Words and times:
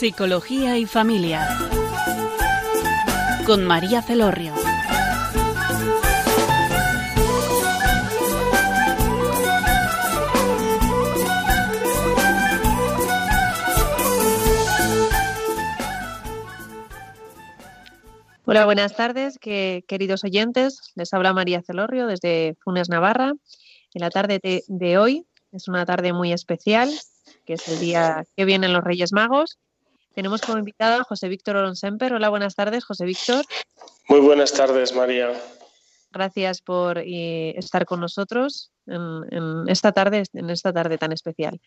Psicología 0.00 0.78
y 0.78 0.86
Familia. 0.86 1.46
Con 3.44 3.66
María 3.66 4.00
Celorrio. 4.00 4.54
Hola, 18.46 18.64
buenas 18.64 18.96
tardes, 18.96 19.38
queridos 19.38 20.24
oyentes. 20.24 20.80
Les 20.94 21.12
habla 21.12 21.34
María 21.34 21.60
Celorrio 21.60 22.06
desde 22.06 22.56
Funes, 22.64 22.88
Navarra. 22.88 23.34
En 23.92 24.00
la 24.00 24.08
tarde 24.08 24.40
de, 24.66 24.96
hoy 24.96 25.26
es 25.52 25.68
una 25.68 25.84
tarde 25.84 26.14
muy 26.14 26.32
especial, 26.32 26.88
que 27.44 27.52
es 27.52 27.68
el 27.68 27.80
día 27.80 28.24
que 28.34 28.46
vienen 28.46 28.72
los 28.72 28.82
Reyes 28.82 29.12
Magos. 29.12 29.58
Tenemos 30.14 30.40
como 30.40 30.58
invitado 30.58 31.00
a 31.00 31.04
José 31.04 31.28
Víctor 31.28 31.56
Oronsemper. 31.56 32.12
Hola, 32.12 32.28
buenas 32.28 32.54
tardes, 32.54 32.84
José 32.84 33.04
Víctor. 33.04 33.44
Muy 34.08 34.20
buenas 34.20 34.52
tardes, 34.52 34.94
María. 34.94 35.32
Gracias 36.10 36.60
por 36.60 36.98
eh, 36.98 37.56
estar 37.56 37.86
con 37.86 38.00
nosotros 38.00 38.72
en, 38.86 39.68
esta 39.68 39.92
tarde, 39.92 40.24
en 40.32 40.50
esta 40.50 40.72
tarde 40.72 40.98
tan 40.98 41.12
especial. 41.12 41.60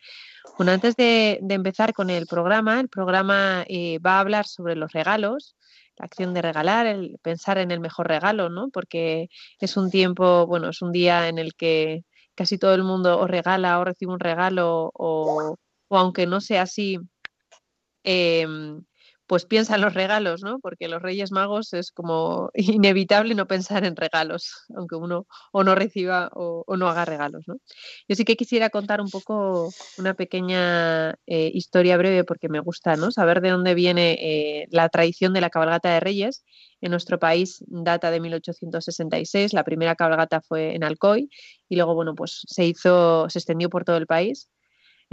Bueno, 0.57 0.73
antes 0.73 0.97
de, 0.97 1.39
empezar 1.47 1.93
con 1.93 2.09
el 2.09 2.27
programa, 2.27 2.81
el 2.81 2.89
programa 2.89 3.63
eh, 3.69 3.99
va 3.99 4.17
a 4.17 4.19
hablar 4.19 4.45
sobre 4.45 4.75
los 4.75 4.91
regalos 4.91 5.55
la 5.97 6.05
acción 6.05 6.33
de 6.33 6.41
regalar, 6.41 6.87
el 6.87 7.19
pensar 7.21 7.57
en 7.59 7.71
el 7.71 7.79
mejor 7.79 8.07
regalo, 8.07 8.49
¿no? 8.49 8.69
Porque 8.69 9.29
es 9.59 9.77
un 9.77 9.91
tiempo, 9.91 10.47
bueno, 10.47 10.69
es 10.69 10.81
un 10.81 10.91
día 10.91 11.27
en 11.27 11.37
el 11.37 11.53
que 11.53 12.03
casi 12.35 12.57
todo 12.57 12.73
el 12.73 12.83
mundo 12.83 13.19
o 13.19 13.27
regala 13.27 13.79
o 13.79 13.83
recibe 13.83 14.11
un 14.11 14.19
regalo 14.19 14.89
o, 14.95 15.55
o 15.87 15.97
aunque 15.97 16.25
no 16.25 16.41
sea 16.41 16.63
así, 16.63 16.97
eh, 18.03 18.45
pues 19.27 19.45
piensa 19.45 19.75
en 19.75 19.81
los 19.81 19.93
regalos, 19.93 20.43
¿no? 20.43 20.59
Porque 20.59 20.87
los 20.87 21.01
Reyes 21.01 21.31
Magos 21.31 21.73
es 21.73 21.91
como 21.91 22.51
inevitable 22.53 23.35
no 23.35 23.47
pensar 23.47 23.85
en 23.85 23.95
regalos, 23.95 24.65
aunque 24.75 24.95
uno 24.95 25.25
o 25.51 25.63
no 25.63 25.75
reciba 25.75 26.29
o, 26.33 26.63
no 26.77 26.87
haga 26.87 27.05
regalos, 27.05 27.43
¿no? 27.47 27.55
Yo 28.07 28.15
sí 28.15 28.25
que 28.25 28.35
quisiera 28.35 28.69
contar 28.69 29.01
un 29.01 29.09
poco 29.09 29.71
una 29.97 30.13
pequeña 30.13 31.11
eh, 31.25 31.51
historia 31.53 31.97
breve 31.97 32.23
porque 32.23 32.49
me 32.49 32.59
gusta, 32.59 32.95
¿no? 32.95 33.11
Saber 33.11 33.41
de 33.41 33.51
dónde 33.51 33.73
viene 33.75 34.17
eh, 34.21 34.67
la 34.71 34.89
tradición 34.89 35.33
de 35.33 35.41
la 35.41 35.49
cabalgata 35.49 35.89
de 35.93 35.99
Reyes. 35.99 36.43
En 36.81 36.91
nuestro 36.91 37.17
país 37.17 37.63
data 37.67 38.11
de 38.11 38.19
1866, 38.19 39.53
la 39.53 39.63
primera 39.63 39.95
cabalgata 39.95 40.41
fue 40.41 40.75
en 40.75 40.83
Alcoy 40.83 41.29
y 41.69 41.75
luego, 41.77 41.95
bueno, 41.95 42.13
pues 42.13 42.41
se 42.45 42.65
hizo, 42.65 43.29
se 43.29 43.39
extendió 43.39 43.69
por 43.69 43.85
todo 43.85 43.95
el 43.97 44.05
país 44.05 44.49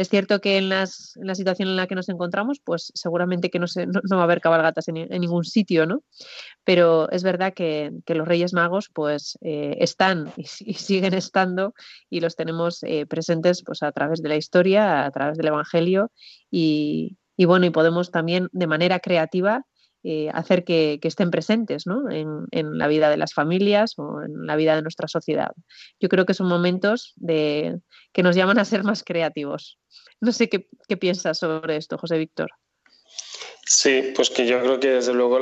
es 0.01 0.09
cierto 0.09 0.41
que 0.41 0.57
en, 0.57 0.71
las, 0.71 1.13
la 1.17 1.35
situación 1.35 1.69
en 1.69 1.77
la 1.77 1.87
que 1.87 1.95
nos 1.95 2.09
encontramos, 2.09 2.59
pues 2.65 2.91
seguramente 2.95 3.51
que 3.51 3.59
no, 3.59 3.67
no, 4.09 4.17
va 4.17 4.23
a 4.23 4.25
haber 4.25 4.41
cabalgatas 4.41 4.89
en, 4.89 4.95
ningún 4.95 5.45
sitio, 5.45 5.85
¿no? 5.85 6.03
Pero 6.65 7.11
es 7.11 7.23
verdad 7.23 7.53
que, 7.53 7.93
los 8.07 8.27
Reyes 8.27 8.55
Magos 8.55 8.89
pues 8.95 9.37
eh, 9.43 9.77
están 9.79 10.33
y, 10.39 10.45
siguen 10.47 11.13
estando 11.13 11.75
y 12.09 12.21
los 12.21 12.35
tenemos 12.35 12.83
eh, 12.83 13.05
presentes 13.05 13.63
pues 13.63 13.83
a 13.83 13.93
través 13.93 14.23
de 14.23 14.31
la 14.31 14.37
historia, 14.37 15.05
a 15.05 15.11
través 15.11 15.37
del 15.37 15.49
Evangelio 15.49 16.11
y 16.51 17.19
bueno, 17.37 17.67
y 17.67 17.71
podemos 17.71 18.11
también 18.11 18.49
de 18.53 18.67
manera 18.67 19.01
creativa 19.01 19.67
eh, 20.03 20.31
hacer 20.33 20.65
que, 20.65 20.99
estén 21.03 21.31
presentes 21.31 21.85
en, 21.87 22.79
la 22.79 22.89
vida 22.89 23.11
de 23.11 23.19
las 23.19 23.35
familias 23.35 23.95
o 23.99 24.23
en 24.23 24.47
la 24.47 24.57
vida 24.57 24.75
de 24.75 24.81
nuestra 24.81 25.09
sociedad. 25.09 25.51
Yo 26.01 26.09
creo 26.09 26.25
que 26.25 26.33
son 26.33 26.49
momentos 26.49 27.15
que 27.27 28.23
nos 28.23 28.35
llaman 28.35 28.59
a 28.59 28.65
ser 28.65 28.83
más 28.83 29.05
creativos. 29.05 29.79
No 30.21 30.33
sé 30.33 30.49
qué, 30.49 30.67
piensas 30.97 31.39
sobre 31.39 31.77
esto, 31.77 31.99
José 31.99 32.17
Víctor. 32.17 32.51
Sí, 33.67 34.13
pues 34.17 34.31
que 34.31 34.47
yo 34.47 34.61
creo 34.63 34.81
que 34.81 34.89
desde 34.89 35.13
luego 35.13 35.39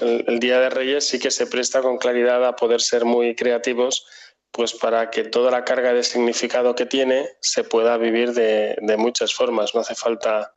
el, 0.00 0.38
Día 0.38 0.60
de 0.60 0.70
Reyes 0.70 1.08
sí 1.08 1.18
que 1.18 1.32
se 1.32 1.48
presta 1.48 1.82
con 1.82 1.98
claridad 1.98 2.46
a 2.46 2.54
poder 2.54 2.80
ser 2.80 3.04
muy 3.04 3.34
creativos 3.34 4.06
pues 4.52 4.74
para 4.74 5.10
que 5.10 5.24
toda 5.24 5.50
la 5.50 5.64
carga 5.64 5.92
de 5.92 6.04
significado 6.04 6.76
que 6.76 6.86
tiene 6.86 7.26
se 7.40 7.64
pueda 7.64 7.96
vivir 7.96 8.32
de 8.32 8.96
muchas 8.96 9.34
formas. 9.34 9.74
No 9.74 9.80
hace 9.80 9.96
falta 9.96 10.54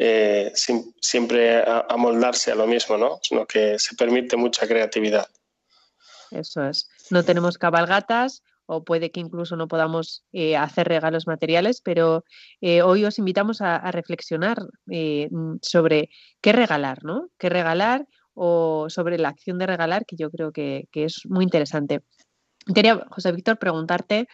eh, 0.00 0.52
siempre 1.00 1.64
amoldarse 1.88 2.52
a, 2.52 2.54
lo 2.54 2.68
mismo, 2.68 2.96
¿no? 2.96 3.18
Sino 3.20 3.46
que 3.46 3.80
se 3.80 3.96
permite 3.96 4.36
mucha 4.36 4.68
creatividad. 4.68 5.26
Eso 6.30 6.62
es. 6.62 6.88
No 7.10 7.24
tenemos 7.24 7.58
cabalgatas 7.58 8.44
o 8.66 8.84
puede 8.84 9.10
que 9.10 9.18
incluso 9.18 9.56
no 9.56 9.66
podamos 9.66 10.24
eh, 10.32 10.56
hacer 10.56 10.86
regalos 10.86 11.26
materiales, 11.26 11.80
pero 11.80 12.24
eh, 12.60 12.82
hoy 12.82 13.04
os 13.06 13.18
invitamos 13.18 13.60
a, 13.60 13.90
reflexionar 13.90 14.58
sobre 15.62 16.10
qué 16.40 16.52
regalar, 16.52 17.02
¿no? 17.02 17.28
¿Qué 17.36 17.48
regalar? 17.48 18.06
o 18.40 18.86
sobre 18.88 19.18
la 19.18 19.30
acción 19.30 19.58
de 19.58 19.66
regalar, 19.66 20.06
que 20.06 20.14
yo 20.14 20.30
creo 20.30 20.52
que 20.52 20.86
es 20.92 21.22
muy 21.24 21.42
interesante. 21.42 22.02
Quería, 22.72 23.04
José 23.10 23.32
Víctor, 23.32 23.58
preguntarte 23.58 24.28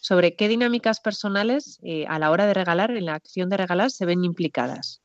sobre 0.00 0.34
qué 0.34 0.48
dinámicas 0.48 1.00
personales 1.00 1.78
a 2.08 2.18
la 2.18 2.30
hora 2.30 2.46
de 2.46 2.54
regalar, 2.54 2.90
en 2.92 3.04
la 3.04 3.16
acción 3.16 3.50
de 3.50 3.58
regalar, 3.58 3.90
se 3.90 4.06
ven 4.06 4.24
implicadas. 4.24 5.02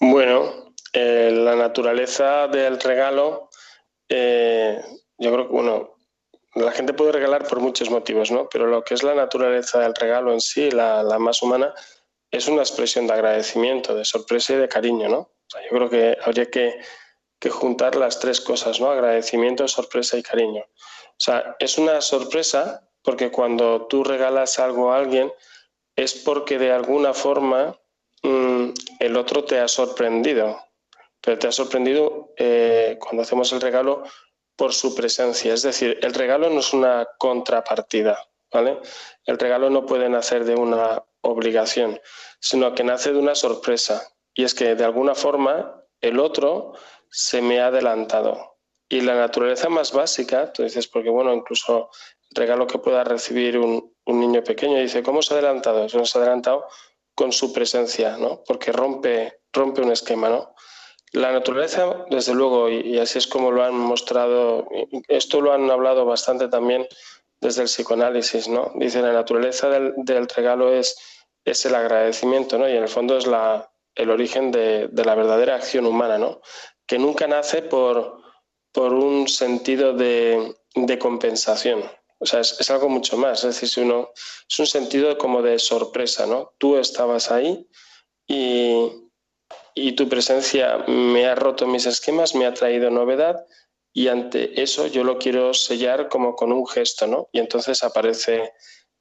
Bueno, 0.00 0.72
eh, 0.92 1.30
la 1.32 1.54
naturaleza 1.56 2.48
del 2.48 2.80
regalo, 2.80 3.50
eh, 4.08 4.80
yo 5.18 5.32
creo 5.32 5.46
que, 5.46 5.52
bueno, 5.52 5.96
la 6.54 6.72
gente 6.72 6.94
puede 6.94 7.12
regalar 7.12 7.46
por 7.46 7.60
muchos 7.60 7.90
motivos, 7.90 8.30
¿no? 8.30 8.48
Pero 8.48 8.66
lo 8.66 8.82
que 8.82 8.94
es 8.94 9.02
la 9.02 9.14
naturaleza 9.14 9.80
del 9.80 9.94
regalo 9.94 10.32
en 10.32 10.40
sí, 10.40 10.70
la, 10.70 11.04
más 11.18 11.42
humana, 11.42 11.74
es 12.30 12.48
una 12.48 12.62
expresión 12.62 13.06
de 13.06 13.12
agradecimiento, 13.12 13.94
de 13.94 14.04
sorpresa 14.04 14.54
y 14.54 14.56
de 14.56 14.68
cariño, 14.68 15.08
¿no? 15.08 15.30
yo 15.52 15.76
creo 15.76 15.90
que 15.90 16.16
habría 16.24 16.48
que, 16.48 16.80
juntar 17.50 17.96
las 17.96 18.20
tres 18.20 18.40
cosas, 18.40 18.80
¿no? 18.80 18.90
Agradecimiento, 18.90 19.66
sorpresa 19.66 20.16
y 20.16 20.22
cariño. 20.22 20.62
O 20.62 21.16
sea, 21.16 21.56
es 21.58 21.78
una 21.78 22.00
sorpresa 22.02 22.86
porque 23.02 23.30
cuando 23.30 23.86
tú 23.86 24.04
regalas 24.04 24.58
algo 24.58 24.92
a 24.92 24.98
alguien 24.98 25.32
es 25.96 26.14
porque 26.14 26.58
de 26.58 26.70
alguna 26.70 27.14
forma 27.14 27.80
Mm, 28.22 28.72
el 29.00 29.16
otro 29.16 29.44
te 29.44 29.58
ha 29.58 29.66
sorprendido, 29.66 30.60
pero 31.20 31.38
te 31.38 31.48
ha 31.48 31.52
sorprendido 31.52 32.32
eh, 32.36 32.98
cuando 33.00 33.22
hacemos 33.22 33.52
el 33.52 33.60
regalo 33.60 34.04
por 34.56 34.74
su 34.74 34.94
presencia. 34.94 35.54
Es 35.54 35.62
decir, 35.62 35.98
el 36.02 36.12
regalo 36.12 36.50
no 36.50 36.60
es 36.60 36.72
una 36.74 37.08
contrapartida, 37.18 38.28
¿vale? 38.52 38.78
El 39.24 39.38
regalo 39.38 39.70
no 39.70 39.86
puede 39.86 40.08
nacer 40.10 40.44
de 40.44 40.54
una 40.54 41.02
obligación, 41.22 41.98
sino 42.40 42.74
que 42.74 42.84
nace 42.84 43.12
de 43.12 43.18
una 43.18 43.34
sorpresa. 43.34 44.06
Y 44.34 44.44
es 44.44 44.54
que 44.54 44.74
de 44.74 44.84
alguna 44.84 45.14
forma 45.14 45.82
el 46.02 46.20
otro 46.20 46.74
se 47.08 47.40
me 47.40 47.60
ha 47.60 47.68
adelantado. 47.68 48.58
Y 48.86 49.00
la 49.00 49.14
naturaleza 49.14 49.70
más 49.70 49.92
básica, 49.92 50.52
tú 50.52 50.62
dices, 50.62 50.88
porque 50.88 51.08
bueno, 51.08 51.32
incluso 51.32 51.88
el 52.30 52.36
regalo 52.36 52.66
que 52.66 52.78
pueda 52.78 53.02
recibir 53.02 53.56
un, 53.56 53.94
un 54.04 54.20
niño 54.20 54.44
pequeño, 54.44 54.78
dice, 54.78 55.02
¿cómo 55.02 55.22
se 55.22 55.32
ha 55.32 55.38
adelantado? 55.38 55.88
Se 55.88 55.96
nos 55.96 56.14
ha 56.14 56.18
adelantado 56.18 56.66
con 57.20 57.32
su 57.32 57.52
presencia, 57.52 58.16
¿no? 58.16 58.42
porque 58.46 58.72
rompe, 58.72 59.42
rompe 59.52 59.82
un 59.82 59.92
esquema. 59.92 60.30
¿no? 60.30 60.54
La 61.12 61.30
naturaleza, 61.32 62.06
desde 62.08 62.32
luego, 62.32 62.70
y, 62.70 62.98
así 62.98 63.18
es 63.18 63.26
como 63.26 63.50
lo 63.50 63.62
han 63.62 63.74
mostrado, 63.74 64.66
esto 65.06 65.42
lo 65.42 65.52
han 65.52 65.70
hablado 65.70 66.06
bastante 66.06 66.48
también 66.48 66.88
desde 67.38 67.60
el 67.60 67.68
psicoanálisis, 67.68 68.48
¿no? 68.48 68.72
Dice, 68.76 69.02
la 69.02 69.12
naturaleza 69.12 69.68
del, 69.68 70.28
regalo 70.34 70.72
es, 70.72 70.96
es 71.44 71.66
el 71.66 71.74
agradecimiento, 71.74 72.56
¿no? 72.56 72.66
Y 72.66 72.72
en 72.72 72.84
el 72.84 72.88
fondo 72.88 73.18
es 73.18 73.26
la, 73.26 73.70
el 73.96 74.08
origen 74.08 74.50
de, 74.50 74.88
de, 74.88 75.04
la 75.04 75.14
verdadera 75.14 75.56
acción 75.56 75.84
humana, 75.84 76.16
¿no? 76.16 76.40
Que 76.86 76.98
nunca 76.98 77.26
nace 77.26 77.60
por, 77.60 78.22
por 78.72 78.94
un 78.94 79.28
sentido 79.28 79.92
de, 79.92 80.54
de 80.74 80.98
compensación, 80.98 81.82
o 82.20 82.26
sea, 82.26 82.40
es, 82.40 82.70
algo 82.70 82.88
mucho 82.88 83.16
más. 83.16 83.44
Es 83.44 83.60
decir, 83.60 83.82
uno, 83.82 84.10
es 84.48 84.58
un 84.58 84.66
sentido 84.66 85.16
como 85.16 85.42
de 85.42 85.58
sorpresa, 85.58 86.26
¿no? 86.26 86.52
Tú 86.58 86.76
estabas 86.76 87.30
ahí 87.30 87.66
y, 88.26 89.06
tu 89.96 90.08
presencia 90.08 90.84
me 90.86 91.26
ha 91.26 91.34
roto 91.34 91.66
mis 91.66 91.86
esquemas, 91.86 92.34
me 92.34 92.46
ha 92.46 92.54
traído 92.54 92.90
novedad 92.90 93.44
y 93.92 94.08
ante 94.08 94.62
eso 94.62 94.86
yo 94.86 95.02
lo 95.02 95.18
quiero 95.18 95.52
sellar 95.52 96.08
como 96.08 96.36
con 96.36 96.52
un 96.52 96.66
gesto, 96.66 97.06
¿no? 97.06 97.28
Y 97.32 97.38
entonces 97.40 97.82
aparece 97.82 98.52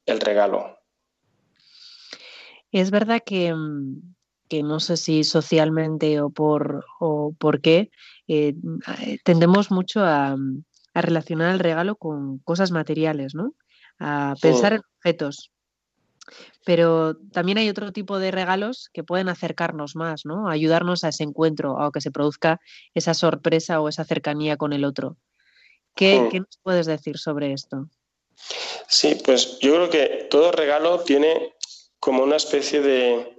el 0.06 0.20
regalo. 0.20 0.80
Es 2.72 2.90
verdad 2.90 3.22
que, 3.24 3.54
no 3.54 4.80
sé 4.80 4.98
si 4.98 5.24
socialmente 5.24 6.22
o 6.22 6.30
por, 6.30 6.86
o 7.00 7.36
por 7.38 7.62
qué, 7.62 7.92
eh, 8.28 8.56
tendemos 9.24 9.72
mucho 9.72 10.00
a, 10.02 10.36
a 10.94 11.02
relacionar 11.02 11.54
el 11.54 11.60
regalo 11.60 11.96
con 11.96 12.40
cosas 12.40 12.72
materiales, 12.72 13.36
¿no? 13.36 13.54
A 14.00 14.36
pensar 14.42 14.74
en 14.74 14.82
objetos. 14.98 15.52
Pero 16.66 17.16
también 17.32 17.58
hay 17.58 17.70
otro 17.70 17.92
tipo 17.92 18.20
de 18.20 18.32
regalos 18.32 18.90
que 18.94 19.04
pueden 19.04 19.30
acercarnos 19.30 19.96
más, 19.96 20.26
¿no? 20.26 20.50
ayudarnos 20.50 21.04
a 21.04 21.10
ese 21.10 21.24
encuentro, 21.24 21.82
a 21.82 21.92
que 21.92 22.02
se 22.02 22.12
produzca 22.12 22.60
esa 22.94 23.14
sorpresa 23.14 23.82
o 23.82 23.90
esa 23.90 24.06
cercanía 24.06 24.58
con 24.58 24.74
el 24.74 24.86
otro. 24.86 25.18
¿Qué, 25.96 26.28
¿qué 26.32 26.40
nos 26.40 26.60
puedes 26.62 26.86
decir 26.86 27.18
sobre 27.18 27.52
esto? 27.54 27.90
Sí, 28.88 29.20
pues 29.26 29.60
yo 29.60 29.74
creo 29.74 29.90
que 29.90 30.28
todo 30.30 30.52
regalo 30.52 31.00
tiene 31.02 31.56
como 32.00 32.24
una 32.24 32.38
especie 32.38 32.82
de, 32.82 33.38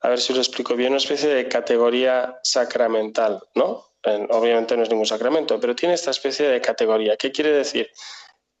a 0.00 0.08
ver 0.08 0.20
si 0.20 0.32
lo 0.32 0.38
explico 0.38 0.74
bien, 0.74 0.90
una 0.90 0.98
especie 0.98 1.28
de 1.28 1.48
categoría 1.48 2.38
sacramental, 2.42 3.42
¿no? 3.54 3.87
Obviamente 4.04 4.76
no 4.76 4.82
es 4.82 4.90
ningún 4.90 5.06
sacramento, 5.06 5.58
pero 5.60 5.74
tiene 5.74 5.94
esta 5.94 6.10
especie 6.10 6.48
de 6.48 6.60
categoría. 6.60 7.16
¿Qué 7.16 7.32
quiere 7.32 7.50
decir? 7.50 7.90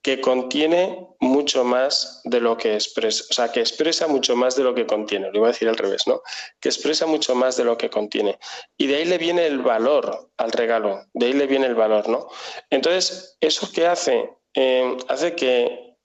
Que 0.02 0.20
contiene 0.20 1.08
mucho 1.20 1.64
más 1.64 2.20
de 2.24 2.40
lo 2.40 2.56
que 2.56 2.74
expresa, 2.74 3.24
o 3.30 3.32
sea, 3.32 3.52
que 3.52 3.60
expresa 3.60 4.06
mucho 4.06 4.36
más 4.36 4.56
de 4.56 4.62
lo 4.62 4.74
que 4.74 4.86
contiene, 4.86 5.30
lo 5.30 5.38
iba 5.38 5.48
a 5.48 5.52
decir 5.52 5.68
al 5.68 5.76
revés, 5.76 6.06
¿no? 6.06 6.22
Que 6.60 6.68
expresa 6.68 7.06
mucho 7.06 7.34
más 7.34 7.56
de 7.56 7.64
lo 7.64 7.76
que 7.76 7.90
contiene. 7.90 8.38
Y 8.76 8.86
de 8.86 8.96
ahí 8.96 9.04
le 9.04 9.18
viene 9.18 9.46
el 9.46 9.58
valor 9.58 10.30
al 10.36 10.52
regalo, 10.52 11.04
de 11.14 11.26
ahí 11.26 11.32
le 11.32 11.46
viene 11.46 11.66
el 11.66 11.74
valor, 11.74 12.08
¿no? 12.08 12.28
Entonces, 12.70 13.36
¿eso 13.40 13.70
qué 13.72 13.86
hace? 13.86 14.30
Eh, 14.54 14.96
hace 15.08 15.34
que, 15.34 15.96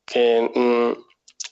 mm, 0.53 0.91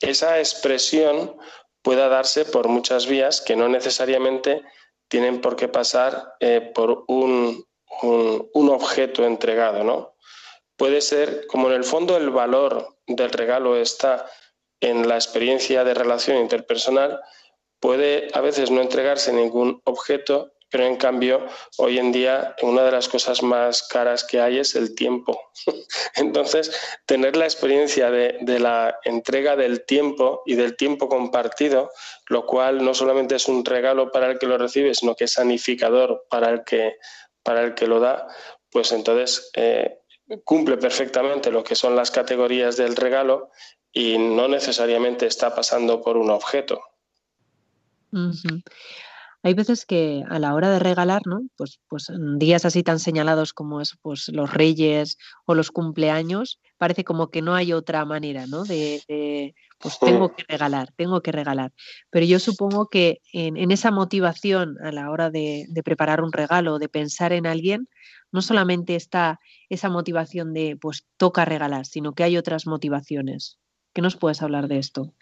esa 0.01 0.39
expresión 0.39 1.37
pueda 1.83 2.09
darse 2.09 2.45
por 2.45 2.67
muchas 2.67 3.07
vías 3.07 3.41
que 3.41 3.55
no 3.55 3.69
necesariamente 3.69 4.61
tienen 5.07 5.41
por 5.41 5.55
qué 5.55 5.67
pasar 5.67 6.35
eh, 6.39 6.71
por 6.73 7.03
un, 7.07 7.65
un, 8.01 8.69
objeto 8.69 9.25
entregado, 9.25 9.83
¿no? 9.83 10.15
Puede 10.77 11.01
ser, 11.01 11.45
como 11.47 11.67
en 11.67 11.75
el 11.75 11.83
fondo 11.83 12.17
el 12.17 12.29
valor 12.29 12.97
del 13.05 13.31
regalo 13.31 13.75
está 13.77 14.25
en 14.79 15.07
la 15.07 15.15
experiencia 15.15 15.83
de 15.83 15.93
relación 15.93 16.37
interpersonal, 16.37 17.19
puede 17.79 18.29
a 18.33 18.41
veces 18.41 18.71
no 18.71 18.81
entregarse 18.81 19.31
ningún 19.31 19.81
objeto 19.85 20.53
pero 20.71 20.85
en 20.85 20.95
cambio 20.95 21.45
hoy 21.77 21.99
en 21.99 22.11
día 22.11 22.55
una 22.61 22.83
de 22.83 22.91
las 22.91 23.09
cosas 23.09 23.43
más 23.43 23.83
caras 23.83 24.23
que 24.23 24.39
hay 24.39 24.57
es 24.57 24.73
el 24.73 24.95
tiempo. 24.95 25.39
Entonces, 26.15 26.71
tener 27.05 27.35
la 27.35 27.43
experiencia 27.43 28.09
de, 28.09 28.39
la 28.59 28.97
entrega 29.03 29.55
del 29.55 29.85
tiempo 29.85 30.41
y 30.45 30.55
del 30.55 30.77
tiempo 30.77 31.09
compartido, 31.09 31.91
lo 32.27 32.45
cual 32.45 32.83
no 32.83 32.93
solamente 32.93 33.35
es 33.35 33.47
un 33.49 33.65
regalo 33.65 34.11
para 34.11 34.31
el 34.31 34.39
que 34.39 34.47
lo 34.47 34.57
recibe, 34.57 34.95
sino 34.95 35.13
que 35.13 35.25
es 35.25 35.33
sanificador 35.33 36.25
para 36.29 36.49
el 36.49 36.63
que, 36.63 36.95
para 37.43 37.63
el 37.63 37.73
que 37.73 37.87
lo 37.87 37.99
da, 37.99 38.27
pues 38.71 38.91
entonces 38.91 39.51
eh, 39.55 39.99
cumple 40.43 40.77
perfectamente 40.77 41.51
lo 41.51 41.63
que 41.63 41.75
son 41.75 41.95
las 41.95 42.11
categorías 42.11 42.77
del 42.77 42.95
regalo 42.95 43.51
y 43.91 44.17
no 44.17 44.47
necesariamente 44.47 45.25
está 45.25 45.53
pasando 45.53 46.01
por 46.01 46.17
un 46.17 46.29
objeto. 46.29 46.81
Hay 49.43 49.55
veces 49.55 49.85
que 49.85 50.23
a 50.29 50.37
la 50.37 50.53
hora 50.53 50.69
de 50.69 50.79
regalar, 50.79 51.23
¿no? 51.25 51.41
Pues, 51.57 51.79
pues 51.87 52.09
en 52.09 52.37
días 52.37 52.63
así 52.65 52.83
tan 52.83 52.99
señalados 52.99 53.53
como 53.53 53.81
es 53.81 53.97
pues, 54.01 54.27
los 54.29 54.53
reyes 54.53 55.17
o 55.45 55.55
los 55.55 55.71
cumpleaños, 55.71 56.59
parece 56.77 57.03
como 57.03 57.31
que 57.31 57.41
no 57.41 57.55
hay 57.55 57.73
otra 57.73 58.05
manera, 58.05 58.45
¿no? 58.45 58.63
De, 58.63 59.53
pues 59.79 59.97
tengo 59.99 60.35
que 60.35 60.43
regalar, 60.47 60.91
tengo 60.95 61.21
que 61.21 61.31
regalar. 61.31 61.71
Pero 62.11 62.25
yo 62.25 62.37
supongo 62.37 62.87
que 62.87 63.21
en, 63.33 63.71
esa 63.71 63.89
motivación 63.89 64.77
a 64.83 64.91
la 64.91 65.09
hora 65.09 65.31
de, 65.31 65.65
preparar 65.83 66.21
un 66.21 66.31
regalo, 66.31 66.77
de 66.77 66.89
pensar 66.89 67.33
en 67.33 67.47
alguien, 67.47 67.87
no 68.31 68.43
solamente 68.43 68.95
está 68.95 69.39
esa 69.69 69.89
motivación 69.89 70.53
de 70.53 70.77
pues 70.79 71.05
toca 71.17 71.45
regalar, 71.45 71.87
sino 71.87 72.13
que 72.13 72.23
hay 72.23 72.37
otras 72.37 72.67
motivaciones. 72.67 73.57
¿Qué 73.93 74.01
nos 74.01 74.15
puedes 74.15 74.41
hablar 74.41 74.67
de 74.67 74.77
esto? 74.77 75.13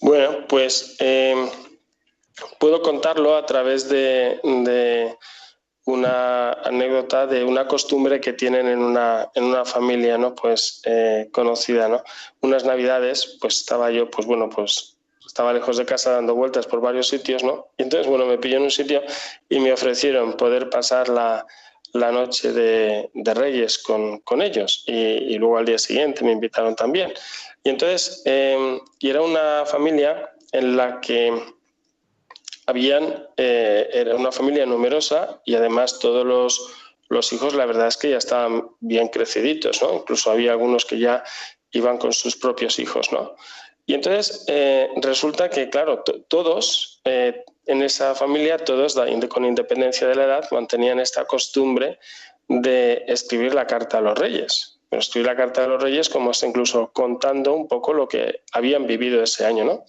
Bueno, 0.00 0.46
pues 0.48 0.96
em, 1.00 1.48
puedo 2.58 2.82
contarlo 2.82 3.36
a 3.36 3.46
través 3.46 3.88
de, 3.88 4.40
una 5.86 6.52
anécdota 6.52 7.26
de 7.26 7.42
una 7.42 7.66
costumbre 7.66 8.20
que 8.20 8.32
tienen 8.32 8.68
en 8.68 8.78
una, 8.78 9.28
en 9.34 9.44
una 9.44 9.64
familia 9.64 10.18
¿no? 10.18 10.34
pues, 10.34 10.82
eh, 10.84 11.28
conocida. 11.32 11.88
¿no? 11.88 12.02
Unas 12.40 12.64
navidades, 12.64 13.38
pues 13.40 13.58
estaba 13.58 13.90
yo, 13.90 14.10
pues 14.10 14.26
bueno, 14.26 14.48
pues 14.48 14.96
estaba 15.30 15.52
lejos 15.52 15.76
de 15.76 15.86
casa 15.86 16.12
dando 16.12 16.34
vueltas 16.34 16.66
por 16.66 16.80
varios 16.80 17.08
sitios, 17.08 17.44
¿no? 17.44 17.68
Y 17.78 17.84
entonces, 17.84 18.08
bueno, 18.08 18.26
me 18.26 18.38
pilló 18.38 18.56
en 18.56 18.64
un 18.64 18.70
sitio 18.70 19.00
y 19.48 19.60
me 19.60 19.72
ofrecieron 19.72 20.36
poder 20.36 20.68
pasar 20.70 21.08
la, 21.08 21.46
noche 21.92 22.52
de, 22.52 23.10
Reyes 23.14 23.78
con, 23.78 24.42
ellos 24.42 24.84
y, 24.86 25.38
luego 25.38 25.58
al 25.58 25.66
día 25.66 25.78
siguiente 25.78 26.24
me 26.24 26.32
invitaron 26.32 26.74
también. 26.74 27.12
Y 27.62 27.70
entonces, 27.70 28.22
eh, 28.24 28.80
y 28.98 29.08
era 29.08 29.22
una 29.22 29.64
familia 29.66 30.30
en 30.52 30.76
la 30.76 31.00
que 31.00 31.32
habían, 32.70 33.28
eh, 33.36 33.88
era 33.92 34.16
una 34.16 34.32
familia 34.32 34.64
numerosa 34.64 35.40
y 35.44 35.54
además 35.54 35.98
todos 35.98 36.24
los, 36.24 36.72
los, 37.08 37.32
hijos, 37.32 37.54
la 37.54 37.66
verdad 37.66 37.88
es 37.88 37.96
que 37.96 38.10
ya 38.10 38.16
estaban 38.16 38.70
bien 38.80 39.08
creciditos, 39.08 39.82
¿no? 39.82 39.94
Incluso 39.94 40.30
había 40.30 40.52
algunos 40.52 40.84
que 40.84 40.98
ya 40.98 41.22
iban 41.72 41.98
con 41.98 42.12
sus 42.12 42.36
propios 42.36 42.78
hijos, 42.78 43.12
¿no? 43.12 43.34
Y 43.86 43.94
entonces 43.94 44.44
eh, 44.46 44.88
resulta 44.96 45.50
que, 45.50 45.68
claro, 45.68 46.04
todos 46.28 47.00
eh, 47.04 47.44
en 47.66 47.82
esa 47.82 48.14
familia, 48.14 48.56
todos 48.58 48.96
con 49.28 49.44
independencia 49.44 50.06
de 50.06 50.14
la 50.14 50.24
edad, 50.24 50.48
mantenían 50.52 51.00
esta 51.00 51.24
costumbre 51.24 51.98
de 52.48 53.04
escribir 53.08 53.54
la 53.54 53.66
carta 53.66 53.98
a 53.98 54.00
los 54.00 54.16
reyes. 54.16 54.78
Pero 54.88 55.00
escribir 55.00 55.26
la 55.26 55.36
carta 55.36 55.64
a 55.64 55.68
los 55.68 55.82
reyes 55.82 56.08
como 56.08 56.30
está 56.30 56.46
incluso 56.46 56.92
contando 56.92 57.52
un 57.52 57.68
poco 57.68 57.92
lo 57.92 58.08
que 58.08 58.42
habían 58.52 58.86
vivido 58.86 59.22
ese 59.22 59.44
año, 59.44 59.64
¿no? 59.64 59.84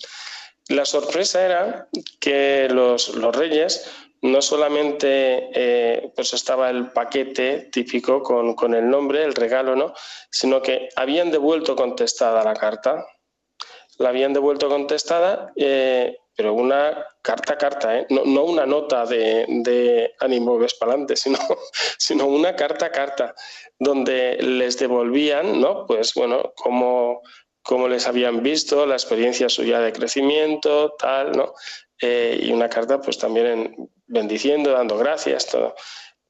La 0.72 0.86
sorpresa 0.86 1.46
era 1.46 1.90
que 2.22 2.70
los, 2.70 3.14
reyes 3.36 3.92
no 4.22 4.42
solamente 4.42 5.50
eh, 5.54 6.14
pues 6.16 6.34
estaba 6.34 6.70
el 6.70 6.92
paquete 6.94 7.70
típico 7.74 8.24
con, 8.24 8.74
el 8.74 8.90
nombre, 8.90 9.26
el 9.26 9.36
regalo, 9.36 9.76
¿no? 9.76 9.94
sino 10.30 10.62
que 10.62 10.88
habían 10.96 11.30
devuelto 11.30 11.76
contestada 11.76 12.42
la 12.46 12.54
carta. 12.54 13.06
La 13.98 14.10
habían 14.10 14.32
devuelto 14.32 14.70
contestada, 14.70 15.52
eh, 15.58 16.18
pero 16.38 16.54
una 16.54 17.06
carta 17.22 17.58
carta, 17.58 18.00
¿eh? 18.00 18.08
no, 18.10 18.44
una 18.46 18.66
nota 18.66 19.06
de, 19.06 19.46
de 19.48 20.14
ánimo 20.22 20.58
vespalante, 20.58 21.18
sino, 21.18 21.38
sino 21.98 22.28
una 22.28 22.56
carta 22.56 22.90
carta, 22.92 23.36
donde 23.78 24.38
les 24.42 24.80
devolvían, 24.80 25.60
¿no? 25.60 25.86
Pues 25.86 26.14
bueno, 26.14 26.54
como 26.56 27.22
cómo 27.64 27.88
les 27.88 28.08
habían 28.08 28.42
visto, 28.44 28.86
la 28.86 28.96
experiencia 28.96 29.50
suya 29.50 29.80
de 29.80 29.94
crecimiento, 29.94 30.94
tal, 30.98 31.32
¿no? 31.34 31.54
Eh, 32.02 32.40
y 32.42 32.52
una 32.52 32.70
carta 32.70 33.00
pues 33.00 33.18
también 33.18 33.90
bendiciendo, 34.08 34.72
dando 34.72 34.98
gracias, 34.98 35.48
todo. 35.48 35.76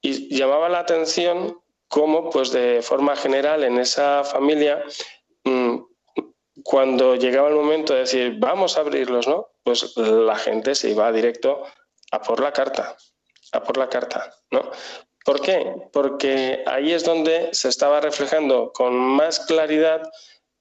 Y 0.02 0.36
llamaba 0.36 0.68
la 0.70 0.80
atención 0.80 1.60
cómo 1.88 2.30
pues 2.30 2.52
de 2.52 2.82
forma 2.82 3.16
general 3.16 3.64
en 3.64 3.78
esa 3.80 4.24
familia, 4.24 4.84
mm, 5.44 5.78
cuando 6.64 7.16
llegaba 7.16 7.50
el 7.50 7.56
momento 7.56 7.94
de 7.94 8.02
decir, 8.02 8.36
vamos 8.38 8.78
a 8.78 8.82
abrirlos, 8.82 9.28
¿no? 9.28 9.50
Pues 9.64 9.96
la 9.98 10.36
gente 10.36 10.76
se 10.76 10.90
iba 10.90 11.12
directo 11.12 11.64
a 12.12 12.22
por 12.22 12.42
la 12.42 12.52
carta, 12.52 12.96
a 13.52 13.64
por 13.64 13.78
la 13.78 13.90
carta, 13.90 14.34
¿no? 14.52 14.72
¿Por 15.24 15.42
qué? 15.42 15.74
Porque 15.94 16.64
ahí 16.66 16.94
es 16.94 17.04
donde 17.04 17.50
se 17.54 17.70
estaba 17.70 18.02
reflejando 18.02 18.72
con 18.74 18.96
más 18.96 19.40
claridad 19.42 20.02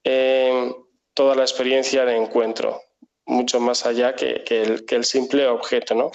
toda 0.02 1.35
la 1.35 1.42
experiencia 1.42 2.04
de 2.04 2.16
encuentro, 2.16 2.83
mucho 3.26 3.61
más 3.61 3.87
allá 3.87 4.14
que, 4.14 4.42
el, 4.88 5.04
simple 5.04 5.47
objeto. 5.47 5.95
¿no? 5.95 6.11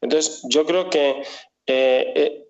Entonces, 0.00 0.42
yo 0.48 0.64
creo 0.64 0.90
que 0.90 1.22
eh, 1.66 2.12
eh, 2.14 2.46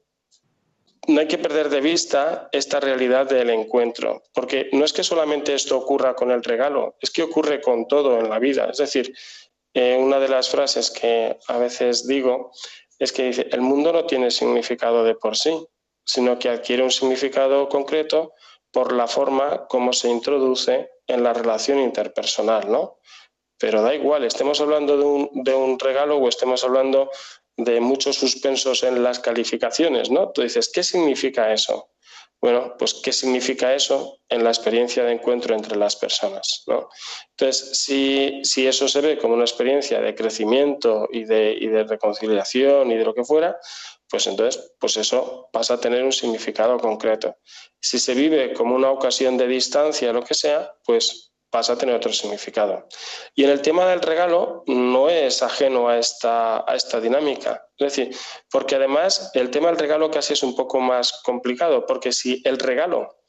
no 1.09 1.21
hay 1.21 1.28
que 1.28 1.38
perder 1.38 1.69
de 1.69 1.81
vista 1.81 2.49
esta 2.52 2.81
realidad 2.81 3.28
del 3.28 3.50
encuentro, 3.50 4.23
porque 4.35 4.69
no 4.73 4.85
es 4.85 4.93
que 4.93 5.05
solamente 5.05 5.55
esto 5.55 5.76
ocurra 5.76 6.14
con 6.14 6.31
el 6.31 6.43
regalo, 6.43 6.97
es 7.00 7.11
que 7.11 7.23
ocurre 7.23 7.61
con 7.61 7.87
todo 7.87 8.19
en 8.19 8.28
la 8.28 8.38
vida. 8.38 8.69
Es 8.71 8.78
decir, 8.78 9.14
eh, 9.75 9.97
una 9.97 10.19
de 10.19 10.28
las 10.28 10.49
frases 10.49 10.90
que 10.90 11.38
a 11.49 11.59
veces 11.59 12.07
digo 12.07 12.50
es 12.99 13.12
que 13.12 13.25
dice, 13.25 13.49
el 13.52 13.61
mundo 13.61 13.93
no 13.93 14.07
tiene 14.07 14.31
significado 14.31 15.05
de 15.05 15.14
por 15.14 15.37
sí, 15.37 15.55
sino 16.05 16.38
que 16.38 16.49
adquiere 16.49 16.83
un 16.83 16.90
significado 16.90 17.69
concreto 17.69 18.33
por 18.76 18.92
la 18.92 19.06
forma 19.06 19.66
como 19.68 19.95
se 19.95 20.11
introduce 20.11 20.90
en 21.06 21.23
la 21.23 21.33
relación 21.33 21.80
interpersonal, 21.80 22.71
¿no? 22.71 22.99
Pero 23.59 23.80
da 23.80 23.95
igual, 23.95 24.23
estemos 24.25 24.61
hablando 24.61 24.99
de 24.99 25.04
un, 25.04 25.30
de 25.33 25.54
un 25.54 25.78
regalo 25.78 26.18
o 26.18 26.28
estemos 26.28 26.62
hablando 26.62 27.11
de 27.56 27.80
muchos 27.80 28.16
suspensos 28.16 28.83
en 28.83 29.02
las 29.02 29.18
calificaciones, 29.18 30.11
¿no? 30.11 30.30
Tú 30.30 30.42
dices, 30.42 30.71
¿qué 30.71 30.83
significa 30.83 31.54
eso? 31.54 31.88
Bueno, 32.38 32.75
pues 32.78 32.92
¿qué 32.92 33.12
significa 33.12 33.75
eso 33.75 34.18
en 34.28 34.45
la 34.45 34.50
experiencia 34.50 35.04
de 35.04 35.12
encuentro 35.12 35.54
entre 35.54 35.76
las 35.76 35.97
personas? 35.97 36.64
¿no? 36.66 36.90
Entonces, 37.30 37.78
si, 37.78 38.42
si, 38.45 38.66
eso 38.66 38.88
se 38.88 39.00
ve 39.00 39.16
como 39.16 39.33
una 39.33 39.45
experiencia 39.45 40.02
de 40.02 40.14
crecimiento 40.14 41.09
y 41.11 41.25
de, 41.25 41.56
y 41.59 41.68
de 41.68 41.85
reconciliación 41.85 42.90
y 42.90 42.97
de 42.97 43.04
lo 43.04 43.14
que 43.14 43.25
fuera, 43.25 43.56
pues 44.09 44.27
entonces 44.27 44.75
pues 44.79 44.97
eso 44.97 45.49
pasa 45.53 45.75
a 45.75 45.81
tener 45.81 46.03
un 46.03 46.13
significado 46.13 46.79
concreto. 46.79 47.37
Si 47.81 47.99
se 47.99 48.15
vive 48.15 48.53
como 48.53 48.75
una 48.75 48.91
ocasión 48.91 49.37
de 49.37 49.47
distancia, 49.47 50.13
lo 50.13 50.23
que 50.23 50.35
sea, 50.35 50.73
pues 50.85 51.33
pasa 51.51 51.75
a 51.75 51.79
tener 51.79 51.95
otro 51.95 52.13
significado. 52.13 52.87
Y 53.35 53.45
en 53.45 53.51
el 53.51 53.63
tema 53.63 53.87
del 53.87 54.03
regalo 54.03 54.65
no 54.67 55.09
es 55.09 55.43
ajeno 55.43 55.89
a 55.89 55.99
esta, 55.99 56.71
a 56.71 56.75
esta 56.75 57.01
dinámica. 57.01 57.67
Es 57.79 57.95
decir, 57.95 58.17
porque 58.51 58.75
además 58.75 59.31
el 59.35 59.51
tema 59.51 59.69
del 59.69 59.79
regalo 59.79 60.11
casi 60.11 60.35
es 60.35 60.43
un 60.43 60.55
poco 60.55 60.81
más 60.81 61.21
complicado, 61.23 61.87
porque 61.87 62.13
si 62.13 62.43
el 62.45 62.59
regalo 62.59 63.23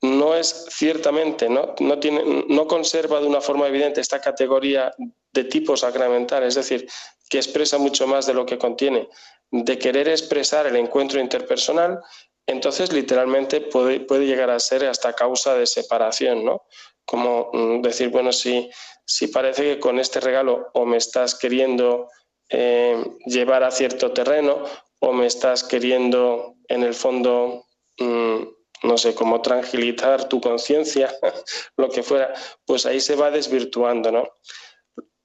no 0.00 0.36
es 0.36 0.66
ciertamente, 0.70 1.48
no, 1.48 1.74
no, 1.80 1.98
tiene, 1.98 2.44
no 2.48 2.66
conserva 2.66 3.20
de 3.20 3.26
una 3.26 3.40
forma 3.40 3.66
evidente 3.66 4.00
esta 4.00 4.20
categoría 4.20 4.92
de 5.32 5.44
tipo 5.44 5.76
sacramental, 5.76 6.44
es 6.44 6.54
decir, 6.54 6.88
que 7.28 7.38
expresa 7.38 7.78
mucho 7.78 8.06
más 8.06 8.26
de 8.26 8.34
lo 8.34 8.46
que 8.46 8.58
contiene, 8.58 9.08
de 9.50 9.78
querer 9.78 10.08
expresar 10.08 10.66
el 10.66 10.76
encuentro 10.76 11.20
interpersonal, 11.20 12.00
entonces 12.46 12.92
literalmente 12.92 13.60
puede, 13.60 14.26
llegar 14.26 14.50
a 14.50 14.58
ser 14.58 14.84
hasta 14.86 15.12
causa 15.12 15.54
de 15.54 15.66
separación, 15.66 16.44
¿no? 16.44 16.62
Como 17.04 17.50
mm, 17.52 17.82
decir, 17.82 18.08
bueno, 18.08 18.32
si, 18.32 18.70
si 19.04 19.28
parece 19.28 19.62
que 19.62 19.80
con 19.80 19.98
este 19.98 20.20
regalo 20.20 20.70
o 20.72 20.86
me 20.86 20.96
estás 20.96 21.34
queriendo 21.34 22.08
eh, 22.48 23.02
llevar 23.26 23.64
a 23.64 23.70
cierto 23.70 24.12
terreno 24.12 24.64
o 25.00 25.12
me 25.12 25.26
estás 25.26 25.62
queriendo 25.62 26.54
en 26.68 26.82
el 26.82 26.94
fondo, 26.94 27.66
mm, 27.98 28.42
no 28.84 28.96
sé, 28.96 29.14
como 29.14 29.42
tranquilizar 29.42 30.28
tu 30.28 30.40
conciencia, 30.40 31.14
lo 31.76 31.90
que 31.90 32.02
fuera, 32.02 32.32
pues 32.64 32.86
ahí 32.86 33.00
se 33.00 33.14
va 33.14 33.30
desvirtuando, 33.30 34.10
¿no? 34.10 34.28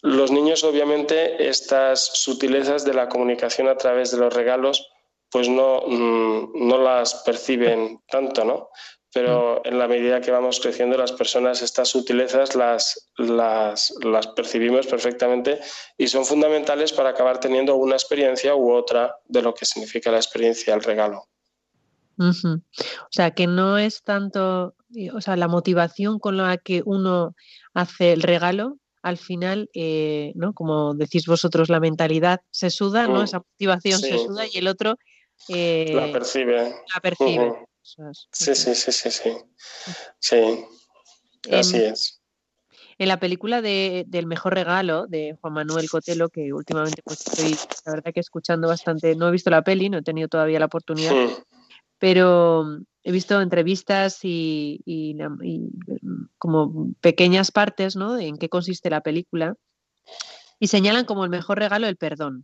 Los 0.03 0.31
niños, 0.31 0.65
obviamente, 0.65 1.47
estas 1.47 2.03
sutilezas 2.03 2.83
de 2.83 2.93
la 2.93 3.07
comunicación 3.07 3.69
a 3.69 3.77
través 3.77 4.11
de 4.11 4.17
los 4.17 4.33
regalos, 4.33 4.91
pues 5.31 5.47
no, 5.47 5.81
mm, 5.87 6.67
no 6.67 6.77
las 6.77 7.23
perciben 7.23 8.01
tanto, 8.09 8.43
¿no? 8.43 8.69
Pero 9.13 9.61
mm. 9.63 9.67
en 9.69 9.79
la 9.79 9.87
medida 9.87 10.19
que 10.19 10.31
vamos 10.31 10.59
creciendo, 10.59 10.97
las 10.97 11.13
personas 11.13 11.61
estas 11.61 11.87
sutilezas 11.87 12.53
las, 12.53 13.11
las, 13.15 13.93
las 14.03 14.27
percibimos 14.27 14.87
perfectamente 14.87 15.61
y 15.97 16.07
son 16.07 16.25
fundamentales 16.25 16.91
para 16.91 17.11
acabar 17.11 17.39
teniendo 17.39 17.75
una 17.75 17.95
experiencia 17.95 18.55
u 18.55 18.73
otra 18.73 19.15
de 19.23 19.41
lo 19.41 19.53
que 19.53 19.65
significa 19.65 20.11
la 20.11 20.17
experiencia 20.17 20.73
del 20.73 20.83
regalo. 20.83 21.29
O 22.19 23.09
sea, 23.09 23.31
que 23.31 23.47
no 23.47 23.77
es 23.77 24.03
tanto, 24.03 24.75
o 25.13 25.21
sea, 25.21 25.37
la 25.37 25.47
motivación 25.47 26.19
con 26.19 26.35
la 26.35 26.57
que 26.57 26.83
uno 26.85 27.35
hace 27.73 28.11
el 28.11 28.21
regalo, 28.21 28.79
al 29.03 29.17
final, 29.17 29.69
eh, 29.73 30.31
¿no? 30.35 30.53
Como 30.53 30.95
decís 30.95 31.27
vosotros, 31.27 31.69
la 31.69 31.79
mentalidad 31.79 32.41
se 32.49 32.69
suda, 32.69 33.07
¿no? 33.07 33.19
Mm, 33.19 33.23
Esa 33.23 33.39
motivación 33.39 33.99
se 33.99 34.17
suda 34.17 34.45
y 34.47 34.57
el 34.57 34.67
otro 34.67 34.97
eh, 35.49 35.91
la 35.93 36.11
percibe. 36.11 36.73
La 36.93 37.01
percibe. 37.01 37.67
Sí, 37.83 38.55
sí, 38.55 38.73
sí, 38.75 38.91
sí, 38.91 39.11
sí. 39.11 39.31
Sí, 40.19 40.65
así 41.51 41.77
es. 41.77 42.21
En 42.97 43.09
la 43.09 43.19
película 43.19 43.61
de, 43.61 44.05
del 44.07 44.25
mejor 44.25 44.53
regalo 44.53 45.07
de 45.07 45.35
Juan 45.41 45.53
Manuel 45.53 45.89
Cotelo, 45.89 46.29
que 46.29 46.53
últimamente 46.53 47.01
pues 47.03 47.27
estoy, 47.27 47.57
la 47.85 47.93
verdad 47.93 48.13
que 48.13 48.21
escuchando 48.21 48.67
bastante, 48.67 49.15
no 49.15 49.27
he 49.27 49.31
visto 49.31 49.49
la 49.49 49.63
peli, 49.63 49.89
no 49.89 49.97
he 49.97 50.03
tenido 50.03 50.29
todavía 50.29 50.59
la 50.59 50.67
oportunidad, 50.67 51.13
pero 52.03 52.81
he 53.01 53.13
visto 53.13 53.39
entrevistas 53.39 54.19
y, 54.23 55.15
como 56.37 56.93
pequeñas 56.99 57.49
partes, 57.49 57.95
¿no? 57.95 58.19
En 58.19 58.37
qué 58.37 58.49
consiste 58.49 58.89
la 58.89 58.99
película. 58.99 59.55
Y 60.59 60.67
señalan 60.67 61.05
como 61.05 61.23
el 61.23 61.29
mejor 61.29 61.59
regalo 61.59 61.87
el 61.87 61.95
perdón. 61.95 62.43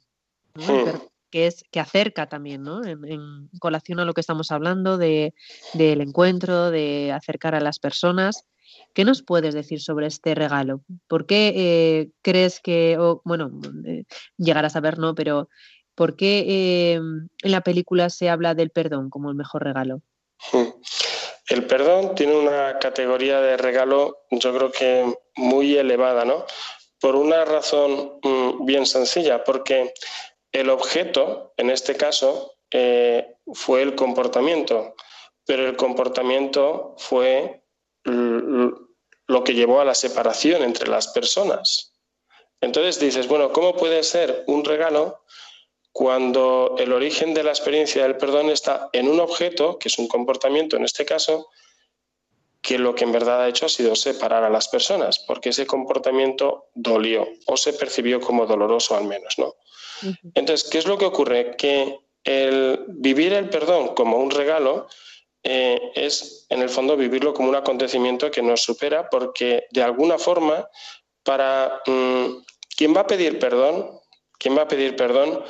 que 1.29 1.47
es 1.47 1.65
que 1.71 1.81
acerca 1.81 2.27
también, 2.29 2.63
¿no? 2.63 2.85
En, 2.85 3.49
colación 3.59 3.99
a 3.99 4.05
lo 4.05 4.13
que 4.13 4.21
estamos 4.21 4.49
hablando 4.49 4.97
de, 4.97 5.33
del 5.73 5.99
encuentro, 5.99 6.71
de 6.71 7.11
acercar 7.11 7.53
a 7.53 7.59
las 7.59 7.79
personas. 7.79 8.45
¿Qué 8.93 9.03
nos 9.03 9.23
puedes 9.23 9.53
decir 9.53 9.81
sobre 9.81 10.07
este 10.07 10.35
regalo? 10.35 10.83
¿Por 11.09 11.25
qué 11.25 11.51
eh, 11.53 12.11
crees 12.21 12.61
que, 12.61 12.97
o, 12.97 13.21
bueno, 13.25 13.51
eh, 13.85 14.05
llegar 14.37 14.63
a 14.63 14.69
saber, 14.69 14.99
no, 14.99 15.15
pero 15.15 15.49
¿por 15.99 16.15
qué 16.15 16.45
eh, 16.47 16.93
en 16.93 17.51
la 17.51 17.59
película 17.59 18.09
se 18.09 18.29
habla 18.29 18.55
del 18.55 18.69
perdón 18.69 19.09
como 19.09 19.29
el 19.29 19.35
mejor 19.35 19.65
regalo? 19.65 20.01
El 21.49 21.65
perdón 21.65 22.13
tiene 22.13 22.35
una 22.35 22.77
categoría 22.77 23.41
de 23.41 23.57
regalo, 23.57 24.19
yo 24.29 24.55
creo 24.55 24.71
que 24.71 25.17
muy 25.35 25.75
elevada, 25.75 26.23
¿no? 26.23 26.45
Por 27.01 27.15
una 27.15 27.43
razón 27.43 28.19
mm, 28.21 28.65
bien 28.65 28.85
sencilla, 28.85 29.43
porque 29.43 29.91
el 30.51 30.69
objeto, 30.69 31.51
en 31.57 31.71
este 31.71 31.95
caso, 31.95 32.53
eh, 32.69 33.35
fue 33.51 33.81
el 33.81 33.95
comportamiento, 33.95 34.93
pero 35.43 35.67
el 35.67 35.75
comportamiento 35.75 36.95
fue 36.99 37.63
lo 38.05 39.43
que 39.43 39.55
llevó 39.55 39.81
a 39.81 39.85
la 39.85 39.95
separación 39.95 40.61
entre 40.61 40.87
las 40.87 41.07
personas. 41.07 41.93
Entonces 42.61 42.99
dices, 42.99 43.27
bueno, 43.27 43.51
¿cómo 43.51 43.75
puede 43.75 44.03
ser 44.03 44.43
un 44.45 44.63
regalo 44.63 45.23
cuando 45.91 46.75
el 46.77 46.93
origen 46.93 47.33
de 47.33 47.43
la 47.43 47.51
experiencia 47.51 48.03
del 48.03 48.17
perdón 48.17 48.49
está 48.49 48.89
en 48.93 49.07
un 49.07 49.19
objeto, 49.19 49.79
que 49.79 49.87
es 49.87 49.97
un 49.97 50.07
comportamiento 50.07 50.77
en 50.77 50.85
este 50.85 51.05
caso, 51.05 51.47
que 52.61 52.77
lo 52.77 52.93
que 52.93 53.05
en 53.05 53.11
verdad 53.11 53.43
ha 53.43 53.47
hecho 53.47 53.65
ha 53.65 53.69
sido 53.69 53.95
separar 53.95 54.43
a 54.43 54.49
las 54.49 54.67
personas, 54.67 55.19
porque 55.19 55.49
ese 55.49 55.65
comportamiento 55.65 56.67
dolió 56.73 57.27
o 57.47 57.57
se 57.57 57.73
percibió 57.73 58.19
como 58.19 58.45
doloroso 58.45 58.95
al 58.95 59.05
menos, 59.05 59.39
¿no? 59.39 59.55
Entonces, 60.33 60.69
¿qué 60.69 60.77
es 60.77 60.85
lo 60.85 60.97
que 60.97 61.05
ocurre? 61.05 61.55
Que 61.57 61.99
el 62.23 62.85
vivir 62.87 63.33
el 63.33 63.49
perdón 63.49 63.95
como 63.95 64.17
un 64.17 64.31
regalo 64.31 64.87
eh, 65.43 65.91
es, 65.95 66.45
en 66.49 66.61
el 66.61 66.69
fondo, 66.69 66.97
vivirlo 66.97 67.33
como 67.33 67.49
un 67.49 67.55
acontecimiento 67.55 68.29
que 68.29 68.41
nos 68.41 68.61
supera, 68.61 69.09
porque 69.09 69.65
de 69.71 69.83
alguna 69.83 70.17
forma, 70.17 70.67
para 71.23 71.81
mm, 71.85 72.43
quien 72.75 72.95
va 72.95 73.01
a 73.01 73.07
pedir 73.07 73.39
perdón, 73.39 73.99
quien 74.37 74.57
va 74.57 74.63
a 74.63 74.67
pedir 74.67 74.95
perdón, 74.95 75.43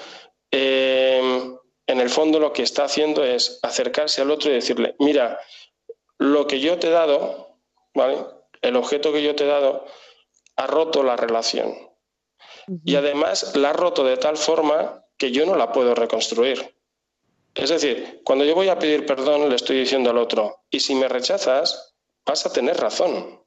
eh, 0.52 1.52
en 1.88 2.00
el 2.00 2.10
fondo 2.10 2.40
lo 2.40 2.54
que 2.54 2.64
está 2.64 2.84
haciendo 2.84 3.24
es 3.24 3.60
acercarse 3.64 4.22
al 4.22 4.32
otro 4.32 4.52
y 4.52 4.54
decirle, 4.54 4.96
mira, 5.00 5.40
lo 6.18 6.48
que 6.48 6.60
yo 6.60 6.78
te 6.78 6.88
he 6.88 6.92
dado, 6.92 7.58
¿vale? 7.94 8.18
El 8.62 8.76
objeto 8.76 9.12
que 9.12 9.24
yo 9.24 9.36
te 9.36 9.46
he 9.46 9.48
dado 9.48 9.86
ha 10.56 10.68
roto 10.68 11.04
la 11.04 11.16
relación. 11.16 11.74
Y 12.86 12.96
además 12.96 13.56
la 13.56 13.72
ha 13.72 13.74
roto 13.74 14.04
de 14.04 14.18
tal 14.18 14.38
forma 14.38 15.04
que 15.18 15.32
yo 15.32 15.46
no 15.46 15.56
la 15.56 15.72
puedo 15.72 15.96
reconstruir. 15.96 16.76
Es 17.56 17.70
decir, 17.70 18.22
cuando 18.24 18.46
yo 18.46 18.54
voy 18.54 18.70
a 18.70 18.78
pedir 18.78 19.06
perdón, 19.06 19.50
le 19.50 19.56
estoy 19.56 19.80
diciendo 19.80 20.12
al 20.12 20.18
otro, 20.18 20.64
y 20.70 20.80
si 20.80 20.94
me 20.96 21.08
rechazas, 21.08 21.96
vas 22.26 22.46
a 22.46 22.54
tener 22.54 22.78
razón. 22.78 23.44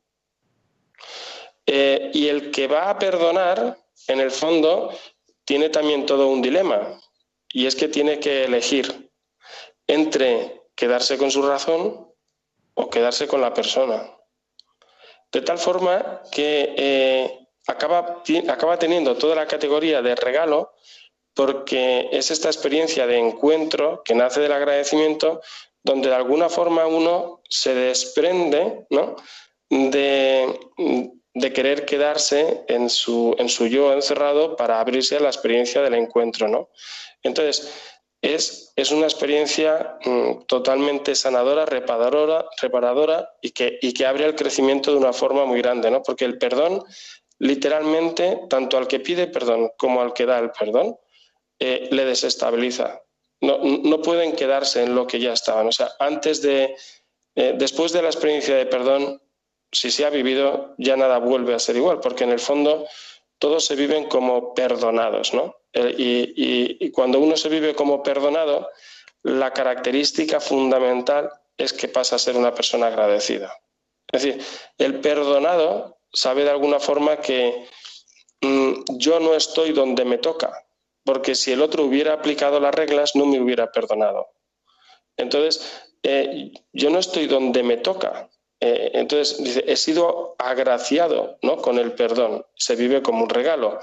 Eh, 1.67 2.11
y 2.13 2.29
el 2.29 2.51
que 2.51 2.67
va 2.67 2.91
a 2.91 2.99
perdonar, 2.99 3.79
en 4.09 4.21
el 4.21 4.31
fondo, 4.31 4.91
tiene 5.45 5.69
también 5.69 6.07
todo 6.07 6.29
un 6.29 6.43
dilema, 6.43 7.01
y 7.53 7.67
es 7.67 7.75
que 7.75 7.89
tiene 7.89 8.21
que 8.21 8.45
elegir 8.45 9.11
entre 9.87 10.63
quedarse 10.75 11.19
con 11.19 11.31
su 11.31 11.43
razón 11.43 12.09
o 12.75 12.91
quedarse 12.91 13.27
con 13.27 13.41
la 13.41 13.53
persona. 13.53 14.11
De 15.31 15.43
tal 15.43 15.59
forma 15.59 16.23
que 16.31 16.75
eh, 16.77 17.49
acaba, 17.67 18.23
acaba 18.49 18.79
teniendo 18.79 19.17
toda 19.17 19.35
la 19.35 19.47
categoría 19.47 20.03
de 20.03 20.15
regalo 20.15 20.73
porque 21.35 22.09
es 22.13 22.31
esta 22.31 22.49
experiencia 22.49 23.07
de 23.07 23.19
encuentro 23.19 24.03
que 24.05 24.15
nace 24.15 24.41
del 24.41 24.53
agradecimiento 24.53 25.41
donde 25.83 26.09
de 26.09 26.15
alguna 26.15 26.49
forma 26.49 26.87
uno 26.87 27.41
se 27.49 27.75
desprende 27.75 28.87
de, 29.71 30.61
de, 31.35 31.53
querer 31.53 31.85
quedarse 31.85 32.65
en 32.69 32.91
su, 32.91 33.35
en 33.39 33.49
su 33.49 33.67
yo 33.67 33.93
encerrado 33.93 34.57
para 34.57 34.81
abrirse 34.81 35.17
a 35.17 35.21
la 35.21 35.29
experiencia 35.29 35.83
del 35.83 35.95
encuentro. 35.95 36.49
¿no? 36.49 36.71
Entonces, 37.23 37.73
es, 38.21 38.73
es 38.77 38.91
una 38.91 39.07
experiencia 39.07 39.99
mm, 40.05 40.45
totalmente 40.47 41.15
sanadora, 41.15 41.67
reparadora, 41.67 42.45
reparadora 42.61 43.31
y, 43.41 43.51
que, 43.51 43.79
y 43.83 43.93
que 43.93 44.07
abre 44.07 44.25
el 44.25 44.35
crecimiento 44.35 44.93
de 44.93 44.99
una 44.99 45.13
forma 45.13 45.45
muy 45.45 45.61
grande, 45.61 45.91
¿no? 45.91 46.03
porque 46.03 46.25
el 46.25 46.39
perdón 46.39 46.85
literalmente, 47.43 48.43
tanto 48.49 48.79
al 48.79 48.87
que 48.87 49.01
pide 49.01 49.27
perdón 49.27 49.73
como 49.77 50.01
al 50.01 50.13
que 50.13 50.27
da 50.27 50.39
el 50.39 50.53
perdón, 50.53 50.97
eh, 51.59 51.89
le 51.91 52.05
desestabiliza. 52.05 53.03
No, 53.41 53.59
no, 53.59 54.01
pueden 54.01 54.37
quedarse 54.37 54.85
en 54.85 54.95
lo 54.95 55.09
que 55.09 55.19
ya 55.19 55.33
estaban. 55.33 55.67
O 55.67 55.73
sea, 55.73 55.91
antes 55.99 56.41
de, 56.41 56.77
eh, 57.35 57.55
después 57.59 57.93
de 57.93 58.03
la 58.03 58.11
experiencia 58.11 58.55
de 58.55 58.67
perdón, 58.67 59.21
si 59.73 59.91
se 59.91 60.05
ha 60.05 60.11
vivido, 60.11 60.75
ya 60.79 60.97
nada 60.97 61.19
vuelve 61.19 61.55
a 61.55 61.59
ser 61.59 61.77
igual, 61.77 62.01
porque 62.01 62.25
en 62.25 62.31
el 62.31 62.39
fondo 62.39 62.87
todos 63.39 63.65
se 63.65 63.75
viven 63.75 64.05
como 64.05 64.55
perdonados, 64.55 65.35
¿no? 65.35 65.57
Y, 65.75 66.77
y 66.79 66.91
cuando 66.91 67.19
uno 67.19 67.37
se 67.37 67.49
vive 67.49 67.75
como 67.75 68.03
perdonado, 68.03 68.69
la 69.23 69.53
característica 69.53 70.41
fundamental 70.41 71.31
es 71.57 71.73
que 71.73 71.89
pasa 71.89 72.17
a 72.17 72.19
ser 72.19 72.37
una 72.37 72.55
persona 72.55 72.89
agradecida. 72.89 73.53
Es 74.13 74.23
decir, 74.23 74.45
el 74.79 75.01
perdonado 75.01 75.99
sabe 76.13 76.45
de 76.45 76.51
alguna 76.51 76.79
forma 76.79 77.19
que 77.19 77.67
mm, 78.41 78.99
yo 78.99 79.21
no 79.21 79.35
estoy 79.35 79.73
donde 79.73 80.05
me 80.05 80.19
toca, 80.19 80.53
porque 81.05 81.35
si 81.35 81.53
el 81.53 81.63
otro 81.63 81.85
hubiera 81.85 82.15
aplicado 82.15 82.61
las 82.61 82.75
reglas 82.75 83.17
no 83.17 83.27
me 83.27 83.41
hubiera 83.41 83.73
perdonado. 83.73 84.29
Entonces, 85.17 85.89
eh, 86.03 86.53
yo 86.73 86.91
no 86.91 86.99
estoy 86.99 87.27
donde 87.27 87.63
me 87.63 87.77
toca. 87.77 88.29
Eh, 88.65 88.93
entonces, 88.95 89.43
dice, 89.43 89.65
he 89.67 89.75
sido 89.75 90.37
agraciado 90.39 91.37
¿no? 91.43 91.57
con 91.57 91.81
el 91.81 91.95
perdón, 91.95 92.47
se 92.55 92.77
vive 92.77 93.03
como 93.03 93.25
un 93.25 93.29
regalo. 93.29 93.81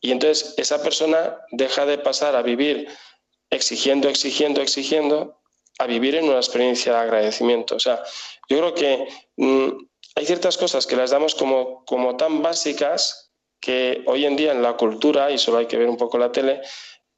Y 0.00 0.12
entonces 0.12 0.54
esa 0.56 0.80
persona 0.84 1.40
deja 1.50 1.84
de 1.84 1.98
pasar 1.98 2.36
a 2.36 2.42
vivir 2.42 2.86
exigiendo, 3.50 4.08
exigiendo, 4.08 4.62
exigiendo, 4.62 5.40
a 5.80 5.86
vivir 5.86 6.14
en 6.14 6.26
una 6.26 6.36
experiencia 6.36 6.92
de 6.92 6.98
agradecimiento. 7.00 7.74
O 7.74 7.80
sea, 7.80 8.04
yo 8.48 8.58
creo 8.58 8.74
que 8.74 9.08
mm, 9.36 9.68
hay 10.14 10.26
ciertas 10.26 10.56
cosas 10.56 10.86
que 10.86 10.94
las 10.94 11.10
damos 11.10 11.34
como, 11.34 11.84
como 11.84 12.16
tan 12.16 12.40
básicas 12.40 13.32
que 13.60 14.04
hoy 14.06 14.26
en 14.26 14.36
día 14.36 14.52
en 14.52 14.62
la 14.62 14.76
cultura, 14.76 15.32
y 15.32 15.38
solo 15.38 15.58
hay 15.58 15.66
que 15.66 15.76
ver 15.76 15.88
un 15.88 15.96
poco 15.96 16.18
la 16.18 16.30
tele, 16.30 16.60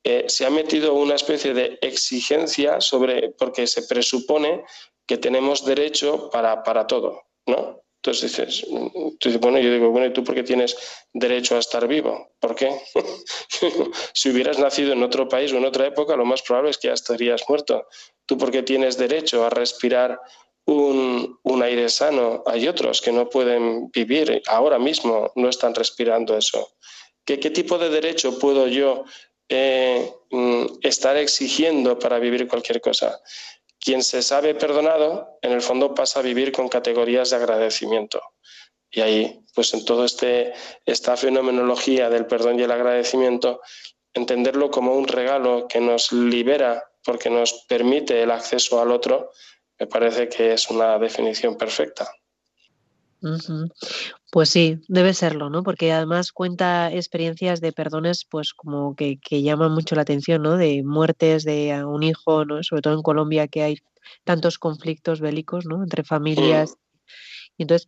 eh, 0.02 0.24
se 0.28 0.46
ha 0.46 0.50
metido 0.50 0.94
una 0.94 1.16
especie 1.16 1.52
de 1.52 1.78
exigencia 1.82 2.80
sobre, 2.80 3.32
porque 3.32 3.66
se 3.66 3.82
presupone 3.82 4.64
que 5.06 5.18
tenemos 5.18 5.64
derecho 5.64 6.30
para, 6.30 6.62
para 6.62 6.86
todo, 6.86 7.22
¿no? 7.46 7.82
Entonces 8.04 8.36
dices, 8.36 9.38
bueno, 9.40 9.60
yo 9.60 9.72
digo, 9.72 9.90
bueno, 9.90 10.08
¿y 10.08 10.12
tú 10.12 10.24
por 10.24 10.34
qué 10.34 10.42
tienes 10.42 10.76
derecho 11.12 11.54
a 11.54 11.60
estar 11.60 11.86
vivo? 11.86 12.32
¿Por 12.40 12.56
qué? 12.56 12.76
si 14.12 14.30
hubieras 14.30 14.58
nacido 14.58 14.92
en 14.92 15.04
otro 15.04 15.28
país 15.28 15.52
o 15.52 15.58
en 15.58 15.64
otra 15.64 15.86
época, 15.86 16.16
lo 16.16 16.24
más 16.24 16.42
probable 16.42 16.70
es 16.70 16.78
que 16.78 16.88
ya 16.88 16.94
estarías 16.94 17.44
muerto. 17.48 17.86
¿Tú 18.26 18.36
por 18.36 18.50
qué 18.50 18.64
tienes 18.64 18.98
derecho 18.98 19.46
a 19.46 19.50
respirar 19.50 20.20
un, 20.66 21.38
aire 21.62 21.88
sano? 21.88 22.42
Hay 22.44 22.66
otros 22.66 23.00
que 23.00 23.12
no 23.12 23.28
pueden 23.28 23.88
vivir, 23.92 24.42
ahora 24.48 24.80
mismo 24.80 25.30
no 25.36 25.48
están 25.48 25.72
respirando 25.72 26.36
eso. 26.36 26.72
¿Qué, 27.24 27.38
qué 27.38 27.50
tipo 27.50 27.78
de 27.78 27.88
derecho 27.88 28.36
puedo 28.36 28.66
yo 28.66 29.04
eh, 29.48 30.12
mm, 30.28 30.64
estar 30.80 31.16
exigiendo 31.16 32.00
para 32.00 32.18
vivir 32.18 32.48
cualquier 32.48 32.80
cosa? 32.80 33.20
Quien 33.84 34.04
se 34.04 34.22
sabe 34.22 34.54
perdonado, 34.54 35.38
en 35.42 35.50
el 35.50 35.60
fondo 35.60 35.92
pasa 35.92 36.20
a 36.20 36.22
vivir 36.22 36.52
con 36.52 36.68
categorías 36.68 37.30
de 37.30 37.36
agradecimiento. 37.36 38.22
Y 38.88 39.00
ahí, 39.00 39.44
pues 39.54 39.74
en 39.74 39.84
todo 39.84 40.04
este 40.04 40.52
esta 40.86 41.16
fenomenología 41.16 42.08
del 42.08 42.26
perdón 42.26 42.60
y 42.60 42.62
el 42.62 42.70
agradecimiento, 42.70 43.60
entenderlo 44.14 44.70
como 44.70 44.94
un 44.94 45.08
regalo 45.08 45.66
que 45.66 45.80
nos 45.80 46.12
libera 46.12 46.84
porque 47.02 47.28
nos 47.28 47.64
permite 47.68 48.22
el 48.22 48.30
acceso 48.30 48.80
al 48.80 48.92
otro, 48.92 49.32
me 49.80 49.88
parece 49.88 50.28
que 50.28 50.52
es 50.52 50.70
una 50.70 50.96
definición 50.98 51.56
perfecta. 51.56 52.08
Pues 54.32 54.48
sí, 54.48 54.78
debe 54.88 55.12
serlo, 55.12 55.50
¿no? 55.50 55.62
Porque 55.62 55.92
además 55.92 56.32
cuenta 56.32 56.90
experiencias 56.90 57.60
de 57.60 57.70
perdones, 57.70 58.24
pues 58.24 58.54
como 58.54 58.96
que, 58.96 59.18
llaman 59.30 59.72
mucho 59.72 59.94
la 59.94 60.02
atención, 60.02 60.40
¿no? 60.40 60.56
De 60.56 60.82
muertes 60.82 61.44
de 61.44 61.84
un 61.84 62.02
hijo, 62.02 62.46
¿no? 62.46 62.62
Sobre 62.62 62.80
todo 62.80 62.94
en 62.94 63.02
Colombia 63.02 63.46
que 63.46 63.62
hay 63.62 63.76
tantos 64.24 64.58
conflictos 64.58 65.20
bélicos, 65.20 65.66
¿no? 65.66 65.82
Entre 65.82 66.02
familias. 66.02 66.76
Y 67.58 67.64
entonces, 67.64 67.86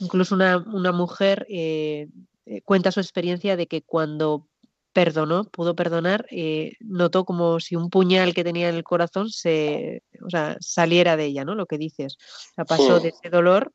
incluso 0.00 0.34
una, 0.34 0.92
mujer 0.92 1.46
eh, 1.50 2.08
eh, 2.46 2.62
cuenta 2.62 2.90
su 2.90 3.00
experiencia 3.00 3.58
de 3.58 3.66
que 3.66 3.82
cuando 3.82 4.48
perdonó, 4.94 5.44
pudo 5.44 5.76
perdonar, 5.76 6.24
eh, 6.30 6.72
notó 6.80 7.26
como 7.26 7.60
si 7.60 7.76
un 7.76 7.90
puñal 7.90 8.32
que 8.32 8.44
tenía 8.44 8.70
en 8.70 8.76
el 8.76 8.82
corazón 8.82 9.28
se, 9.28 10.02
o 10.24 10.30
sea, 10.30 10.56
saliera 10.58 11.18
de 11.18 11.26
ella, 11.26 11.44
¿no? 11.44 11.54
Lo 11.54 11.66
que 11.66 11.76
dices. 11.76 12.16
O 12.16 12.54
sea, 12.54 12.64
pasó 12.64 12.98
de 12.98 13.10
ese 13.10 13.28
dolor 13.28 13.74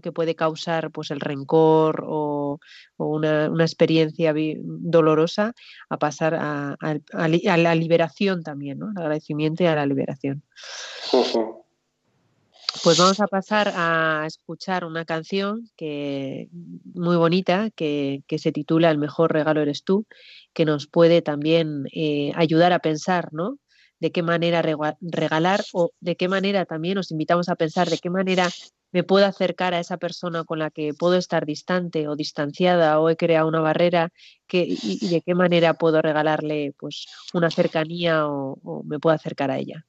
que 0.00 0.12
puede 0.12 0.34
causar 0.34 0.90
pues, 0.90 1.10
el 1.10 1.20
rencor 1.20 2.04
o, 2.06 2.60
una, 2.96 3.46
experiencia 3.60 4.34
dolorosa 4.62 5.54
a 5.88 5.98
pasar 5.98 6.34
a, 6.34 6.76
la 7.12 7.74
liberación 7.74 8.42
también, 8.42 8.78
¿no? 8.78 8.90
al 8.90 8.98
agradecimiento 8.98 9.62
y 9.62 9.66
a 9.66 9.74
la 9.74 9.86
liberación. 9.86 10.42
Pues 12.82 12.98
vamos 12.98 13.20
a 13.20 13.28
pasar 13.28 13.72
a 13.74 14.24
escuchar 14.26 14.84
una 14.84 15.04
canción 15.04 15.70
que 15.76 16.48
muy 16.92 17.16
bonita 17.16 17.70
que, 17.70 18.22
se 18.36 18.52
titula 18.52 18.90
El 18.90 18.98
mejor 18.98 19.32
regalo 19.32 19.62
eres 19.62 19.84
tú, 19.84 20.06
que 20.52 20.64
nos 20.64 20.86
puede 20.88 21.22
también 21.22 21.84
eh, 21.92 22.32
ayudar 22.34 22.72
a 22.72 22.80
pensar, 22.80 23.32
¿no? 23.32 23.58
De 24.00 24.10
qué 24.10 24.22
manera 24.22 24.60
regalar 24.60 25.64
o 25.72 25.92
de 26.00 26.16
qué 26.16 26.28
manera 26.28 26.66
también 26.66 26.96
nos 26.96 27.12
invitamos 27.12 27.48
a 27.48 27.54
pensar 27.54 27.88
de 27.88 27.98
qué 27.98 28.10
manera 28.10 28.50
me 28.94 29.02
puedo 29.02 29.26
acercar 29.26 29.74
a 29.74 29.80
esa 29.80 29.96
persona 29.96 30.44
con 30.44 30.60
la 30.60 30.70
que 30.70 30.94
puedo 30.94 31.16
estar 31.16 31.44
distante 31.46 32.06
o 32.06 32.14
distanciada 32.14 33.00
o 33.00 33.10
he 33.10 33.16
creado 33.16 33.48
una 33.48 33.60
barrera 33.60 34.10
que, 34.46 34.64
y, 34.68 35.08
de 35.08 35.20
qué 35.20 35.34
manera 35.34 35.74
puedo 35.74 36.00
regalarle 36.00 36.74
pues 36.78 37.08
una 37.32 37.50
cercanía 37.50 38.28
o 38.28 38.84
me 38.86 39.00
puedo 39.00 39.16
acercar 39.16 39.50
a 39.50 39.58
ella. 39.58 39.84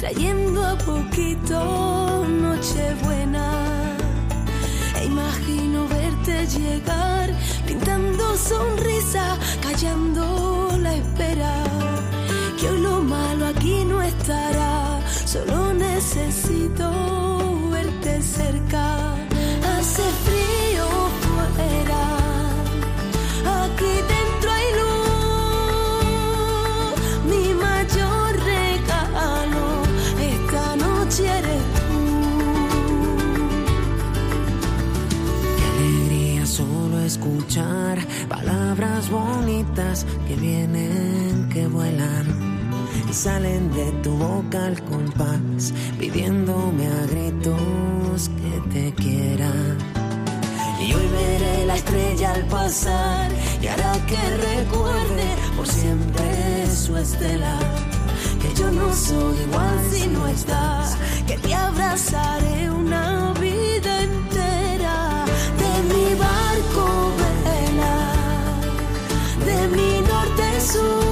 Trayendo 0.00 0.64
a 0.64 0.76
poquito 0.78 2.24
Nochebuena. 2.26 3.96
E 4.98 5.04
imagino 5.04 5.86
verte 5.88 6.46
llegar, 6.46 7.28
pintando 7.66 8.34
sonrisa, 8.36 9.36
callando 9.62 10.70
la 10.78 10.94
espera. 10.94 11.52
Que 12.58 12.70
hoy 12.70 12.80
lo 12.80 13.02
malo 13.02 13.46
aquí 13.46 13.84
no 13.84 14.00
estará, 14.02 15.00
solo 15.26 15.74
necesito 15.74 16.90
verte 17.70 18.22
cerca. 18.22 18.99
Palabras 38.28 39.10
bonitas 39.10 40.06
que 40.28 40.36
vienen, 40.36 41.48
que 41.52 41.66
vuelan 41.66 42.26
y 43.08 43.12
salen 43.12 43.72
de 43.72 43.90
tu 44.02 44.12
boca 44.12 44.66
al 44.66 44.80
compás, 44.84 45.74
pidiéndome 45.98 46.86
a 46.86 47.06
gritos 47.06 48.30
que 48.38 48.70
te 48.72 48.94
quiera. 48.94 49.50
Y 50.80 50.94
hoy 50.94 51.08
veré 51.08 51.66
la 51.66 51.74
estrella 51.74 52.34
al 52.34 52.44
pasar 52.46 53.30
y 53.60 53.66
hará 53.66 53.94
que 54.06 54.20
recuerde 54.36 55.26
por 55.56 55.66
siempre 55.66 56.66
su 56.72 56.96
estela. 56.96 57.58
Que 58.40 58.54
yo 58.54 58.70
no 58.70 58.94
soy 58.94 59.36
igual 59.40 59.78
si 59.90 60.06
no 60.06 60.26
estás, 60.28 60.96
que 61.26 61.36
te 61.36 61.52
abrazaré 61.52 62.70
una 62.70 63.32
vida 63.40 64.02
Jesus. 70.72 71.09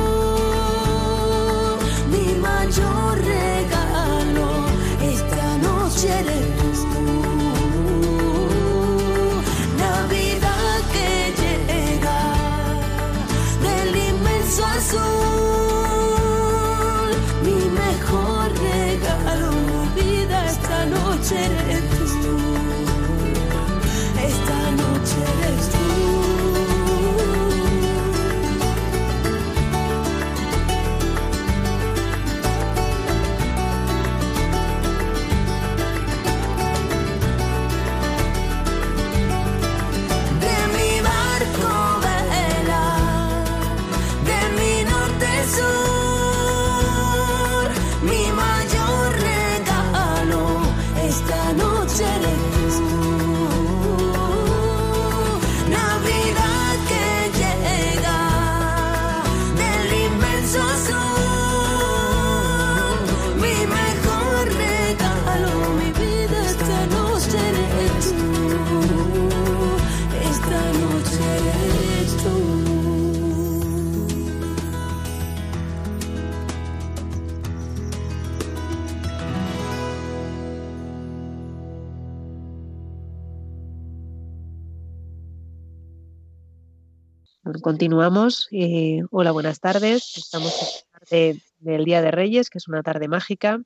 Continuamos. 87.62 88.48
Eh, 88.52 89.02
hola, 89.10 89.32
buenas 89.32 89.60
tardes. 89.60 90.16
Estamos 90.16 90.84
en 90.92 91.00
tarde 91.00 91.42
del 91.58 91.84
Día 91.84 92.02
de 92.02 92.10
Reyes, 92.10 92.50
que 92.50 92.58
es 92.58 92.68
una 92.68 92.82
tarde 92.82 93.08
mágica. 93.08 93.60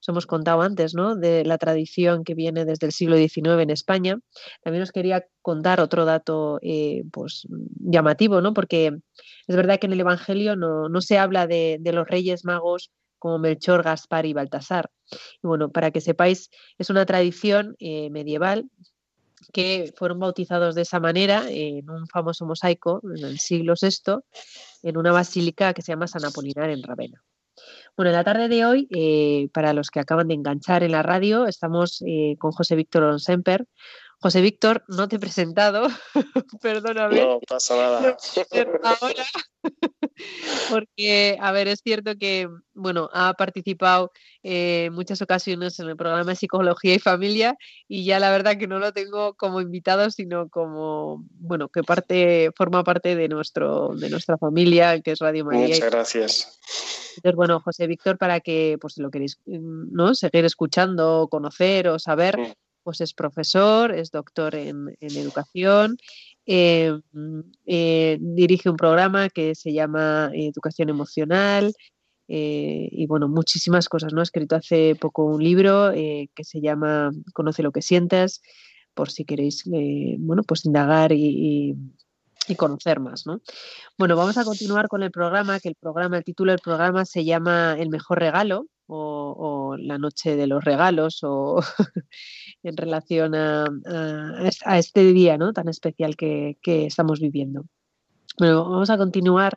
Os 0.00 0.08
hemos 0.08 0.26
contado 0.26 0.62
antes, 0.62 0.94
¿no? 0.94 1.16
De 1.16 1.44
la 1.44 1.58
tradición 1.58 2.24
que 2.24 2.34
viene 2.34 2.64
desde 2.64 2.86
el 2.86 2.92
siglo 2.92 3.16
XIX 3.16 3.62
en 3.62 3.70
España. 3.70 4.18
También 4.62 4.82
os 4.82 4.92
quería 4.92 5.26
contar 5.42 5.80
otro 5.80 6.04
dato, 6.04 6.58
eh, 6.62 7.02
pues, 7.12 7.46
llamativo, 7.80 8.40
¿no? 8.40 8.54
Porque 8.54 8.98
es 9.46 9.56
verdad 9.56 9.78
que 9.78 9.86
en 9.86 9.92
el 9.92 10.00
Evangelio 10.00 10.56
no, 10.56 11.00
se 11.00 11.18
habla 11.18 11.46
de, 11.46 11.80
los 11.84 12.06
Reyes 12.06 12.44
Magos 12.44 12.90
como 13.18 13.38
Melchor, 13.38 13.82
Gaspar 13.82 14.26
y 14.26 14.32
Baltasar. 14.32 14.90
Bueno, 15.42 15.70
para 15.70 15.90
que 15.90 16.00
sepáis, 16.00 16.50
es 16.78 16.90
una 16.90 17.04
tradición 17.04 17.74
eh, 17.80 18.10
medieval 18.10 18.70
que 19.52 19.92
fueron 19.96 20.18
bautizados 20.18 20.74
de 20.74 20.82
esa 20.82 21.00
manera 21.00 21.44
en 21.48 21.88
un 21.90 22.06
famoso 22.06 22.46
mosaico 22.46 23.00
en 23.16 23.24
el 23.24 23.38
siglo 23.38 23.74
VI 23.80 24.20
en 24.82 24.96
una 24.96 25.12
basílica 25.12 25.74
que 25.74 25.82
se 25.82 25.92
llama 25.92 26.06
San 26.06 26.24
Apolinar 26.24 26.70
en 26.70 26.82
Ravenna. 26.82 27.22
Bueno, 27.96 28.10
en 28.10 28.16
la 28.16 28.24
tarde 28.24 28.48
de 28.48 28.64
hoy, 28.64 28.86
eh, 28.90 29.48
para 29.52 29.72
los 29.72 29.90
que 29.90 29.98
acaban 29.98 30.28
de 30.28 30.34
enganchar 30.34 30.84
en 30.84 30.92
la 30.92 31.02
radio, 31.02 31.46
estamos 31.46 32.02
eh, 32.06 32.36
con 32.38 32.52
José 32.52 32.76
Víctor 32.76 33.02
Onsemper, 33.02 33.66
José 34.20 34.40
Víctor, 34.40 34.82
no 34.88 35.06
te 35.06 35.16
he 35.16 35.18
presentado, 35.20 35.86
perdóname. 36.62 37.20
No 37.20 37.38
pasa 37.46 37.76
nada. 37.76 38.16
ahora, 38.82 39.24
porque, 40.70 41.38
a 41.40 41.52
ver, 41.52 41.68
es 41.68 41.80
cierto 41.84 42.16
que, 42.18 42.48
bueno, 42.74 43.08
ha 43.12 43.34
participado 43.34 44.10
eh, 44.42 44.86
en 44.86 44.92
muchas 44.92 45.22
ocasiones 45.22 45.78
en 45.78 45.88
el 45.88 45.96
programa 45.96 46.30
de 46.30 46.36
Psicología 46.36 46.94
y 46.94 46.98
Familia 46.98 47.56
y 47.86 48.04
ya 48.04 48.18
la 48.18 48.32
verdad 48.32 48.58
que 48.58 48.66
no 48.66 48.80
lo 48.80 48.92
tengo 48.92 49.34
como 49.34 49.60
invitado, 49.60 50.10
sino 50.10 50.48
como, 50.48 51.24
bueno, 51.34 51.68
que 51.68 51.84
parte, 51.84 52.50
forma 52.56 52.82
parte 52.82 53.14
de, 53.14 53.28
nuestro, 53.28 53.94
de 53.94 54.10
nuestra 54.10 54.36
familia, 54.36 55.00
que 55.00 55.12
es 55.12 55.20
Radio 55.20 55.44
María. 55.44 55.68
Muchas 55.68 55.90
gracias. 55.90 56.58
Entonces, 57.16 57.36
bueno, 57.36 57.60
José 57.60 57.86
Víctor, 57.86 58.18
para 58.18 58.40
que, 58.40 58.78
pues, 58.80 58.94
si 58.94 59.00
lo 59.00 59.10
queréis, 59.12 59.38
mm, 59.46 59.92
¿no? 59.92 60.14
Seguir 60.14 60.44
escuchando, 60.44 61.28
conocer 61.30 61.86
o 61.86 62.00
saber. 62.00 62.56
Pues 62.88 63.02
es 63.02 63.12
profesor, 63.12 63.92
es 63.92 64.10
doctor 64.10 64.54
en, 64.54 64.96
educación, 65.02 65.98
eh, 66.46 66.98
eh, 67.66 68.16
dirige 68.18 68.70
un 68.70 68.78
programa 68.78 69.28
que 69.28 69.54
se 69.54 69.74
llama 69.74 70.30
Educación 70.32 70.88
Emocional 70.88 71.74
eh, 72.28 72.88
y 72.90 73.06
bueno, 73.06 73.28
muchísimas 73.28 73.90
cosas, 73.90 74.14
¿no? 74.14 74.20
Ha 74.20 74.22
escrito 74.22 74.56
hace 74.56 74.94
poco 74.94 75.26
un 75.26 75.44
libro 75.44 75.92
que 75.92 76.44
se 76.44 76.62
llama 76.62 77.10
Conoce 77.34 77.62
lo 77.62 77.72
que 77.72 77.82
sientas, 77.82 78.40
por 78.94 79.10
si 79.10 79.26
queréis, 79.26 79.64
bueno, 80.18 80.42
pues 80.44 80.64
indagar 80.64 81.12
y, 81.12 81.76
y 82.48 82.54
conocer 82.56 83.00
más, 83.00 83.26
¿no? 83.26 83.42
Bueno, 83.98 84.16
vamos 84.16 84.38
a 84.38 84.44
continuar 84.44 84.88
con 84.88 85.02
el 85.02 85.10
programa, 85.10 85.60
que 85.60 85.68
el 85.68 85.74
programa, 85.74 86.16
el 86.16 86.24
título 86.24 86.52
del 86.52 86.60
programa 86.60 87.04
se 87.04 87.26
llama 87.26 87.76
El 87.78 87.90
mejor 87.90 88.18
regalo 88.18 88.64
o, 88.88 89.76
la 89.78 89.98
noche 89.98 90.36
de 90.36 90.46
los 90.46 90.64
regalos 90.64 91.20
o 91.22 91.60
en 92.62 92.76
relación 92.76 93.34
a, 93.34 93.66
este 94.76 95.12
día 95.12 95.38
¿no? 95.38 95.52
tan 95.52 95.68
especial 95.68 96.16
que, 96.16 96.58
que 96.62 96.86
estamos 96.86 97.20
viviendo. 97.20 97.64
Bueno, 98.38 98.68
vamos 98.68 98.90
a 98.90 98.98
continuar 98.98 99.56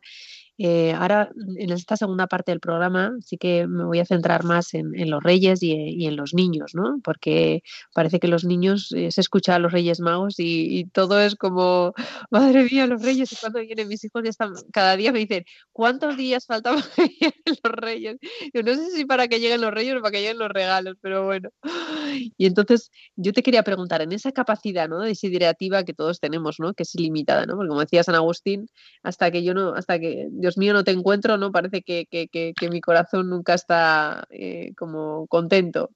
eh, 0.58 0.94
ahora, 0.94 1.32
en 1.58 1.72
esta 1.72 1.98
segunda 1.98 2.28
parte 2.28 2.52
del 2.52 2.60
programa, 2.60 3.14
sí 3.22 3.38
que 3.38 3.66
me 3.68 3.84
voy 3.86 4.00
a 4.00 4.06
centrar 4.06 4.44
más 4.44 4.74
en, 4.74 5.10
los 5.10 5.24
reyes 5.24 5.64
y, 5.64 6.06
en 6.06 6.16
los 6.16 6.34
niños, 6.34 6.76
¿no? 6.76 7.00
Porque 7.04 7.64
parece 7.94 8.20
que 8.20 8.28
los 8.28 8.46
niños 8.46 8.92
eh, 8.96 9.12
se 9.12 9.22
escucha 9.22 9.56
a 9.56 9.60
los 9.60 9.72
reyes 9.72 10.00
magos 10.00 10.36
y, 10.38 10.86
todo 10.94 11.20
es 11.20 11.36
como, 11.36 11.94
madre 12.32 12.66
mía, 12.66 12.86
los 12.86 13.02
reyes. 13.02 13.32
Y 13.32 13.36
cuando 13.38 13.60
vienen 13.60 13.88
mis 13.88 14.04
hijos, 14.04 14.22
ya 14.24 14.30
están, 14.30 14.54
cada 14.72 14.96
día 14.98 15.12
me 15.12 15.20
dicen, 15.20 15.46
¿cuántos 15.72 16.18
días 16.18 16.46
faltan 16.46 16.76
para 16.76 16.88
que 16.96 17.08
lleguen 17.08 17.58
los 17.64 17.74
reyes? 17.74 18.18
Yo 18.54 18.64
no 18.64 18.76
sé 18.76 18.92
si 18.92 19.06
para 19.06 19.28
que 19.28 19.40
lleguen 19.40 19.62
los 19.62 19.72
reyes 19.72 19.96
o 19.96 20.02
para 20.02 20.12
que 20.12 20.22
lleguen 20.22 20.38
los 20.38 20.50
regalos, 20.50 20.96
pero 21.02 21.26
bueno. 21.26 21.50
Y 22.38 22.46
entonces, 22.46 22.92
yo 23.16 23.32
te 23.32 23.42
quería 23.42 23.64
preguntar, 23.64 24.02
en 24.02 24.12
esa 24.12 24.32
capacidad 24.32 24.90
¿no? 24.90 25.00
desiderativa 25.00 25.84
que 25.84 25.94
todos 25.94 26.20
tenemos, 26.20 26.60
¿no? 26.60 26.74
Que 26.74 26.84
es 26.84 26.94
ilimitada, 26.96 27.46
¿no? 27.46 27.56
Porque 27.56 27.70
como 27.70 27.80
decía 27.82 28.04
San 28.04 28.16
Agustín, 28.16 28.68
hasta 29.02 29.32
que 29.32 29.44
yo 29.44 29.54
no, 29.54 29.74
hasta 29.74 29.98
que 29.98 30.28
yo 30.34 30.51
mío, 30.58 30.74
no 30.74 30.84
te 30.84 30.92
encuentro, 30.92 31.38
¿no? 31.38 31.52
Parece 31.52 31.82
que, 31.82 32.54
mi 32.70 32.82
corazón 32.82 33.30
nunca 33.30 33.54
está 33.54 34.26
eh, 34.30 34.74
como 34.76 35.28
contento. 35.28 35.92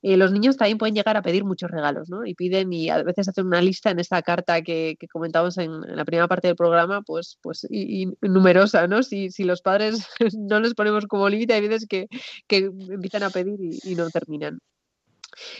Eh, 0.00 0.16
los 0.16 0.30
niños 0.30 0.56
también 0.56 0.78
pueden 0.78 0.94
llegar 0.94 1.16
a 1.16 1.22
pedir 1.22 1.44
muchos 1.44 1.70
regalos, 1.70 2.08
¿no? 2.08 2.24
Y 2.24 2.34
piden 2.34 2.72
y 2.72 2.88
a 2.88 3.02
veces 3.02 3.28
hacen 3.28 3.46
una 3.46 3.60
lista 3.60 3.90
en 3.90 3.98
esta 3.98 4.22
carta 4.22 4.62
que, 4.62 4.96
comentamos 5.12 5.58
en, 5.58 5.80
la 5.80 6.04
primera 6.04 6.28
parte 6.28 6.46
del 6.48 6.56
programa, 6.56 7.02
pues, 7.02 7.38
pues 7.42 7.66
y, 7.68 8.06
numerosa, 8.20 8.86
¿no? 8.86 9.02
Si, 9.02 9.30
los 9.38 9.60
padres 9.60 10.06
no 10.38 10.60
les 10.60 10.74
ponemos 10.74 11.06
como 11.06 11.28
límite, 11.28 11.54
hay 11.54 11.66
veces 11.66 11.86
que, 11.88 12.06
empiezan 12.48 13.24
a 13.24 13.30
pedir 13.30 13.58
y, 13.60 13.94
no 13.96 14.08
terminan. 14.10 14.60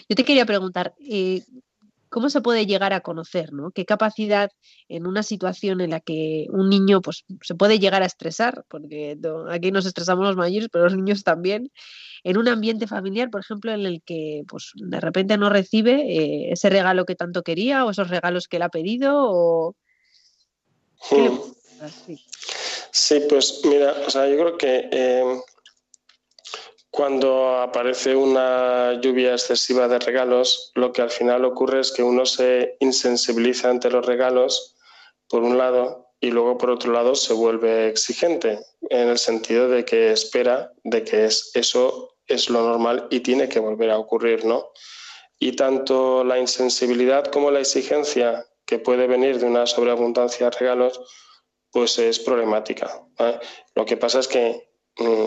Yo 0.09 0.17
te 0.17 0.25
quería 0.25 0.47
preguntar, 0.47 0.95
eh, 1.01 1.43
cómo 2.09 2.31
se 2.31 2.41
puede 2.41 2.67
llegar 2.67 2.93
a 2.93 3.01
conocer, 3.01 3.53
¿no? 3.53 3.71
¿Qué 3.71 3.85
capacidad 3.85 4.51
en 4.89 5.07
una 5.07 5.23
situación 5.23 5.81
en 5.81 5.91
la 5.91 6.01
que 6.01 6.47
un 6.51 6.69
niño 6.69 7.01
pues, 7.01 7.25
se 7.43 7.55
puede 7.55 7.79
llegar 7.79 8.03
a 8.03 8.07
estresar? 8.07 8.65
Porque 8.69 9.19
aquí 9.51 9.71
nos 9.71 9.87
estresamos 9.87 10.27
los 10.27 10.37
mayores, 10.37 10.69
pero 10.73 10.85
los 10.85 10.97
niños 10.97 11.25
también. 11.25 11.71
En 12.25 12.37
un 12.37 12.49
ambiente 12.49 12.87
familiar, 12.87 13.31
por 13.31 13.41
ejemplo, 13.41 13.73
en 13.73 13.87
el 13.87 14.03
que 14.03 14.43
pues, 14.49 14.73
de 14.75 15.01
repente 15.01 15.39
no 15.39 15.51
recibe 15.51 15.93
eh, 15.93 16.53
ese 16.53 16.71
regalo 16.71 17.05
que 17.05 17.15
tanto 17.15 17.43
quería 17.43 17.85
o 17.85 17.91
esos 17.91 18.09
regalos 18.09 18.49
que 18.49 18.57
él 18.57 18.63
ha 18.63 18.69
pedido 18.69 19.15
o... 19.17 19.77
Hmm. 21.11 21.39
Sí. 22.91 23.23
pues 23.29 23.61
mira, 23.65 23.95
o 24.05 24.11
sea, 24.11 24.29
yo 24.29 24.37
creo 24.37 24.59
que 24.59 24.89
eh, 24.91 25.41
cuando 26.91 27.59
aparece 27.59 28.17
una 28.17 28.95
lluvia 29.01 29.33
excesiva 29.33 29.89
de 29.89 29.99
regalos, 29.99 30.73
lo 30.75 30.93
que 30.93 31.03
al 31.03 31.11
final 31.11 31.45
ocurre 31.45 31.81
es 31.81 31.93
que 31.93 32.03
uno 32.03 32.25
se 32.25 32.77
insensibiliza 32.81 33.69
ante 33.71 33.91
los 33.91 34.07
regalos, 34.07 34.77
por 35.29 35.43
un 35.43 35.59
lado, 35.59 36.13
y 36.21 36.31
luego 36.31 36.59
por 36.59 36.71
otro 36.71 36.93
lado 36.93 37.15
se 37.15 37.35
vuelve 37.35 37.89
exigente, 37.89 38.59
en 38.89 39.09
el 39.09 39.19
sentido 39.19 39.69
de 39.69 39.85
que 39.85 40.13
espera 40.13 40.73
de 40.83 41.05
que 41.05 41.27
es, 41.27 41.51
eso 41.55 42.17
es 42.27 42.51
lo 42.51 42.63
normal 42.63 43.07
y 43.11 43.21
tiene 43.21 43.49
que 43.49 43.61
volver 43.61 43.91
a 43.91 43.99
ocurrir, 43.99 44.45
¿no? 44.45 44.71
Y 45.39 45.53
tanto 45.53 46.25
la 46.25 46.39
insensibilidad 46.39 47.27
como 47.27 47.51
la 47.51 47.61
exigencia 47.61 48.45
que 48.65 48.79
puede 48.79 49.07
venir 49.07 49.39
de 49.39 49.47
una 49.47 49.67
sobreabundancia 49.67 50.51
de 50.51 50.59
regalos, 50.59 51.01
pues 51.71 51.99
es 51.99 52.19
problemática. 52.19 53.07
Lo 53.75 53.85
que 53.85 53.97
pasa 53.97 54.21
es 54.21 54.29
que 54.29 54.69
mm, 54.99 55.27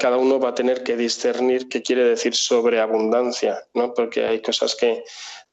cada 0.00 0.16
uno 0.16 0.40
va 0.40 0.50
a 0.50 0.54
tener 0.54 0.82
que 0.82 0.96
discernir 0.96 1.68
qué 1.68 1.82
quiere 1.82 2.04
decir 2.04 2.34
sobreabundancia, 2.34 3.62
¿no? 3.74 3.94
porque 3.94 4.24
hay 4.26 4.42
cosas 4.42 4.74
que 4.74 5.04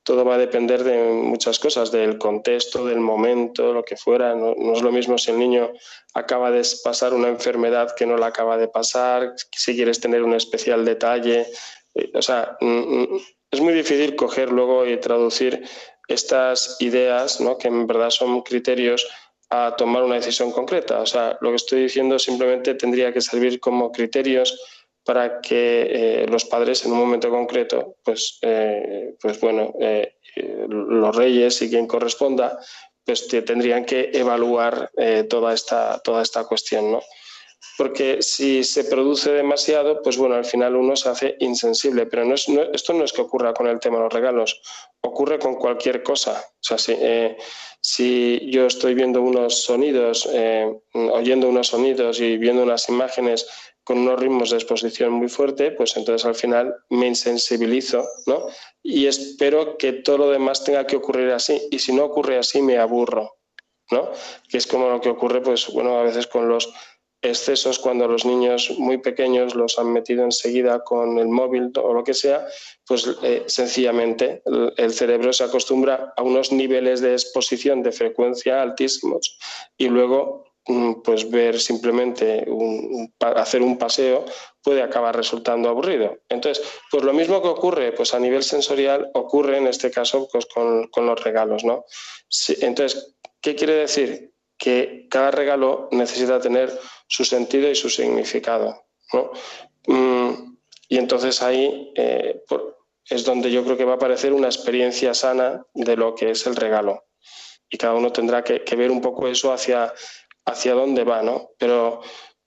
todo 0.05 0.23
va 0.23 0.35
a 0.35 0.37
depender 0.37 0.83
de 0.83 1.03
muchas 1.03 1.57
cosas, 1.57 1.91
del 1.91 2.19
contexto, 2.19 2.85
del 2.85 2.99
momento, 2.99 3.73
lo 3.73 3.83
que 3.83 3.97
fuera. 3.97 4.35
No, 4.35 4.53
es 4.73 4.81
lo 4.83 4.91
mismo 4.91 5.17
si 5.17 5.31
el 5.31 5.39
niño 5.39 5.71
acaba 6.13 6.51
de 6.51 6.61
pasar 6.83 7.15
una 7.15 7.27
enfermedad 7.27 7.95
que 7.95 8.05
no 8.05 8.15
la 8.15 8.27
acaba 8.27 8.55
de 8.55 8.67
pasar, 8.67 9.33
si 9.51 9.75
quieres 9.75 9.99
tener 9.99 10.21
un 10.21 10.35
especial 10.35 10.85
detalle. 10.85 11.47
Eh, 11.95 12.11
o 12.13 12.21
sea, 12.21 12.55
mm, 12.61 12.67
mm, 12.67 13.21
es 13.49 13.61
muy 13.61 13.73
difícil 13.73 14.15
coger 14.15 14.51
luego 14.51 14.85
y 14.85 14.95
traducir 14.99 15.63
estas 16.07 16.77
ideas, 16.81 17.41
¿no? 17.41 17.57
que 17.57 17.67
en 17.67 17.87
verdad 17.87 18.11
son 18.11 18.43
criterios 18.43 19.07
a 19.55 19.75
tomar 19.75 20.03
una 20.03 20.15
decisión 20.15 20.51
concreta. 20.51 21.01
O 21.01 21.05
sea, 21.05 21.37
lo 21.41 21.49
que 21.49 21.55
estoy 21.57 21.83
diciendo 21.83 22.19
simplemente 22.19 22.75
tendría 22.75 23.13
que 23.13 23.21
servir 23.21 23.59
como 23.59 23.91
criterios 23.91 24.59
para 25.03 25.39
que 25.39 26.23
eh, 26.23 26.25
los 26.27 26.45
padres 26.45 26.83
en 26.85 26.91
un 26.91 26.97
momento 26.97 27.29
concreto, 27.29 27.97
pues, 28.03 28.39
eh, 28.41 29.15
pues 29.21 29.39
bueno, 29.39 29.73
eh, 29.79 30.15
los 30.67 31.15
reyes 31.15 31.61
y 31.61 31.69
quien 31.69 31.85
corresponda, 31.85 32.59
pues 33.05 33.27
tendrían 33.27 33.85
que 33.85 34.09
evaluar 34.11 34.89
toda, 35.29 35.53
esta, 35.53 35.99
toda 35.99 36.23
esta 36.23 36.43
cuestión, 36.45 36.91
¿no? 36.91 37.01
Porque 37.77 38.21
si 38.21 38.63
se 38.63 38.85
produce 38.85 39.31
demasiado, 39.31 40.01
pues 40.01 40.17
bueno, 40.17 40.35
al 40.35 40.45
final 40.45 40.75
uno 40.75 40.95
se 40.95 41.09
hace 41.09 41.35
insensible. 41.39 42.05
Pero 42.05 42.25
no 42.25 42.35
es, 42.35 42.47
esto 42.73 42.93
no 42.93 43.03
es 43.03 43.11
que 43.11 43.21
ocurra 43.21 43.53
con 43.53 43.67
el 43.67 43.79
tema 43.79 43.97
de 43.97 44.03
los 44.03 44.13
regalos, 44.13 44.61
ocurre 45.01 45.39
con 45.39 45.55
cualquier 45.55 46.01
cosa. 46.01 46.43
O 46.47 46.57
sea, 46.61 46.77
si, 46.77 46.95
si 47.81 48.39
yo 48.49 48.65
estoy 48.65 48.93
viendo 48.95 49.21
unos 49.21 49.63
sonidos, 49.63 50.27
eh, 50.33 50.73
oyendo 50.93 51.49
unos 51.49 51.67
sonidos 51.67 52.19
y 52.19 52.37
viendo 52.37 52.63
unas 52.63 52.89
imágenes 52.89 53.47
con 53.85 53.99
unos 53.99 54.19
ritmos 54.19 54.49
de 54.49 54.57
exposición 54.57 55.13
muy 55.13 55.29
fuerte, 55.29 55.71
pues 55.71 55.95
entonces 55.95 56.25
al 56.25 56.33
final 56.33 56.73
me 56.89 57.05
insensibilizo, 57.05 58.03
¿no? 58.25 58.47
Y 58.81 59.05
espero 59.05 59.77
que 59.77 59.93
todo 59.93 60.17
lo 60.17 60.29
demás 60.31 60.63
tenga 60.63 60.87
que 60.87 60.95
ocurrir 60.95 61.29
así. 61.31 61.67
Y 61.69 61.77
si 61.77 61.93
no 61.93 62.05
ocurre 62.05 62.39
así, 62.39 62.63
me 62.63 62.79
aburro, 62.79 63.35
¿no? 63.91 64.09
Que 64.49 64.57
es 64.57 64.65
como 64.65 64.89
lo 64.89 64.99
que 64.99 65.09
ocurre, 65.09 65.41
pues 65.41 65.71
bueno, 65.71 65.99
a 65.99 66.03
veces 66.03 66.25
con 66.25 66.49
los 66.49 66.73
excesos 67.25 67.79
cuando 67.79 68.07
los 68.07 68.25
niños 68.25 68.73
muy 68.77 68.97
pequeños 68.97 69.55
los 69.55 69.77
han 69.79 69.91
metido 69.91 70.23
enseguida 70.23 70.83
con 70.83 71.17
el 71.17 71.27
móvil 71.27 71.71
o 71.77 71.93
lo 71.93 72.03
que 72.03 72.13
sea, 72.13 72.45
pues 72.87 73.09
eh, 73.23 73.43
sencillamente 73.47 74.41
el, 74.77 74.93
cerebro 74.93 75.33
se 75.33 75.43
acostumbra 75.43 76.13
a 76.15 76.21
unos 76.21 76.51
niveles 76.51 77.01
de 77.01 77.13
exposición 77.13 77.83
de 77.83 77.91
frecuencia 77.91 78.61
altísimos 78.61 79.37
y 79.77 79.87
luego 79.89 80.45
mm, 80.67 81.01
pues 81.03 81.29
ver 81.29 81.59
simplemente 81.59 82.45
hacer 83.19 83.61
un 83.61 83.77
paseo 83.77 84.25
puede 84.61 84.81
acabar 84.81 85.15
resultando 85.15 85.69
aburrido. 85.69 86.17
Entonces, 86.29 86.65
pues 86.91 87.03
lo 87.03 87.13
mismo 87.13 87.41
que 87.41 87.49
ocurre 87.49 87.91
pues 87.91 88.13
a 88.13 88.19
nivel 88.19 88.43
sensorial 88.43 89.09
ocurre 89.13 89.57
en 89.57 89.67
este 89.67 89.91
caso 89.91 90.27
pues 90.31 90.45
con, 90.45 90.89
los 90.95 91.23
regalos, 91.23 91.63
¿no? 91.63 91.85
entonces, 92.61 93.15
¿qué 93.41 93.55
quiere 93.55 93.73
decir? 93.73 94.34
Que 94.57 95.07
cada 95.09 95.31
regalo 95.31 95.89
necesita 95.91 96.39
tener 96.39 96.71
su 97.07 97.25
sentido 97.25 97.69
y 97.69 97.75
su 97.75 97.89
significado, 97.89 98.85
¿no? 99.13 99.31
Mm, 99.87 100.55
y 100.87 100.97
entonces 100.97 101.41
ahí 101.41 101.91
eh, 101.95 102.43
es 103.09 103.25
donde 103.25 103.51
yo 103.51 103.63
creo 103.63 103.77
que 103.77 103.85
va 103.85 103.93
a 103.93 103.95
aparecer 103.95 104.33
una 104.33 104.47
experiencia 104.47 105.13
sana 105.13 105.65
de 105.73 105.95
lo 105.95 106.15
que 106.15 106.31
es 106.31 106.45
el 106.47 106.55
regalo. 106.55 107.05
Y 107.69 107.77
cada 107.77 107.95
uno 107.95 108.11
tendrá 108.11 108.43
que, 108.43 108.75
ver 108.75 108.91
un 108.91 109.01
poco 109.01 109.27
eso 109.27 109.51
hacia, 109.51 109.93
hacia 110.45 110.73
dónde 110.73 111.03
va, 111.03 111.21
¿no? 111.21 111.49
Pero 111.57 112.01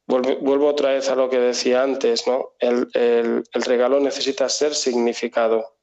vuelvo, 0.07 0.69
otra 0.69 0.93
vez 0.93 1.09
a 1.11 1.17
lo 1.17 1.29
que 1.29 1.39
decía 1.39 1.83
antes, 1.83 2.27
¿no? 2.27 2.55
El, 2.59 2.89
el, 2.95 3.63
regalo 3.63 4.01
necesita 4.01 4.49
ser 4.49 4.75
significado. 4.75 5.77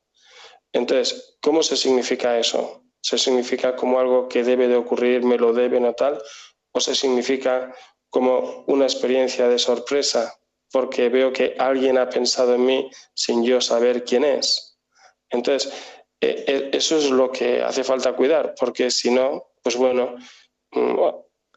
Entonces, 0.71 1.37
¿cómo 1.41 1.61
se 1.63 1.77
significa 1.77 2.37
eso? 2.39 2.84
¿Se 3.05 3.19
significa 3.19 3.75
como 3.75 3.99
algo 3.99 4.27
que 4.27 4.43
debe 4.43 4.67
de 4.67 4.77
ocurrir, 4.77 5.23
me 5.23 5.37
lo 5.37 5.53
deben 5.53 5.85
o 5.85 5.93
tal? 5.93 6.19
¿O 6.71 6.79
se 6.79 6.95
significa 6.95 7.71
como 8.09 8.63
una 8.65 8.85
experiencia 8.85 9.47
de 9.47 9.59
sorpresa 9.59 10.33
porque 10.71 11.09
veo 11.09 11.31
que 11.31 11.55
alguien 11.59 11.99
ha 11.99 12.09
pensado 12.09 12.55
en 12.55 12.65
mí 12.65 12.89
sin 13.13 13.43
yo 13.43 13.61
saber 13.61 14.03
quién 14.03 14.23
es. 14.23 14.79
Entonces, 15.29 15.71
eh, 16.19 16.45
eh, 16.47 16.69
eso 16.73 16.97
es 16.97 17.11
lo 17.11 17.31
que 17.31 17.61
hace 17.61 17.83
falta 17.83 18.15
cuidar, 18.15 18.55
porque 18.59 18.89
si 18.89 19.11
no, 19.11 19.51
pues 19.61 19.75
bueno, 19.75 20.15
mm, 20.71 20.95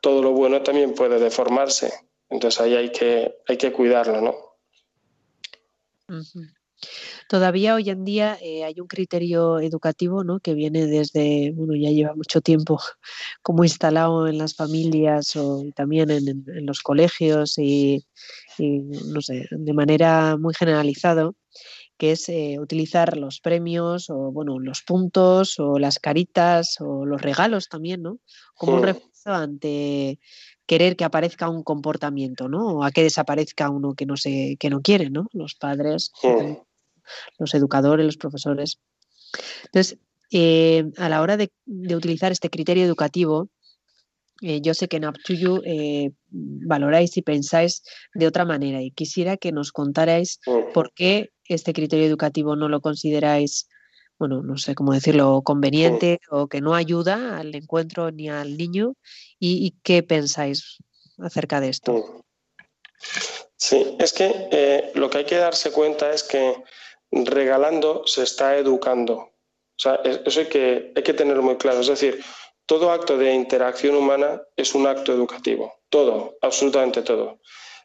todo 0.02 0.22
lo 0.22 0.32
bueno 0.32 0.62
también 0.62 0.94
puede 0.94 1.18
deformarse. 1.18 1.90
Entonces 2.28 2.60
ahí 2.60 2.76
hay 2.76 2.92
que, 2.92 3.38
hay 3.48 3.56
que 3.56 3.72
cuidarlo, 3.72 4.20
¿no? 4.20 4.34
Todavía 7.28 7.74
hoy 7.74 7.90
en 7.90 8.06
día 8.06 8.38
eh, 8.40 8.64
hay 8.64 8.80
un 8.80 8.86
criterio 8.86 9.60
educativo 9.60 10.24
¿no? 10.24 10.40
que 10.40 10.54
viene 10.54 10.86
desde, 10.86 11.52
bueno, 11.54 11.74
ya 11.76 11.90
lleva 11.90 12.14
mucho 12.14 12.40
tiempo 12.40 12.80
como 13.42 13.64
instalado 13.64 14.26
en 14.28 14.38
las 14.38 14.54
familias 14.54 15.36
o 15.36 15.62
también 15.76 16.10
en, 16.10 16.44
los 16.64 16.80
colegios 16.80 17.58
y, 17.58 18.02
no 18.58 19.20
sé, 19.20 19.46
de 19.50 19.72
manera 19.74 20.38
muy 20.38 20.54
generalizado, 20.54 21.36
que 21.98 22.12
es 22.12 22.30
eh, 22.30 22.56
utilizar 22.60 23.18
los 23.18 23.40
premios 23.40 24.08
o, 24.08 24.32
bueno, 24.32 24.58
los 24.58 24.80
puntos 24.80 25.58
o 25.58 25.78
las 25.78 25.98
caritas 25.98 26.76
o 26.80 27.04
los 27.04 27.20
regalos 27.20 27.68
también, 27.68 28.02
¿no? 28.02 28.20
Como 28.54 28.76
un 28.76 28.82
refuerzo 28.84 29.34
ante 29.34 30.18
querer 30.64 30.96
que 30.96 31.04
aparezca 31.04 31.50
un 31.50 31.62
comportamiento, 31.62 32.48
¿no? 32.48 32.68
O 32.68 32.84
a 32.84 32.90
que 32.90 33.02
desaparezca 33.02 33.68
uno 33.68 33.94
que 33.94 34.06
no 34.06 34.16
se, 34.16 34.56
que 34.58 34.70
no 34.70 34.80
quiere, 34.80 35.10
¿no? 35.10 35.28
Los 35.32 35.54
padres 35.54 36.10
los 37.38 37.54
educadores, 37.54 38.06
los 38.06 38.16
profesores. 38.16 38.78
Entonces, 39.64 39.98
eh, 40.30 40.84
a 40.98 41.08
la 41.08 41.22
hora 41.22 41.36
de, 41.36 41.50
utilizar 41.66 42.32
este 42.32 42.50
criterio 42.50 42.84
educativo, 42.84 43.48
eh, 44.42 44.60
yo 44.60 44.74
sé 44.74 44.86
que 44.86 44.98
en 44.98 45.06
UpToYou 45.06 45.62
eh, 45.64 46.12
valoráis 46.28 47.16
y 47.16 47.22
pensáis 47.22 47.82
de 48.14 48.26
otra 48.26 48.44
manera 48.44 48.82
y 48.82 48.90
quisiera 48.90 49.36
que 49.36 49.52
nos 49.52 49.72
contarais 49.72 50.38
por 50.74 50.92
qué 50.92 51.30
este 51.44 51.72
criterio 51.72 52.06
educativo 52.06 52.54
no 52.54 52.68
lo 52.68 52.80
consideráis, 52.80 53.68
bueno, 54.18 54.42
no 54.42 54.58
sé 54.58 54.74
cómo 54.74 54.92
decirlo, 54.92 55.42
conveniente 55.42 56.20
o 56.30 56.46
que 56.46 56.60
no 56.60 56.74
ayuda 56.74 57.38
al 57.38 57.54
encuentro 57.54 58.10
ni 58.10 58.28
al 58.28 58.56
niño 58.56 58.94
y, 59.40 59.74
qué 59.82 60.02
pensáis 60.02 60.76
acerca 61.18 61.60
de 61.60 61.70
esto. 61.70 62.22
Sí, 63.56 63.96
es 63.98 64.12
que 64.12 64.92
lo 64.94 65.08
que 65.08 65.18
hay 65.18 65.24
que 65.24 65.36
darse 65.36 65.72
cuenta 65.72 66.12
es 66.12 66.22
que 66.22 66.54
regalando 67.10 68.06
se 68.06 68.22
está 68.22 68.56
educando. 68.56 69.14
O 69.16 69.80
sea, 69.80 70.00
eso 70.04 70.40
hay 70.40 70.46
que, 70.46 70.92
hay 70.94 71.02
que 71.02 71.14
tenerlo 71.14 71.42
muy 71.42 71.56
claro. 71.56 71.80
Es 71.80 71.86
decir, 71.86 72.22
todo 72.66 72.90
acto 72.90 73.16
de 73.16 73.32
interacción 73.32 73.96
humana 73.96 74.42
es 74.56 74.74
un 74.74 74.86
acto 74.86 75.12
educativo. 75.12 75.72
Todo, 75.88 76.36
absolutamente 76.42 77.02
todo. 77.02 77.38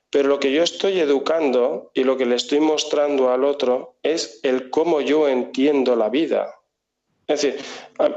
Pero 0.10 0.30
lo 0.30 0.40
que 0.40 0.52
yo 0.52 0.62
estoy 0.62 1.00
educando 1.00 1.92
y 1.94 2.04
lo 2.04 2.18
que 2.18 2.26
le 2.26 2.36
estoy 2.36 2.60
mostrando 2.60 3.32
al 3.32 3.44
otro 3.44 3.98
es 4.04 4.40
el 4.44 4.70
cómo 4.70 5.02
yo 5.02 5.28
entiendo 5.28 5.96
la 5.96 6.10
vida. 6.10 6.54
Es 7.34 7.42
decir, 7.42 7.66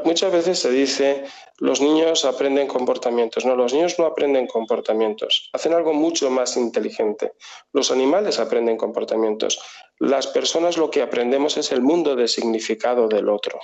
muchas 0.04 0.30
veces 0.30 0.58
se 0.58 0.70
dice, 0.70 1.24
los 1.58 1.80
niños 1.80 2.24
aprenden 2.24 2.68
comportamientos. 2.68 3.46
No, 3.46 3.56
los 3.56 3.72
niños 3.72 3.98
no 3.98 4.04
aprenden 4.04 4.46
comportamientos, 4.46 5.48
hacen 5.52 5.72
algo 5.72 5.94
mucho 5.94 6.30
más 6.30 6.56
inteligente. 6.56 7.32
Los 7.72 7.90
animales 7.90 8.38
aprenden 8.38 8.76
comportamientos. 8.76 9.58
Las 9.98 10.26
personas 10.26 10.76
lo 10.76 10.90
que 10.90 11.02
aprendemos 11.02 11.56
es 11.56 11.72
el 11.72 11.80
mundo 11.80 12.14
de 12.14 12.28
significado 12.28 13.08
del 13.08 13.28
otro. 13.30 13.58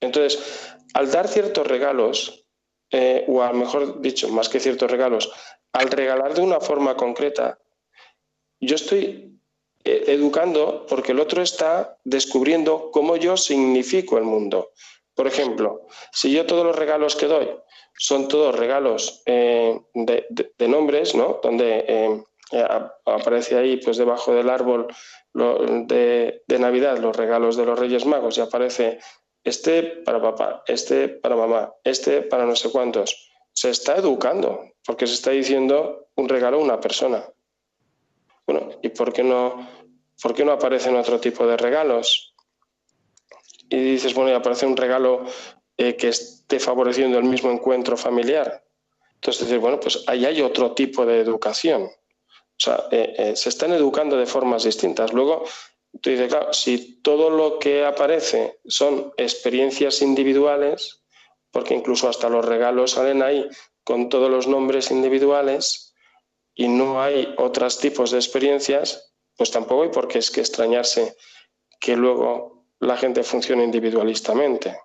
Entonces, 0.00 0.74
al 0.94 1.10
dar 1.10 1.28
ciertos 1.28 1.66
regalos, 1.66 2.44
eh, 2.90 3.24
o 3.28 3.42
a 3.42 3.52
mejor 3.52 4.00
dicho, 4.00 4.28
más 4.30 4.48
que 4.48 4.60
ciertos 4.60 4.90
regalos, 4.90 5.30
al 5.72 5.90
regalar 5.90 6.34
de 6.34 6.40
una 6.40 6.60
forma 6.60 6.96
concreta, 6.96 7.58
yo 8.60 8.74
estoy 8.74 9.37
eh, 9.84 10.04
educando 10.08 10.86
porque 10.88 11.12
el 11.12 11.20
otro 11.20 11.42
está 11.42 11.96
descubriendo 12.04 12.90
cómo 12.90 13.16
yo 13.16 13.36
significo 13.36 14.18
el 14.18 14.24
mundo. 14.24 14.70
Por 15.14 15.26
ejemplo, 15.26 15.86
si 16.12 16.32
yo 16.32 16.46
todos 16.46 16.64
los 16.64 16.76
regalos 16.76 17.16
que 17.16 17.26
doy 17.26 17.48
son 17.98 18.28
todos 18.28 18.54
regalos 18.54 19.22
eh, 19.26 19.78
de, 19.94 20.68
nombres, 20.68 21.14
¿no? 21.14 21.40
Donde 21.42 21.84
eh, 21.88 22.24
aparece 23.04 23.56
ahí, 23.56 23.76
pues 23.78 23.96
debajo 23.96 24.32
del 24.32 24.48
árbol 24.48 24.86
de, 25.34 26.42
Navidad, 26.58 26.98
los 26.98 27.16
regalos 27.16 27.56
de 27.56 27.66
los 27.66 27.78
Reyes 27.78 28.06
Magos 28.06 28.38
y 28.38 28.40
aparece 28.40 28.98
este 29.44 29.82
para 29.82 30.20
papá, 30.20 30.62
este 30.66 31.08
para 31.08 31.36
mamá, 31.36 31.72
este 31.84 32.22
para 32.22 32.46
no 32.46 32.56
sé 32.56 32.70
cuántos. 32.70 33.30
Se 33.52 33.70
está 33.70 33.96
educando 33.96 34.64
porque 34.86 35.06
se 35.06 35.14
está 35.14 35.30
diciendo 35.30 36.08
un 36.14 36.28
regalo 36.28 36.58
a 36.58 36.62
una 36.62 36.80
persona. 36.80 37.24
Bueno, 38.48 38.70
¿y 38.80 38.88
por 38.88 39.12
qué 39.12 39.22
no, 39.22 39.68
por 40.22 40.32
qué 40.32 40.42
no 40.42 40.52
aparecen 40.52 40.96
otro 40.96 41.20
tipo 41.20 41.46
de 41.46 41.58
regalos? 41.58 42.34
Y 43.68 43.76
dices, 43.76 44.14
bueno, 44.14 44.30
y 44.30 44.34
aparece 44.34 44.64
un 44.64 44.74
regalo 44.74 45.26
eh, 45.76 45.96
que 45.96 46.08
esté 46.08 46.58
favoreciendo 46.58 47.18
el 47.18 47.24
mismo 47.24 47.50
encuentro 47.50 47.98
familiar. 47.98 48.64
Entonces 49.16 49.44
dices, 49.44 49.60
bueno, 49.60 49.78
pues 49.78 50.02
ahí 50.06 50.24
hay 50.24 50.40
otro 50.40 50.72
tipo 50.72 51.04
de 51.04 51.20
educación. 51.20 51.82
O 51.82 52.56
sea, 52.56 52.84
eh, 52.90 53.14
eh, 53.18 53.36
se 53.36 53.50
están 53.50 53.72
educando 53.72 54.16
de 54.16 54.24
formas 54.24 54.64
distintas. 54.64 55.12
Luego, 55.12 55.44
tú 56.00 56.08
dices, 56.08 56.28
claro, 56.28 56.54
si 56.54 57.02
todo 57.02 57.28
lo 57.28 57.58
que 57.58 57.84
aparece 57.84 58.60
son 58.66 59.12
experiencias 59.18 60.00
individuales, 60.00 61.02
porque 61.50 61.74
incluso 61.74 62.08
hasta 62.08 62.30
los 62.30 62.46
regalos 62.46 62.92
salen 62.92 63.22
ahí 63.22 63.46
con 63.84 64.08
todos 64.08 64.30
los 64.30 64.46
nombres 64.46 64.90
individuales, 64.90 65.87
y 66.58 66.66
no 66.66 67.00
hay 67.00 67.32
otros 67.38 67.78
tipos 67.78 68.10
de 68.10 68.18
experiencias, 68.18 69.14
pues 69.36 69.52
tampoco 69.52 69.84
hay 69.84 69.90
por 69.90 70.08
qué 70.08 70.18
es 70.18 70.28
que 70.32 70.40
extrañarse 70.40 71.16
que 71.78 71.96
luego 71.96 72.66
la 72.80 72.96
gente 72.96 73.22
funcione 73.22 73.62
individualistamente. 73.62 74.76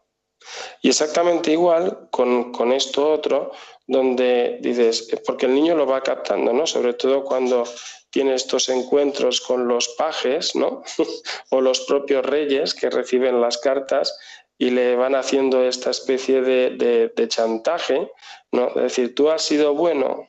Y 0.84 0.90
exactamente 0.90 1.52
igual 1.52 2.10
con, 2.12 2.52
con, 2.52 2.72
esto 2.74 3.12
otro, 3.12 3.52
donde 3.88 4.60
dices, 4.62 5.08
porque 5.26 5.48
el 5.48 5.56
niño 5.56 5.74
lo 5.74 5.88
va 5.88 6.04
captando, 6.04 6.54
¿no? 6.54 6.68
Sobre 6.68 6.94
todo 6.94 7.24
cuando 7.24 7.64
tiene 8.12 8.36
estos 8.36 8.70
encuentros 8.70 9.42
con 9.42 9.68
los 9.68 9.90
pajes, 9.98 10.56
¿no? 10.56 10.84
o 11.50 11.60
los 11.60 11.80
propios 11.82 12.24
reyes 12.24 12.76
que 12.76 12.92
reciben 12.92 13.42
las 13.42 13.58
cartas 13.58 14.16
y 14.60 14.70
le 14.70 14.96
van 14.96 15.16
haciendo 15.16 15.64
esta 15.64 15.90
especie 15.90 16.44
de, 16.44 16.70
de, 16.70 17.12
de 17.16 17.28
chantaje, 17.28 18.12
¿no? 18.52 18.68
Es 18.68 18.76
decir, 18.76 19.16
tú 19.16 19.32
has 19.32 19.42
sido 19.42 19.74
bueno, 19.74 20.28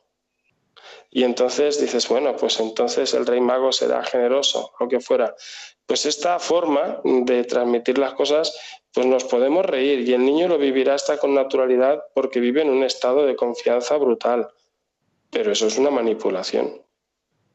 y 1.16 1.22
entonces 1.22 1.80
dices, 1.80 2.08
bueno, 2.08 2.34
pues 2.34 2.58
entonces 2.58 3.14
el 3.14 3.24
rey 3.24 3.40
mago 3.40 3.70
será 3.70 4.02
generoso, 4.02 4.72
lo 4.80 4.88
que 4.88 4.98
fuera. 4.98 5.32
Pues 5.86 6.06
esta 6.06 6.40
forma 6.40 7.00
de 7.04 7.44
transmitir 7.44 7.98
las 7.98 8.14
cosas, 8.14 8.52
pues 8.92 9.06
nos 9.06 9.22
podemos 9.22 9.64
reír 9.64 10.00
y 10.00 10.12
el 10.12 10.24
niño 10.24 10.48
lo 10.48 10.58
vivirá 10.58 10.94
hasta 10.94 11.16
con 11.18 11.32
naturalidad 11.32 12.02
porque 12.16 12.40
vive 12.40 12.62
en 12.62 12.70
un 12.70 12.82
estado 12.82 13.26
de 13.26 13.36
confianza 13.36 13.96
brutal. 13.96 14.48
Pero 15.30 15.52
eso 15.52 15.68
es 15.68 15.78
una 15.78 15.90
manipulación. 15.90 16.82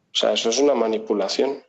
O 0.06 0.16
sea, 0.16 0.32
eso 0.32 0.52
es 0.52 0.60
una 0.60 0.74
manipulación. 0.74 1.62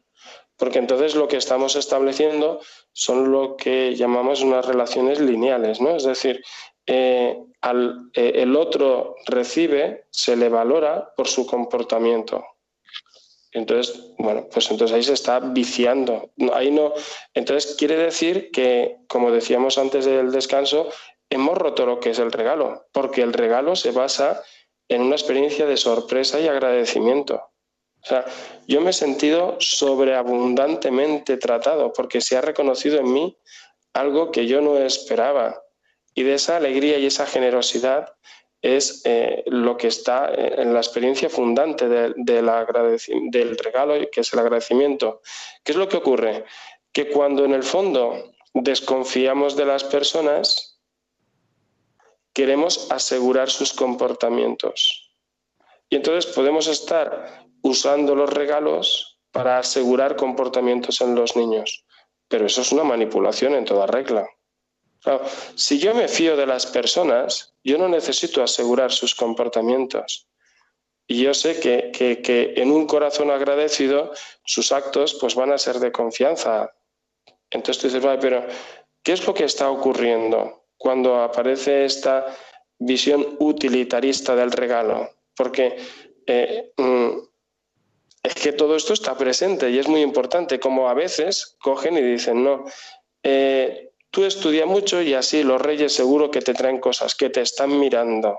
Porque 0.57 0.79
entonces 0.79 1.17
lo 1.17 1.27
que 1.27 1.39
estamos 1.39 1.75
estableciendo 1.75 2.61
son 2.93 3.33
lo 3.33 3.57
que 3.57 3.97
llamamos 3.97 4.43
unas 4.43 4.65
relaciones 4.65 5.19
lineales, 5.19 5.81
¿no? 5.81 5.97
Es 5.97 6.05
decir, 6.05 6.41
eh, 6.87 7.37
al, 7.61 8.11
eh, 8.15 8.33
el 8.37 8.57
otro 8.57 9.17
recibe, 9.27 10.07
se 10.11 10.37
le 10.37 10.49
valora 10.49 11.13
por 11.17 11.29
su 11.29 11.47
comportamiento. 11.47 12.45
Entonces, 13.53 14.13
bueno, 14.19 14.47
pues 14.53 14.71
entonces 14.71 14.95
ahí 14.95 15.03
se 15.03 15.15
está 15.15 15.41
viciando. 15.41 16.31
Ahí 16.53 16.71
no. 16.71 16.93
Entonces 17.35 17.75
quiere 17.77 17.97
decir 17.97 18.51
que, 18.53 18.99
como 19.09 19.33
decíamos 19.33 19.77
antes 19.77 20.05
del 20.05 20.31
descanso, 20.31 20.89
hemos 21.29 21.59
roto 21.59 21.87
lo 21.87 22.01
que 22.01 22.11
es 22.11 22.19
el 22.19 22.33
regalo, 22.33 22.87
porque 22.93 23.23
el 23.23 23.33
regalo 23.33 23.77
se 23.77 23.91
basa 23.91 24.43
en 24.89 25.03
una 25.03 25.17
experiencia 25.17 25.67
de 25.67 25.77
sorpresa 25.77 26.41
y 26.41 26.49
agradecimiento. 26.49 27.51
O 28.03 28.07
sea, 28.07 28.25
yo 28.67 28.81
me 28.81 28.91
he 28.91 28.95
sentido 28.95 29.57
sobreabundantemente 29.61 31.37
tratado 31.37 31.93
porque 31.93 32.21
se 32.21 32.37
ha 32.37 32.41
reconocido 32.41 32.99
en 32.99 33.13
mí 33.13 33.37
algo 33.93 34.31
que 34.31 34.47
yo 34.47 34.61
no 34.61 34.79
esperaba. 34.79 35.63
Y 36.21 36.23
de 36.23 36.35
esa 36.35 36.59
alegría 36.59 36.99
y 36.99 37.07
esa 37.07 37.25
generosidad 37.25 38.13
es 38.61 39.01
eh, 39.07 39.43
lo 39.47 39.79
que 39.79 39.87
está 39.87 40.31
en 40.35 40.75
la 40.75 40.81
experiencia 40.81 41.31
fundante 41.31 41.89
del 41.89 43.57
regalo, 43.57 43.95
que 44.13 44.21
es 44.21 44.31
el 44.35 44.39
agradecimiento. 44.39 45.23
¿Qué 45.65 45.73
es 45.73 45.79
lo 45.79 45.89
que 45.89 45.97
ocurre? 45.97 46.45
Que 46.93 47.09
cuando 47.09 47.47
en 47.47 47.55
el 47.55 47.63
fondo 47.63 48.35
desconfiamos 48.53 49.57
de 49.57 49.65
las 49.65 49.83
personas, 49.83 50.79
queremos 52.35 52.93
asegurar 52.93 53.49
sus 53.49 53.73
comportamientos. 53.73 55.17
Y 55.89 55.97
entonces 55.97 56.31
podemos 56.35 56.67
estar 56.67 57.47
usando 57.63 58.15
los 58.15 58.31
regalos 58.31 59.19
para 59.33 59.57
asegurar 59.57 60.17
comportamientos 60.17 61.01
en 61.01 61.15
los 61.15 61.35
niños. 61.35 61.87
Pero 62.29 62.45
eso 62.45 62.61
es 62.61 62.73
una 62.73 62.85
manipulación 62.85 63.55
en 63.55 63.65
toda 63.65 63.87
regla 63.87 64.29
si 65.55 65.79
yo 65.79 65.95
me 65.95 66.09
fío 66.09 66.37
de 66.37 66.47
las 66.47 66.67
personas, 66.67 67.55
yo 67.65 67.79
no 67.79 67.89
necesito 67.89 68.43
asegurar 68.43 68.93
sus 68.93 69.15
comportamientos. 69.15 70.29
Y 71.07 71.23
yo 71.23 71.35
sé 71.35 71.59
que, 71.59 71.91
que, 71.91 72.55
en 72.57 72.71
un 72.71 72.87
corazón 72.87 73.31
agradecido 73.31 74.13
sus 74.45 74.71
actos 74.71 75.15
pues 75.15 75.35
van 75.35 75.53
a 75.53 75.59
ser 75.59 75.81
de 75.81 75.91
confianza. 75.91 76.73
Entonces 77.51 77.81
tú 77.81 77.89
dices, 77.89 78.03
vale, 78.03 78.21
pero 78.21 78.47
¿qué 79.03 79.13
es 79.13 79.27
lo 79.27 79.35
que 79.35 79.45
está 79.45 79.71
ocurriendo 79.71 80.67
cuando 80.77 81.21
aparece 81.21 81.85
esta 81.85 82.27
visión 82.79 83.37
utilitarista 83.41 84.37
del 84.37 84.53
regalo? 84.53 85.11
Porque 85.35 85.79
eh, 86.27 86.73
mm, 86.77 87.19
es 88.23 88.35
que 88.35 88.53
todo 88.53 88.77
esto 88.77 88.93
está 88.93 89.17
presente 89.17 89.69
y 89.71 89.79
es 89.79 89.89
muy 89.89 90.03
importante, 90.03 90.61
como 90.61 90.89
a 90.89 90.95
veces 90.95 91.57
cogen 91.61 91.97
y 91.97 92.03
dicen, 92.03 92.45
no, 92.45 92.67
eh, 93.25 93.90
Tú 94.11 94.25
estudia 94.25 94.67
mucho 94.67 95.03
y 95.03 95.15
así 95.15 95.43
los 95.43 95.61
reyes 95.61 95.93
seguro 95.93 96.31
que 96.31 96.41
te 96.41 96.55
traen 96.55 96.81
cosas, 96.81 97.15
que 97.15 97.31
te 97.31 97.41
están 97.41 97.79
mirando. 97.79 98.37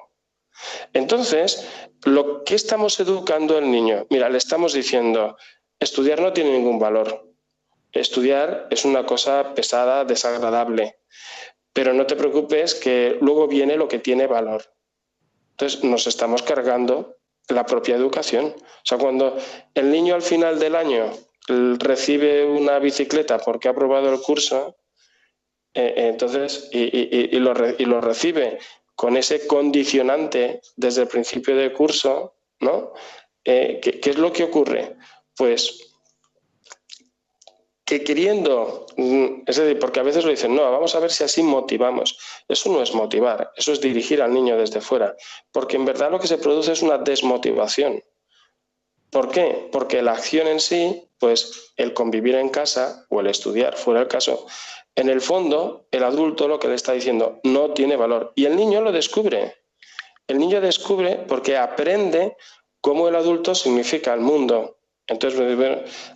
Entonces, 0.93 1.67
lo 2.03 2.43
que 2.43 2.55
estamos 2.55 2.99
educando 2.99 3.57
al 3.57 3.71
niño, 3.71 4.05
mira, 4.09 4.29
le 4.29 4.37
estamos 4.37 4.73
diciendo, 4.73 5.37
estudiar 5.79 6.19
no 6.19 6.33
tiene 6.33 6.51
ningún 6.51 6.77
valor. 6.77 7.29
Estudiar 7.93 8.67
es 8.69 8.85
una 8.85 9.05
cosa 9.05 9.53
pesada, 9.53 10.05
desagradable, 10.05 10.97
pero 11.73 11.93
no 11.93 12.05
te 12.05 12.15
preocupes 12.15 12.75
que 12.75 13.17
luego 13.21 13.47
viene 13.47 13.75
lo 13.77 13.87
que 13.87 13.99
tiene 13.99 14.27
valor. 14.27 14.73
Entonces, 15.51 15.83
nos 15.83 16.07
estamos 16.07 16.43
cargando 16.43 17.17
la 17.47 17.65
propia 17.65 17.95
educación. 17.95 18.53
O 18.57 18.85
sea, 18.85 18.97
cuando 18.97 19.37
el 19.73 19.91
niño 19.91 20.15
al 20.15 20.21
final 20.21 20.59
del 20.59 20.75
año 20.75 21.11
recibe 21.47 22.45
una 22.45 22.79
bicicleta 22.79 23.39
porque 23.39 23.67
ha 23.67 23.71
aprobado 23.71 24.11
el 24.13 24.21
curso, 24.21 24.77
eh, 25.73 25.93
entonces, 25.95 26.69
y, 26.71 27.39
lo, 27.39 27.53
recibe 28.01 28.59
con 28.95 29.17
ese 29.17 29.47
condicionante 29.47 30.61
desde 30.75 31.03
el 31.03 31.07
principio 31.07 31.55
del 31.55 31.73
curso, 31.73 32.35
¿no? 32.59 32.93
Eh, 33.43 33.79
¿qué, 33.81 34.09
es 34.09 34.17
lo 34.17 34.31
que 34.33 34.43
ocurre? 34.43 34.97
Pues 35.35 35.87
que 37.85 38.03
queriendo, 38.03 38.85
mm, 38.95 39.43
es 39.47 39.57
decir, 39.57 39.79
porque 39.79 39.99
a 39.99 40.03
veces 40.03 40.23
lo 40.23 40.31
dicen, 40.31 40.55
no, 40.55 40.71
vamos 40.71 40.95
a 40.95 40.99
ver 40.99 41.11
si 41.11 41.23
así 41.23 41.43
motivamos. 41.43 42.17
Eso 42.47 42.71
no 42.71 42.81
es 42.81 42.93
motivar, 42.93 43.51
eso 43.55 43.73
es 43.73 43.81
dirigir 43.81 44.21
al 44.21 44.33
niño 44.33 44.57
desde 44.57 44.81
fuera, 44.81 45.15
porque 45.51 45.75
en 45.75 45.85
verdad 45.85 46.11
lo 46.11 46.19
que 46.19 46.27
se 46.27 46.37
produce 46.37 46.71
es 46.71 46.81
una 46.81 46.97
desmotivación. 46.97 48.01
¿Por 49.09 49.29
qué? 49.29 49.67
Porque 49.73 50.01
la 50.01 50.13
acción 50.13 50.47
en 50.47 50.61
sí, 50.61 51.05
pues 51.19 51.73
el 51.75 51.93
convivir 51.93 52.35
en 52.35 52.47
casa 52.47 53.05
o 53.09 53.19
el 53.19 53.27
estudiar, 53.27 53.75
fuera 53.75 53.99
el 53.99 54.07
caso, 54.07 54.47
en 54.95 55.09
el 55.09 55.21
fondo, 55.21 55.87
el 55.91 56.03
adulto 56.03 56.47
lo 56.47 56.59
que 56.59 56.67
le 56.67 56.75
está 56.75 56.93
diciendo 56.93 57.39
no 57.43 57.71
tiene 57.71 57.95
valor. 57.95 58.33
Y 58.35 58.45
el 58.45 58.55
niño 58.55 58.81
lo 58.81 58.91
descubre. 58.91 59.55
El 60.27 60.37
niño 60.37 60.61
descubre 60.61 61.23
porque 61.27 61.57
aprende 61.57 62.35
cómo 62.81 63.07
el 63.07 63.15
adulto 63.15 63.55
significa 63.55 64.13
el 64.13 64.21
mundo. 64.21 64.77
Entonces, 65.07 65.39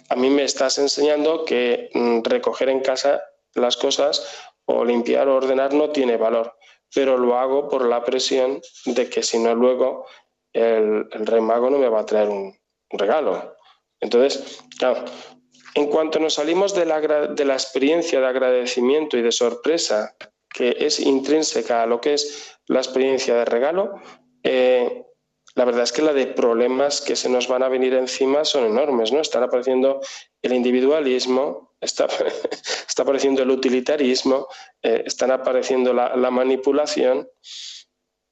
a 0.10 0.16
mí 0.16 0.30
me 0.30 0.44
estás 0.44 0.78
enseñando 0.78 1.46
que 1.46 1.90
mm, 1.94 2.22
recoger 2.24 2.70
en 2.70 2.82
casa 2.82 3.22
las 3.54 3.78
cosas 3.78 4.26
o 4.66 4.84
limpiar 4.84 5.28
o 5.28 5.36
ordenar 5.36 5.74
no 5.74 5.90
tiene 5.90 6.18
valor, 6.18 6.56
pero 6.94 7.18
lo 7.18 7.38
hago 7.38 7.70
por 7.70 7.86
la 7.86 8.04
presión 8.04 8.62
de 8.86 9.10
que 9.10 9.24
si 9.24 9.40
no 9.40 9.54
luego 9.54 10.06
el, 10.54 11.10
rey 11.12 11.42
mago 11.42 11.70
no 11.70 11.78
me 11.78 11.90
va 11.90 12.02
a 12.02 12.06
traer 12.06 12.30
un, 12.30 12.58
un 12.92 13.00
regalo. 13.00 13.56
Entonces, 14.00 14.62
claro, 14.78 15.06
en 15.76 15.88
cuanto 15.88 16.20
nos 16.20 16.36
salimos 16.36 16.74
de 16.74 16.86
la, 16.86 17.54
experiencia 17.54 18.22
de 18.22 18.28
agradecimiento 18.28 19.18
y 19.18 19.22
de 19.22 19.32
sorpresa 19.34 20.16
que 20.50 20.76
es 20.80 21.02
intrínseca 21.02 21.84
a 21.84 21.86
lo 21.86 22.00
que 22.00 22.14
es 22.14 22.58
la 22.68 22.80
experiencia 22.80 23.36
de 23.36 23.44
regalo, 23.44 24.00
eh, 24.42 25.06
la 25.54 25.66
verdad 25.66 25.84
es 25.84 25.92
que 25.92 26.02
la 26.02 26.14
de 26.14 26.28
problemas 26.28 27.02
que 27.02 27.18
se 27.18 27.30
nos 27.30 27.50
van 27.50 27.62
a 27.62 27.68
venir 27.68 27.94
encima 27.94 28.46
son 28.46 28.66
enormes, 28.66 29.12
¿no? 29.12 29.20
Están 29.20 29.44
apareciendo 29.44 30.00
el 30.42 30.54
individualismo, 30.54 31.76
está, 31.82 32.08
apareciendo 32.98 33.44
el 33.44 33.52
utilitarismo, 33.52 34.48
eh, 34.82 35.04
están 35.06 35.32
apareciendo 35.32 35.94
la, 35.94 36.16
la, 36.16 36.32
manipulación. 36.32 37.30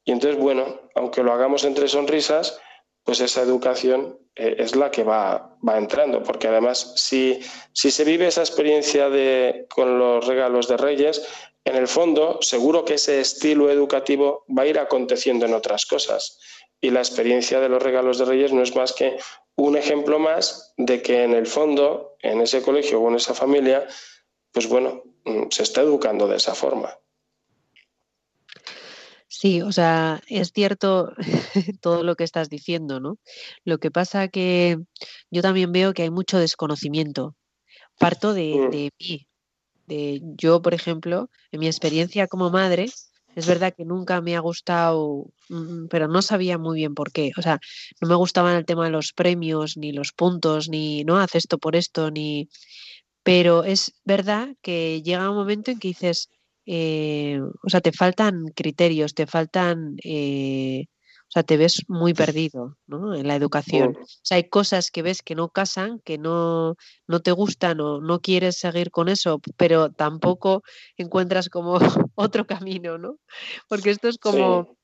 Y 0.06 0.14
entonces, 0.14 0.40
bueno, 0.40 0.80
aunque 0.96 1.24
lo 1.24 1.34
hagamos 1.34 1.66
entre 1.66 1.90
sonrisas, 1.90 2.58
pues 3.04 3.20
esa 3.20 3.42
educación 3.42 4.18
eh, 4.36 4.56
es 4.60 4.76
la 4.76 4.92
que 4.92 5.04
va, 5.04 5.58
va, 5.68 5.78
entrando, 5.78 6.24
porque 6.24 6.48
además 6.48 6.94
si, 6.96 7.40
si 7.74 7.92
se 7.92 8.04
vive 8.04 8.28
esa 8.28 8.42
experiencia 8.42 9.10
de, 9.10 9.66
con 9.70 10.00
los 10.00 10.26
regalos 10.26 10.68
de 10.68 10.78
Reyes, 10.78 11.22
en 11.66 11.76
el 11.76 11.88
fondo 11.88 12.40
seguro 12.42 12.84
que 12.84 12.96
ese 12.96 13.22
estilo 13.22 13.70
educativo 13.70 14.46
va 14.50 14.64
a 14.64 14.68
ir 14.68 14.80
aconteciendo 14.80 15.46
en 15.46 15.54
otras 15.54 15.86
cosas. 15.86 16.40
Y 16.82 16.90
la 16.90 17.00
experiencia 17.00 17.62
de 17.62 17.70
los 17.70 17.82
regalos 17.82 18.18
de 18.18 18.26
Reyes 18.26 18.52
no 18.52 18.62
es 18.62 18.76
más 18.76 18.92
que 18.92 19.18
un 19.56 19.78
ejemplo 19.78 20.20
más 20.20 20.74
de 20.78 21.02
que 21.02 21.24
en 21.24 21.34
el 21.34 21.48
fondo, 21.48 22.18
en 22.20 22.42
ese 22.42 22.62
colegio 22.62 23.00
o 23.00 23.10
en 23.10 23.16
esa 23.16 23.34
familia, 23.34 23.88
pues 24.52 24.68
bueno, 24.68 25.04
mm, 25.24 25.50
se 25.50 25.64
está 25.64 25.82
educando 25.82 26.28
de 26.28 26.38
esa 26.38 26.56
forma. 26.56 26.98
Sí, 29.36 29.64
o 29.64 29.72
sea, 29.72 30.22
es 30.28 30.52
cierto 30.54 31.12
todo 31.82 32.04
lo 32.04 32.16
que 32.16 32.24
estás 32.24 32.50
diciendo, 32.50 33.00
¿no? 33.00 33.18
Lo 33.66 33.80
que 33.80 33.90
pasa 33.90 34.28
que 34.28 34.78
yo 35.32 35.42
también 35.42 35.72
veo 35.72 35.94
que 35.96 36.04
hay 36.04 36.12
mucho 36.12 36.38
desconocimiento. 36.38 37.36
Parto 37.98 38.36
de, 38.36 38.54
mm. 38.56 38.70
de 38.70 38.90
mí. 39.00 39.28
De, 39.88 40.22
yo, 40.38 40.62
por 40.62 40.76
ejemplo, 40.76 41.32
en 41.52 41.62
mi 41.62 41.66
experiencia 41.66 42.28
como 42.28 42.52
madre, 42.52 42.86
es 43.36 43.48
verdad 43.48 43.74
que 43.76 43.86
nunca 43.86 44.22
me 44.22 44.36
ha 44.36 44.40
gustado, 44.40 45.26
mm, 45.50 45.88
pero 45.88 46.08
no 46.08 46.22
sabía 46.22 46.60
muy 46.60 46.78
bien 46.78 46.94
por 46.94 47.12
qué. 47.12 47.32
O 47.36 47.42
sea, 47.42 47.60
no 48.02 48.08
me 48.08 48.16
gustaban 48.16 48.56
el 48.56 48.66
tema 48.66 48.86
de 48.86 48.92
los 48.92 49.14
premios, 49.14 49.78
ni 49.78 49.94
los 49.94 50.12
puntos, 50.12 50.70
ni 50.70 51.04
no 51.06 51.18
haz 51.18 51.34
esto 51.34 51.58
por 51.58 51.76
esto, 51.76 52.12
ni. 52.12 52.50
Pero 53.24 53.64
es 53.64 53.94
verdad 54.06 54.56
que 54.62 55.02
llega 55.02 55.30
un 55.30 55.36
momento 55.36 55.72
en 55.72 55.80
que 55.80 55.88
dices, 55.88 56.30
eh, 56.66 57.40
o 57.42 57.70
sea, 57.70 57.82
te 57.82 57.92
faltan 57.92 58.48
criterios, 58.56 59.14
te 59.14 59.28
faltan, 59.28 59.98
eh, 60.04 60.86
o 61.24 61.32
sea, 61.34 61.44
te 61.44 61.58
ves 61.58 61.84
muy 61.88 62.14
perdido 62.14 62.78
¿no? 62.88 63.16
en 63.16 63.28
la 63.28 63.36
educación. 63.36 63.98
O 63.98 64.06
sea, 64.22 64.38
hay 64.38 64.50
cosas 64.50 64.92
que 64.92 65.02
ves 65.02 65.22
que 65.22 65.36
no 65.36 65.50
casan, 65.50 66.00
que 66.00 66.18
no, 66.18 66.76
no 67.08 67.22
te 67.22 67.32
gustan 67.32 67.82
o 67.82 68.00
no 68.00 68.22
quieres 68.22 68.58
seguir 68.58 68.92
con 68.92 69.10
eso, 69.10 69.42
pero 69.58 69.92
tampoco 69.92 70.64
encuentras 70.96 71.50
como 71.50 71.80
otro 72.16 72.46
camino, 72.46 72.98
¿no? 72.98 73.18
Porque 73.68 73.90
esto 73.90 74.08
es 74.08 74.18
como... 74.18 74.78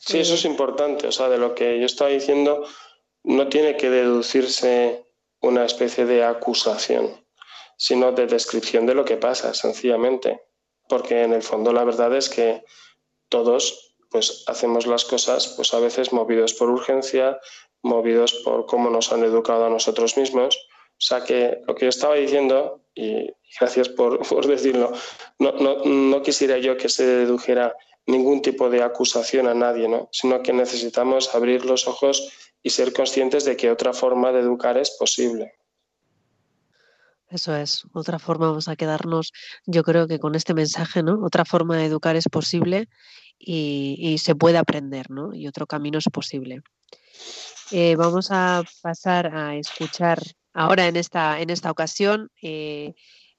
Sí. 0.00 0.18
eso 0.18 0.32
es 0.32 0.46
importante, 0.46 1.06
o 1.06 1.12
sea, 1.12 1.28
de 1.28 1.36
lo 1.36 1.54
que 1.54 1.78
yo 1.78 1.84
estaba 1.84 2.08
diciendo, 2.08 2.64
no 3.22 3.48
tiene 3.48 3.76
que 3.76 3.90
deducirse 3.90 5.04
una 5.42 5.66
especie 5.66 6.06
de 6.06 6.24
acusación, 6.24 7.22
sino 7.76 8.10
de 8.12 8.26
descripción 8.26 8.86
de 8.86 8.94
lo 8.94 9.04
que 9.04 9.18
pasa, 9.18 9.52
sencillamente 9.52 10.40
porque 10.90 11.22
en 11.22 11.32
el 11.32 11.42
fondo 11.42 11.72
la 11.72 11.84
verdad 11.84 12.14
es 12.14 12.28
que 12.28 12.62
todos 13.30 13.96
pues 14.10 14.44
hacemos 14.46 14.86
las 14.86 15.04
cosas 15.04 15.54
pues 15.56 15.72
a 15.72 15.78
veces 15.78 16.12
movidos 16.12 16.52
por 16.52 16.68
urgencia, 16.68 17.38
movidos 17.82 18.34
por 18.44 18.66
cómo 18.66 18.90
nos 18.90 19.12
han 19.12 19.24
educado 19.24 19.64
a 19.64 19.70
nosotros 19.70 20.16
mismos. 20.16 20.58
O 20.92 21.02
sea 21.02 21.24
que 21.24 21.62
lo 21.66 21.74
que 21.74 21.86
yo 21.86 21.88
estaba 21.88 22.16
diciendo, 22.16 22.82
y 22.94 23.30
gracias 23.58 23.88
por, 23.88 24.46
decirlo, 24.46 24.92
no, 25.38 25.52
no, 25.52 26.22
quisiera 26.22 26.58
yo 26.58 26.76
que 26.76 26.88
se 26.88 27.06
dedujera 27.06 27.74
ningún 28.06 28.42
tipo 28.42 28.68
de 28.68 28.82
acusación 28.82 29.46
a 29.46 29.54
nadie, 29.54 29.88
¿no? 29.88 30.08
sino 30.12 30.42
que 30.42 30.52
necesitamos 30.52 31.34
abrir 31.34 31.64
los 31.64 31.86
ojos 31.86 32.32
y 32.62 32.70
ser 32.70 32.92
conscientes 32.92 33.44
de 33.44 33.56
que 33.56 33.70
otra 33.70 33.92
forma 33.92 34.32
de 34.32 34.40
educar 34.40 34.76
es 34.76 34.90
posible. 34.90 35.54
Eso 37.30 37.54
es, 37.54 37.84
otra 37.92 38.18
forma 38.18 38.48
vamos 38.48 38.66
a 38.66 38.74
quedarnos, 38.74 39.32
yo 39.64 39.84
creo 39.84 40.08
que 40.08 40.18
con 40.18 40.34
este 40.34 40.52
mensaje, 40.52 41.04
¿no? 41.04 41.24
Otra 41.24 41.44
forma 41.44 41.76
de 41.76 41.84
educar 41.84 42.16
es 42.16 42.28
posible 42.28 42.88
y, 43.38 44.18
se 44.18 44.34
puede 44.34 44.58
aprender, 44.58 45.10
¿no? 45.10 45.32
Y 45.32 45.46
otro 45.46 45.66
camino 45.66 45.98
es 45.98 46.06
posible. 46.12 46.62
Eh, 47.70 47.94
vamos 47.94 48.28
a 48.32 48.64
pasar 48.82 49.34
a 49.34 49.54
escuchar 49.54 50.20
ahora 50.52 50.88
en 50.88 50.96
esta, 50.96 51.40
en 51.40 51.50
esta 51.50 51.70
ocasión 51.70 52.30
eh, 52.42 52.94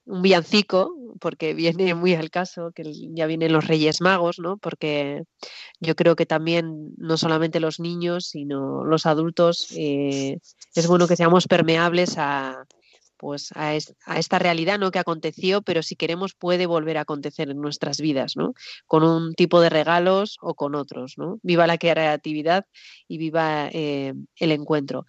un 0.06 0.22
villancico, 0.22 0.96
porque 1.20 1.52
viene 1.54 1.94
muy 1.94 2.14
al 2.14 2.30
caso, 2.30 2.72
que 2.74 2.84
ya 3.14 3.26
vienen 3.26 3.52
los 3.52 3.66
Reyes 3.66 4.00
Magos, 4.00 4.38
¿no? 4.38 4.56
Porque 4.56 5.24
yo 5.80 5.94
creo 5.96 6.16
que 6.16 6.24
también 6.24 6.94
no 6.96 7.18
solamente 7.18 7.60
los 7.60 7.78
niños, 7.78 8.26
sino 8.28 8.84
los 8.84 9.04
adultos, 9.04 9.68
eh, 9.76 10.38
es 10.74 10.86
bueno 10.86 11.06
que 11.06 11.16
seamos 11.16 11.46
permeables 11.46 12.16
a, 12.16 12.64
pues 13.22 13.50
a, 13.54 13.76
esta 13.76 14.40
realidad 14.40 14.80
¿no? 14.80 14.90
que 14.90 14.98
aconteció, 14.98 15.62
pero 15.62 15.84
si 15.84 15.94
queremos 15.94 16.34
puede 16.34 16.66
volver 16.66 16.98
a 16.98 17.02
acontecer 17.02 17.50
en 17.50 17.60
nuestras 17.60 18.00
vidas, 18.00 18.36
¿no? 18.36 18.52
Con 18.88 19.04
un 19.04 19.34
tipo 19.34 19.60
de 19.60 19.70
regalos 19.70 20.38
o 20.40 20.56
con 20.56 20.74
otros, 20.74 21.14
¿no? 21.18 21.38
Viva 21.44 21.68
la 21.68 21.78
creatividad 21.78 22.66
y 23.06 23.18
viva 23.18 23.68
eh, 23.72 24.14
el 24.40 24.50
encuentro. 24.50 25.06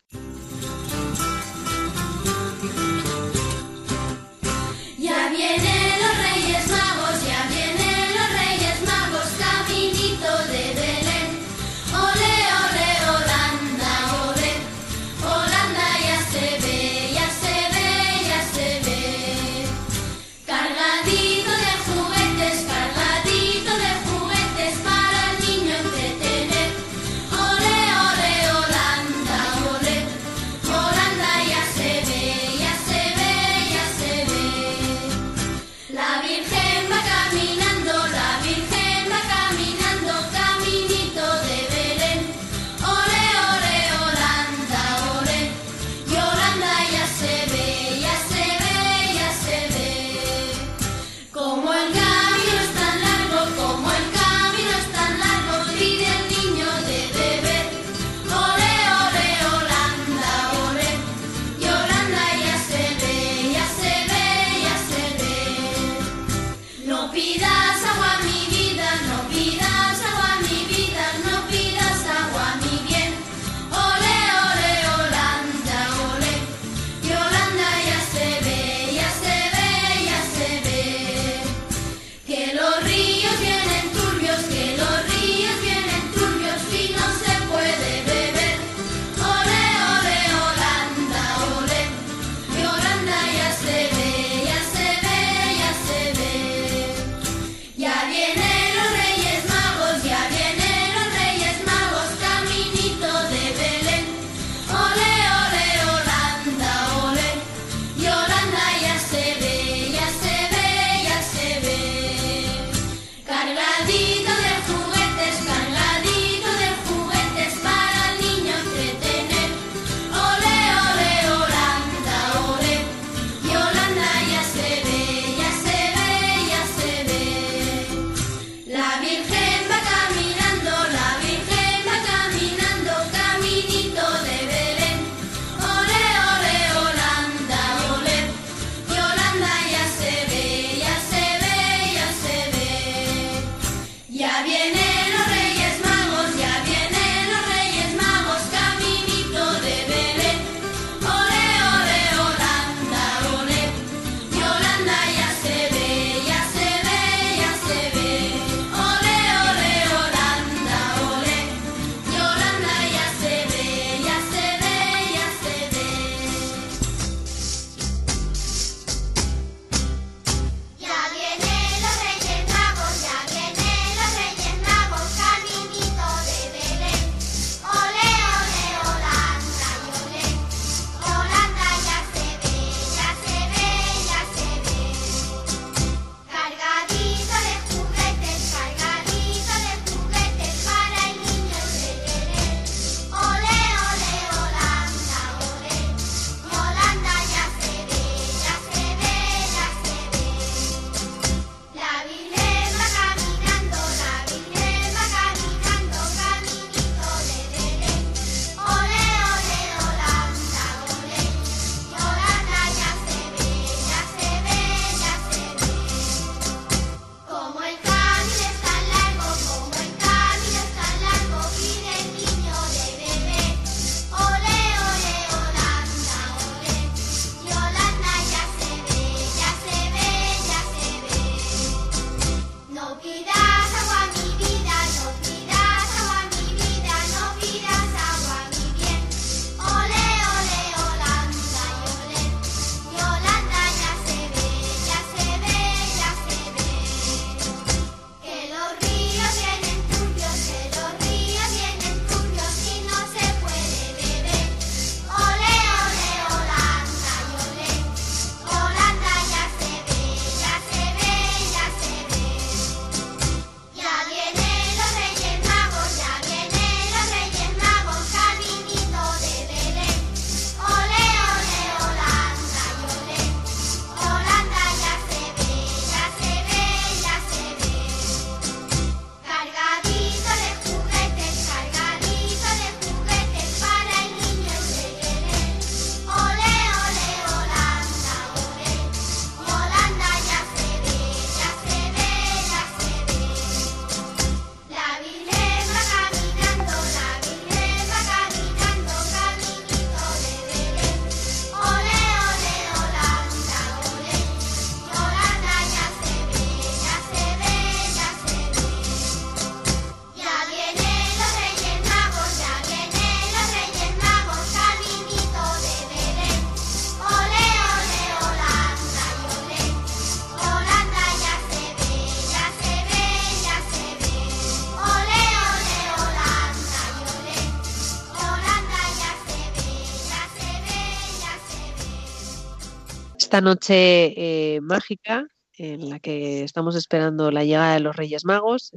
Esta 333.33 333.41
noche 333.41 334.13
eh, 334.55 334.61
mágica 334.61 335.25
en 335.57 335.89
la 335.89 335.99
que 335.99 336.43
estamos 336.43 336.75
esperando 336.75 337.31
la 337.31 337.43
llegada 337.43 337.73
de 337.73 337.79
los 337.79 337.95
Reyes 337.95 338.25
Magos. 338.25 338.71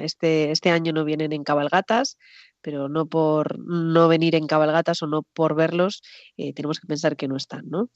este, 0.00 0.50
este 0.50 0.70
año 0.70 0.94
no 0.94 1.04
vienen 1.04 1.34
en 1.34 1.44
cabalgatas, 1.44 2.16
pero 2.62 2.88
no 2.88 3.04
por 3.06 3.58
no 3.58 4.08
venir 4.08 4.34
en 4.34 4.46
cabalgatas 4.46 5.02
o 5.02 5.08
no 5.08 5.24
por 5.34 5.54
verlos, 5.54 6.00
eh, 6.38 6.54
tenemos 6.54 6.80
que 6.80 6.86
pensar 6.86 7.16
que 7.16 7.28
no 7.28 7.36
están. 7.36 7.68
¿no? 7.68 7.90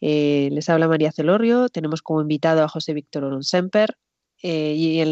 Eh, 0.00 0.48
les 0.52 0.70
habla 0.70 0.88
María 0.88 1.12
Celorrio, 1.12 1.68
tenemos 1.68 2.00
como 2.00 2.22
invitado 2.22 2.64
a 2.64 2.68
José 2.68 2.94
Víctor 2.94 3.24
Oronsemper 3.24 3.94
eh, 4.42 4.72
y 4.74 5.02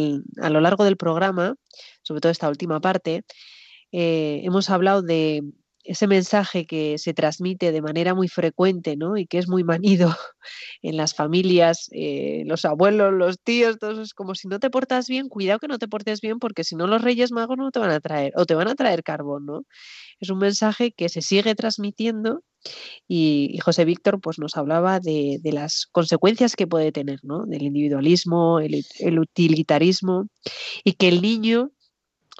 a 0.40 0.48
lo 0.48 0.61
largo 0.62 0.84
del 0.84 0.96
programa, 0.96 1.57
sobre 2.00 2.22
todo 2.22 2.32
esta 2.32 2.48
última 2.48 2.80
parte, 2.80 3.24
hemos 3.92 4.70
hablado 4.70 5.02
de 5.02 5.42
ese 5.87 6.07
mensaje 6.07 6.66
que 6.66 6.99
se 6.99 7.14
transmite 7.14 7.72
de 7.72 7.82
manera 7.82 8.14
muy 8.14 8.28
frecuente 8.28 8.97
¿no? 8.97 9.16
y 9.16 9.26
que 9.26 9.39
es 9.39 9.49
muy 9.49 9.64
manido 9.64 10.14
en 10.82 10.97
las 10.97 11.14
familias, 11.14 11.89
eh, 11.93 12.43
los 12.47 12.64
abuelos, 12.64 13.12
los 13.12 13.41
tíos, 13.41 13.78
todos 13.78 13.99
es 13.99 14.14
como 14.14 14.34
si 14.34 14.49
no 14.49 14.59
te 14.59 14.70
portas 14.70 15.09
bien, 15.09 15.28
cuidado 15.28 15.59
que 15.61 15.68
no 15.68 15.78
te 15.78 15.89
portes 15.89 16.20
bien 16.20 16.39
porque 16.39 16.64
si 16.64 16.76
no 16.76 16.87
los 16.87 17.03
Reyes 17.03 17.32
Magos 17.32 17.57
no 17.57 17.70
te 17.70 17.78
van 17.78 17.91
a 17.91 18.01
traer 18.01 18.32
o 18.37 18.47
te 18.47 18.55
van 18.55 18.68
a 18.68 18.74
traer 18.74 19.03
carbón, 19.03 19.47
¿no? 19.47 19.62
Es 20.20 20.30
un 20.30 20.39
mensaje 20.39 20.93
que 20.93 21.09
se 21.09 21.20
sigue 21.20 21.55
transmitiendo 21.55 22.43
y, 23.07 23.59
José 23.62 23.84
Víctor 23.84 24.20
pues, 24.20 24.39
nos 24.39 24.57
hablaba 24.57 24.99
de, 25.01 25.41
las 25.45 25.87
consecuencias 25.93 26.57
que 26.57 26.66
puede 26.66 26.93
tener, 26.93 27.20
¿no? 27.22 27.45
Del 27.47 27.62
individualismo, 27.62 28.61
el, 28.61 28.84
el 28.99 29.18
utilitarismo 29.18 30.28
y 30.84 30.95
que 30.95 31.09
el 31.09 31.22
niño 31.22 31.70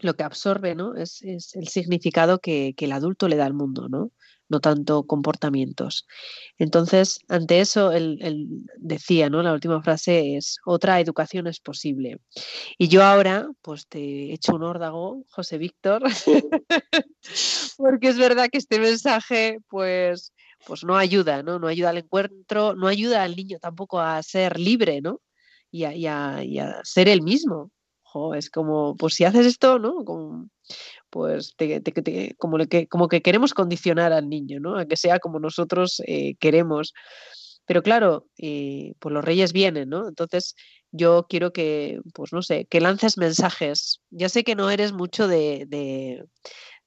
lo 0.03 0.14
que 0.14 0.24
absorbe 0.24 0.74
¿no? 0.74 0.94
es, 0.94 1.22
el 1.22 1.68
significado 1.68 2.38
que, 2.38 2.74
el 2.76 2.92
adulto 2.92 3.28
le 3.28 3.36
da 3.36 3.47
al 3.47 3.55
mundo, 3.55 3.88
¿no? 3.88 4.12
no 4.49 4.61
tanto 4.61 5.07
comportamientos. 5.07 6.07
Entonces, 6.57 7.18
ante 7.28 7.61
eso, 7.61 7.90
él, 7.90 8.38
decía, 8.76 9.28
¿no? 9.28 9.42
La 9.42 9.53
última 9.53 9.82
frase 9.82 10.36
es, 10.36 10.59
otra 10.64 11.01
educación 11.01 11.49
es 11.49 11.59
posible. 11.59 12.20
Y 12.78 12.86
yo 12.86 13.03
ahora, 13.03 13.49
pues 13.61 13.88
te 13.88 14.32
echo 14.32 14.55
un 14.55 14.62
órdago, 14.62 15.24
José 15.30 15.59
Víctor, 15.59 16.05
porque 17.76 18.09
es 18.09 18.18
verdad 18.18 18.49
que 18.49 18.59
este 18.59 18.78
mensaje, 18.78 19.59
pues, 19.68 20.32
pues 20.64 20.84
no 20.84 20.97
ayuda, 20.97 21.42
¿no? 21.42 21.59
No 21.59 21.66
ayuda 21.66 21.90
al 21.90 21.99
encuentro, 21.99 22.76
no 22.76 22.86
ayuda 22.86 23.24
al 23.24 23.34
niño 23.34 23.59
tampoco 23.59 23.99
a 23.99 24.22
ser 24.22 24.61
libre, 24.61 25.01
¿no? 25.01 25.20
y 25.72 26.07
a 26.07 26.80
ser 26.84 27.09
el 27.09 27.20
mismo 27.20 27.70
es 28.34 28.50
como, 28.50 28.96
pues 28.96 29.14
si 29.14 29.24
haces 29.24 29.46
esto, 29.46 29.78
¿no? 29.78 30.04
Como, 30.04 30.48
pues 31.11 31.54
como, 32.38 32.59
que, 32.59 32.86
como 32.88 33.09
que 33.09 33.22
queremos 33.22 33.54
condicionar 33.54 34.12
al 34.12 34.28
niño, 34.28 34.61
¿no? 34.61 34.78
A 34.78 34.86
que 34.86 34.96
sea 34.96 35.18
como 35.18 35.38
nosotros 35.38 36.02
eh, 36.07 36.34
queremos. 36.36 36.92
Pero 37.66 37.82
claro, 37.82 38.26
eh, 38.38 38.94
pues 39.00 39.12
los 39.12 39.24
reyes 39.24 39.52
vienen, 39.52 39.88
¿no? 39.88 40.09
Entonces 40.09 40.54
yo 40.92 41.26
quiero 41.28 41.52
que, 41.52 42.00
pues 42.14 42.32
no 42.32 42.42
sé, 42.42 42.66
que 42.66 42.80
lances 42.80 43.18
mensajes. 43.18 44.00
Ya 44.11 44.28
sé 44.28 44.44
que 44.44 44.54
no 44.54 44.70
eres 44.70 44.92
mucho 44.92 45.26
de, 45.26 45.66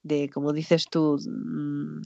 de, 0.02 0.30
como 0.30 0.54
dices 0.54 0.86
tú, 0.90 1.18
mm, 1.20 2.02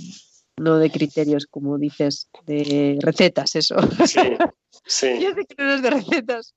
no 0.57 0.77
de 0.77 0.91
criterios, 0.91 1.45
como 1.45 1.77
dices, 1.77 2.29
de 2.45 2.97
recetas, 3.01 3.55
eso. 3.55 3.75
Sí, 4.07 4.19
sí. 4.85 5.19
Yo 5.21 5.33
sé 5.33 5.45
que 5.45 5.55
no 5.57 5.63
eres 5.65 5.81
de 5.81 5.89
recetas. 5.91 6.55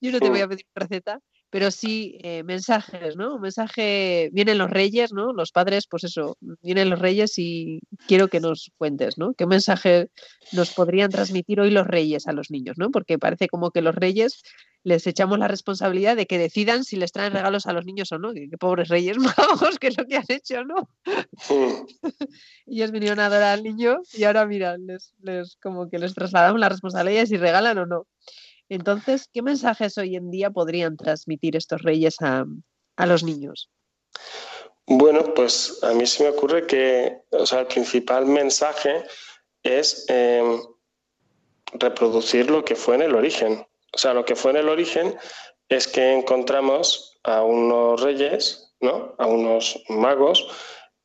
Yo 0.00 0.10
no 0.10 0.20
te 0.20 0.30
voy 0.30 0.40
a 0.40 0.48
pedir 0.48 0.66
receta, 0.74 1.20
pero 1.52 1.70
sí 1.70 2.16
eh, 2.22 2.42
mensajes, 2.44 3.14
¿no? 3.14 3.34
Un 3.34 3.42
mensaje, 3.42 4.30
vienen 4.32 4.56
los 4.56 4.70
reyes, 4.70 5.12
¿no? 5.12 5.34
Los 5.34 5.52
padres, 5.52 5.86
pues 5.86 6.02
eso, 6.02 6.38
vienen 6.62 6.88
los 6.88 6.98
reyes 6.98 7.38
y 7.38 7.80
quiero 8.08 8.28
que 8.28 8.40
nos 8.40 8.72
cuentes, 8.78 9.18
¿no? 9.18 9.34
¿Qué 9.34 9.44
mensaje 9.44 10.08
nos 10.52 10.72
podrían 10.72 11.10
transmitir 11.10 11.60
hoy 11.60 11.70
los 11.70 11.86
reyes 11.86 12.26
a 12.26 12.32
los 12.32 12.50
niños, 12.50 12.78
¿no? 12.78 12.90
Porque 12.90 13.18
parece 13.18 13.48
como 13.48 13.70
que 13.70 13.82
los 13.82 13.94
reyes 13.94 14.42
les 14.82 15.06
echamos 15.06 15.38
la 15.38 15.46
responsabilidad 15.46 16.16
de 16.16 16.26
que 16.26 16.38
decidan 16.38 16.84
si 16.84 16.96
les 16.96 17.12
traen 17.12 17.34
regalos 17.34 17.66
a 17.66 17.74
los 17.74 17.84
niños 17.84 18.10
o 18.12 18.18
no. 18.18 18.32
Qué, 18.32 18.48
pobres 18.58 18.88
reyes 18.88 19.18
magos, 19.38 19.78
que 19.78 19.88
es 19.88 19.98
lo 19.98 20.06
que 20.06 20.16
han 20.16 20.24
hecho, 20.28 20.64
¿no? 20.64 20.88
Ellos 22.66 22.90
vinieron 22.92 23.20
a 23.20 23.26
adorar 23.26 23.58
al 23.58 23.62
niño 23.62 23.98
y 24.14 24.24
ahora, 24.24 24.46
mira, 24.46 24.78
les, 24.78 25.12
les, 25.20 25.56
como 25.56 25.90
que 25.90 25.98
les 25.98 26.14
trasladamos 26.14 26.58
la 26.58 26.70
responsabilidad 26.70 27.20
de 27.20 27.26
si 27.26 27.36
regalan 27.36 27.76
o 27.76 27.84
no. 27.84 28.06
Entonces, 28.68 29.28
¿qué 29.32 29.42
mensajes 29.42 29.98
hoy 29.98 30.16
en 30.16 30.30
día 30.30 30.50
podrían 30.50 30.96
transmitir 30.96 31.56
estos 31.56 31.82
reyes 31.82 32.16
a, 32.20 32.46
los 33.06 33.22
niños? 33.22 33.70
Bueno, 34.86 35.34
pues 35.34 35.78
a 35.82 35.92
mí 35.92 36.06
se 36.06 36.24
me 36.24 36.30
ocurre 36.30 36.66
que 36.66 37.22
o 37.30 37.46
sea, 37.46 37.60
el 37.60 37.66
principal 37.66 38.26
mensaje 38.26 39.04
es 39.62 40.06
em, 40.08 40.60
reproducir 41.74 42.50
lo 42.50 42.64
que 42.64 42.76
fue 42.76 42.96
en 42.96 43.02
el 43.02 43.14
origen. 43.14 43.66
O 43.92 43.98
sea, 43.98 44.14
lo 44.14 44.24
que 44.24 44.36
fue 44.36 44.52
en 44.52 44.58
el 44.58 44.68
origen 44.68 45.16
es 45.68 45.88
que 45.88 46.12
encontramos 46.12 47.18
a 47.24 47.42
unos 47.42 48.00
reyes, 48.00 48.74
¿no? 48.80 49.14
a 49.18 49.26
unos 49.26 49.82
magos, 49.88 50.46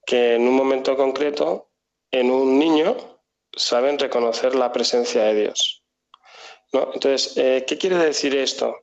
que 0.05 0.35
en 0.35 0.47
un 0.47 0.55
momento 0.55 0.95
concreto, 0.95 1.69
en 2.11 2.31
un 2.31 2.57
niño, 2.57 2.95
saben 3.55 3.99
reconocer 3.99 4.55
la 4.55 4.71
presencia 4.71 5.23
de 5.23 5.35
Dios. 5.41 5.76
Entonces, 6.71 7.37
eh, 7.37 7.65
¿qué 7.67 7.77
quiere 7.77 7.97
decir 7.97 8.35
esto? 8.35 8.75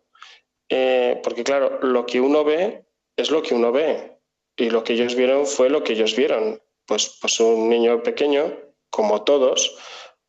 Eh, 0.68 1.20
porque 1.22 1.44
claro, 1.44 1.78
lo 1.82 2.06
que 2.06 2.20
uno 2.20 2.44
ve 2.44 2.84
es 3.16 3.30
lo 3.30 3.42
que 3.42 3.54
uno 3.54 3.72
ve 3.72 4.18
y 4.56 4.70
lo 4.70 4.82
que 4.84 4.94
ellos 4.94 5.14
vieron 5.14 5.46
fue 5.46 5.68
lo 5.68 5.84
que 5.84 5.92
ellos 5.92 6.16
vieron. 6.16 6.60
Pues, 6.86 7.18
pues 7.20 7.40
un 7.40 7.68
niño 7.68 8.02
pequeño, 8.02 8.52
como 8.90 9.22
todos, 9.22 9.76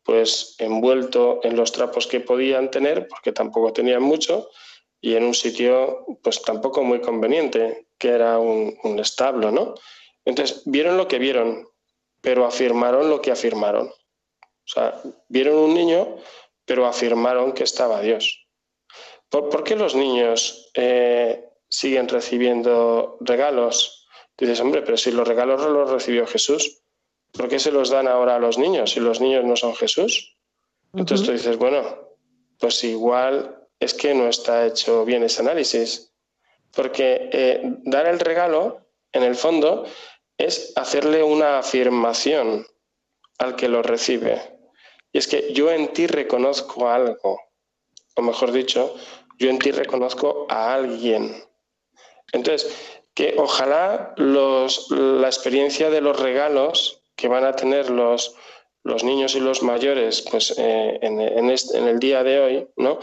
pues 0.02 0.54
envuelto 0.58 1.40
en 1.42 1.56
los 1.56 1.72
trapos 1.72 2.06
que 2.06 2.20
podían 2.20 2.70
tener, 2.70 3.08
porque 3.08 3.32
tampoco 3.32 3.72
tenían 3.72 4.02
mucho, 4.02 4.48
y 5.00 5.14
en 5.14 5.24
un 5.24 5.34
sitio 5.34 6.06
pues 6.22 6.42
tampoco 6.42 6.82
muy 6.82 7.00
conveniente, 7.00 7.88
que 7.98 8.08
era 8.08 8.38
un, 8.38 8.78
un 8.84 8.98
establo, 8.98 9.50
¿no? 9.50 9.74
Entonces, 10.24 10.62
vieron 10.64 10.96
lo 10.96 11.08
que 11.08 11.18
vieron, 11.18 11.68
pero 12.20 12.46
afirmaron 12.46 13.08
lo 13.10 13.20
que 13.20 13.30
afirmaron. 13.30 13.88
O 13.88 14.68
sea, 14.68 15.00
vieron 15.28 15.56
un 15.56 15.74
niño 15.74 16.16
pero 16.66 16.86
afirmaron 16.86 17.52
que 17.52 17.64
estaba 17.64 18.02
Dios. 18.02 18.46
¿Por, 19.30 19.64
qué 19.64 19.76
los 19.76 19.94
niños 19.94 20.70
eh, 20.74 21.48
siguen 21.68 22.08
recibiendo 22.08 23.16
regalos? 23.20 24.06
Dices, 24.36 24.60
hombre, 24.60 24.82
pero 24.82 24.96
si 24.96 25.10
los 25.10 25.26
regalos 25.26 25.62
los 25.62 25.90
recibió 25.90 26.26
Jesús, 26.26 26.82
¿por 27.32 27.48
qué 27.48 27.58
se 27.58 27.72
los 27.72 27.90
dan 27.90 28.08
ahora 28.08 28.36
a 28.36 28.38
los 28.38 28.58
niños 28.58 28.90
si 28.92 29.00
los 29.00 29.20
niños 29.20 29.44
no 29.44 29.56
son 29.56 29.74
Jesús? 29.74 30.36
Entonces 30.92 31.26
tú 31.26 31.32
dices, 31.32 31.56
bueno, 31.56 31.82
pues 32.58 32.82
igual 32.84 33.66
es 33.78 33.94
que 33.94 34.14
no 34.14 34.28
está 34.28 34.66
hecho 34.66 35.04
bien 35.04 35.22
ese 35.22 35.42
análisis, 35.42 36.12
porque 36.74 37.28
eh, 37.32 37.60
dar 37.84 38.06
el 38.06 38.18
regalo, 38.18 38.82
en 39.12 39.22
el 39.22 39.34
fondo, 39.34 39.86
es 40.36 40.72
hacerle 40.76 41.22
una 41.22 41.58
afirmación 41.58 42.66
al 43.38 43.56
que 43.56 43.68
lo 43.68 43.82
recibe. 43.82 44.55
Y 45.16 45.18
es 45.18 45.28
que 45.28 45.50
yo 45.54 45.70
en 45.70 45.94
ti 45.94 46.06
reconozco 46.06 46.90
algo, 46.90 47.40
o 48.16 48.20
mejor 48.20 48.52
dicho, 48.52 48.94
yo 49.38 49.48
en 49.48 49.58
ti 49.58 49.70
reconozco 49.70 50.44
a 50.50 50.74
alguien. 50.74 51.42
Entonces, 52.32 53.00
que 53.14 53.34
ojalá 53.38 54.12
la 54.18 55.26
experiencia 55.26 55.88
de 55.88 56.02
los 56.02 56.20
regalos 56.20 57.02
que 57.16 57.28
van 57.28 57.46
a 57.46 57.56
tener 57.56 57.88
los, 57.88 58.34
los 58.84 59.04
niños 59.04 59.34
y 59.34 59.40
los 59.40 59.62
mayores 59.62 60.20
pues, 60.20 60.54
eh, 60.58 60.98
en, 61.00 61.18
en, 61.18 61.48
el 61.48 61.98
día 61.98 62.22
de 62.22 62.38
hoy, 62.38 62.68
¿no? 62.76 62.98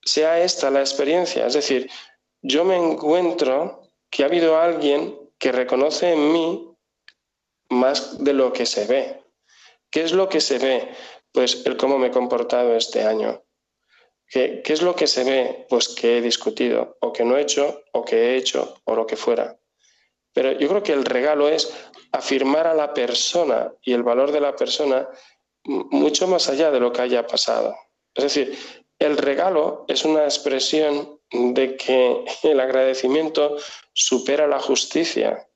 sea 0.00 0.40
esta 0.40 0.70
la 0.70 0.78
experiencia. 0.78 1.44
Es 1.44 1.54
decir, 1.54 1.90
yo 2.40 2.64
me 2.64 2.76
encuentro 2.76 3.82
que 4.10 4.22
ha 4.22 4.26
habido 4.26 4.60
alguien 4.60 5.18
que 5.40 5.50
reconoce 5.50 6.12
en 6.12 6.32
mí 6.32 6.72
más 7.68 8.22
de 8.22 8.32
lo 8.32 8.52
que 8.52 8.64
se 8.64 8.86
ve. 8.86 9.24
¿Qué 9.90 10.02
es 10.02 10.12
lo 10.12 10.28
que 10.28 10.40
se 10.40 10.58
ve? 10.58 10.94
Pues 11.32 11.66
el 11.66 11.76
cómo 11.76 11.98
me 11.98 12.08
he 12.08 12.10
comportado 12.10 12.74
este 12.74 13.02
año. 13.02 13.42
¿Qué, 14.30 14.62
es 14.64 14.82
lo 14.82 14.94
que 14.94 15.06
se 15.06 15.24
ve? 15.24 15.66
Pues 15.68 15.88
que 15.88 16.18
he 16.18 16.20
discutido, 16.20 16.98
o 17.00 17.12
que 17.12 17.24
no 17.24 17.38
he 17.38 17.42
hecho, 17.42 17.82
o 17.92 18.04
que 18.04 18.16
he 18.16 18.36
hecho, 18.36 18.76
o 18.84 18.94
lo 18.94 19.06
que 19.06 19.16
fuera. 19.16 19.58
Pero 20.34 20.52
yo 20.52 20.68
creo 20.68 20.82
que 20.82 20.92
el 20.92 21.04
regalo 21.04 21.48
es 21.48 21.72
afirmar 22.12 22.66
a 22.66 22.74
la 22.74 22.92
persona 22.92 23.72
y 23.82 23.94
el 23.94 24.02
valor 24.02 24.30
de 24.30 24.40
la 24.40 24.54
persona 24.54 25.08
mucho 25.64 26.26
más 26.26 26.48
allá 26.48 26.70
de 26.70 26.80
lo 26.80 26.92
que 26.92 27.02
haya 27.02 27.26
pasado. 27.26 27.74
Es 28.14 28.24
decir, 28.24 28.58
el 28.98 29.16
regalo 29.16 29.84
es 29.88 30.04
una 30.04 30.24
expresión 30.24 31.20
de 31.30 31.76
que 31.76 32.24
el 32.42 32.60
agradecimiento 32.60 33.56
supera 33.92 34.46
la 34.46 34.60
justicia, 34.60 35.48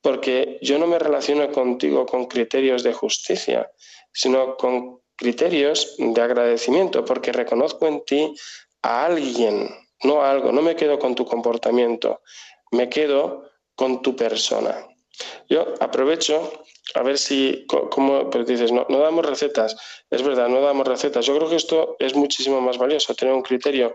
porque 0.00 0.58
yo 0.62 0.78
no 0.78 0.86
me 0.86 0.98
relaciono 0.98 1.50
contigo 1.50 2.06
con 2.06 2.26
criterios 2.26 2.82
de 2.82 2.92
justicia, 2.92 3.70
sino 4.12 4.56
con 4.56 5.00
criterios 5.24 5.94
de 5.96 6.20
agradecimiento, 6.20 7.02
porque 7.02 7.32
reconozco 7.32 7.86
en 7.86 8.04
ti 8.04 8.34
a 8.82 9.06
alguien, 9.06 9.70
no 10.02 10.20
a 10.20 10.30
algo, 10.30 10.52
no 10.52 10.60
me 10.60 10.76
quedo 10.76 10.98
con 10.98 11.14
tu 11.14 11.24
comportamiento, 11.24 12.20
me 12.72 12.90
quedo 12.90 13.48
con 13.74 14.02
tu 14.02 14.14
persona. 14.14 14.86
Yo 15.48 15.64
aprovecho 15.80 16.52
a 16.94 17.02
ver 17.02 17.16
si, 17.16 17.64
como, 17.66 18.28
pero 18.28 18.44
dices, 18.44 18.70
no, 18.70 18.84
no 18.90 18.98
damos 18.98 19.24
recetas. 19.24 19.76
Es 20.10 20.22
verdad, 20.22 20.48
no 20.48 20.60
damos 20.60 20.86
recetas. 20.86 21.24
Yo 21.24 21.34
creo 21.36 21.48
que 21.48 21.56
esto 21.56 21.96
es 21.98 22.14
muchísimo 22.14 22.60
más 22.60 22.76
valioso, 22.76 23.14
tener 23.14 23.32
un 23.32 23.42
criterio. 23.42 23.94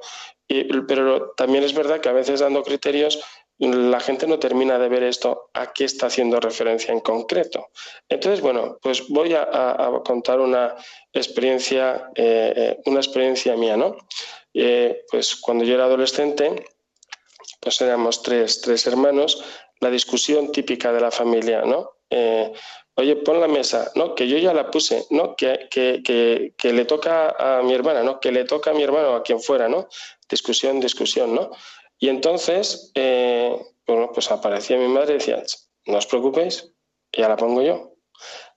pero 0.88 1.32
también 1.38 1.64
es 1.64 1.76
verdad 1.76 2.02
que 2.02 2.10
a 2.10 2.14
veces 2.14 2.40
dando 2.40 2.64
criterios 2.64 3.20
la 3.60 4.00
gente 4.00 4.26
no 4.26 4.40
termina 4.40 4.80
de 4.80 4.88
ver 4.88 5.04
esto 5.04 5.50
a 5.54 5.74
qué 5.74 5.84
está 5.84 6.08
haciendo 6.08 6.40
referencia 6.40 6.94
en 6.94 7.02
concreto. 7.02 7.70
Entonces, 8.08 8.40
bueno, 8.42 8.78
pues 8.82 9.08
voy 9.10 9.34
a, 9.34 9.92
contar 10.06 10.40
una 10.40 10.76
experiencia, 11.12 12.10
eh, 12.16 12.54
eh, 12.56 12.82
una 12.86 13.00
experiencia 13.00 13.58
mía, 13.58 13.76
¿no? 13.76 13.98
Eh, 14.54 15.04
pues 15.12 15.36
cuando 15.36 15.66
yo 15.66 15.76
era 15.76 15.86
adolescente, 15.86 16.66
pues 17.60 17.82
éramos 17.82 18.24
tres, 18.24 18.62
tres 18.62 18.88
hermanos, 18.88 19.44
la 19.82 19.90
discusión 19.90 20.52
típica 20.54 20.94
de 20.94 21.02
la 21.02 21.12
familia, 21.12 21.62
¿no? 21.64 21.92
oye, 22.96 23.16
pon 23.16 23.40
la 23.40 23.48
mesa, 23.48 23.92
no, 23.96 24.14
que 24.14 24.28
yo 24.28 24.38
ya 24.38 24.54
la 24.54 24.70
puse, 24.70 25.06
no, 25.12 25.36
que, 25.36 25.68
que, 25.72 26.02
que, 26.04 26.54
que, 26.58 26.74
le 26.74 26.84
toca 26.84 27.30
a 27.30 27.62
mi 27.64 27.74
hermana, 27.74 28.04
no, 28.04 28.20
que 28.20 28.32
le 28.32 28.44
toca 28.44 28.72
a 28.72 28.74
mi 28.74 28.84
hermano 28.84 29.12
o 29.12 29.16
a 29.16 29.24
quien 29.24 29.40
fuera, 29.40 29.70
¿no? 29.70 29.88
Discusión, 30.28 30.82
discusión, 30.82 31.34
¿no? 31.34 31.52
Y 32.00 32.08
entonces, 32.08 32.92
eh, 32.96 33.62
bueno, 33.86 34.12
pues 34.14 34.32
aparecía 34.32 34.78
mi 34.78 34.88
madre 34.88 35.16
y 35.16 35.18
decía, 35.18 35.44
no 35.86 35.98
os 35.98 36.08
preocupéis, 36.08 36.72
ya 37.12 37.28
la 37.28 37.36
pongo 37.36 37.62
yo. 37.62 37.94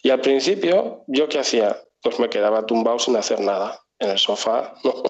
Y 0.03 0.11
al 0.11 0.21
principio, 0.21 1.05
¿yo 1.09 1.29
qué 1.29 1.41
hacía? 1.41 1.77
Pues 2.03 2.19
me 2.19 2.29
quedaba 2.29 2.67
tumbado 2.67 2.99
sin 2.99 3.17
hacer 3.17 3.41
nada 3.41 3.81
en 3.99 4.11
el 4.11 4.19
sofá, 4.19 4.75
¿no? 4.85 5.03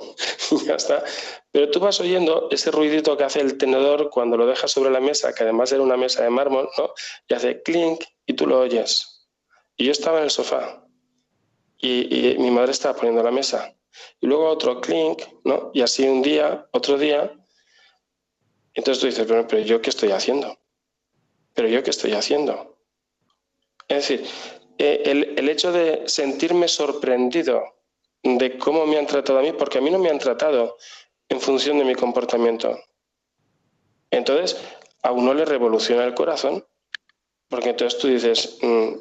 ya 0.65 0.75
está. 0.75 1.05
Pero 1.51 1.71
tú 1.71 1.81
vas 1.81 2.01
oyendo 2.01 2.49
ese 2.51 2.71
ruidito 2.71 3.17
que 3.17 3.25
hace 3.25 3.41
el 3.41 3.59
tenedor 3.59 4.11
cuando 4.11 4.37
lo 4.37 4.47
dejas 4.47 4.71
sobre 4.71 4.91
la 4.91 5.01
mesa, 5.01 5.35
que 5.35 5.43
además 5.45 5.73
era 5.73 5.83
una 5.83 5.97
mesa 5.97 6.23
de 6.23 6.31
mármol, 6.31 6.69
¿no? 6.79 6.93
Y 7.29 7.35
hace 7.35 7.63
clink 7.63 8.03
y 8.27 8.35
tú 8.35 8.47
lo 8.47 8.61
oyes. 8.61 9.29
Y 9.77 9.87
yo 9.87 9.93
estaba 9.93 10.19
en 10.19 10.25
el 10.25 10.31
sofá 10.31 10.87
y, 11.79 12.35
y 12.35 12.39
mi 12.39 12.51
madre 12.51 12.73
estaba 12.73 12.95
poniendo 12.95 13.23
la 13.23 13.31
mesa. 13.31 13.75
Y 14.21 14.27
luego 14.27 14.49
otro 14.49 14.81
clink, 14.81 15.23
¿no? 15.45 15.71
Y 15.75 15.83
así 15.83 16.07
un 16.07 16.23
día, 16.23 16.67
otro 16.73 16.97
día, 16.97 17.33
entonces 18.75 19.01
tú 19.01 19.07
dices, 19.07 19.27
pero 19.49 19.59
yo 19.61 19.83
qué 19.83 19.91
estoy 19.91 20.13
haciendo? 20.13 20.59
¿Pero 21.55 21.69
yo 21.69 21.83
qué 21.83 21.91
estoy 21.91 22.13
haciendo? 22.13 22.79
Es 23.89 24.09
decir, 24.09 24.27
eh, 24.79 25.03
el, 25.37 25.49
hecho 25.49 25.71
de 25.71 26.09
sentirme 26.09 26.69
sorprendido 26.69 27.63
de 28.23 28.59
cómo 28.59 28.87
me 28.87 28.99
han 28.99 29.07
tratado 29.07 29.39
a 29.39 29.43
mí, 29.43 29.53
porque 29.53 29.79
a 29.79 29.81
mí 29.81 29.91
no 29.91 29.99
me 29.99 30.09
han 30.09 30.19
tratado 30.19 30.77
en 31.29 31.41
función 31.41 31.79
de 31.79 31.85
mi 31.85 31.95
comportamiento. 31.95 32.79
Entonces, 34.11 34.57
a 35.03 35.13
uno 35.13 35.35
le 35.35 35.45
revoluciona 35.45 36.05
el 36.05 36.15
corazón, 36.15 36.65
porque 37.49 37.71
entonces 37.71 38.01
tú 38.01 38.09
dices, 38.09 38.59
mm, 38.63 38.95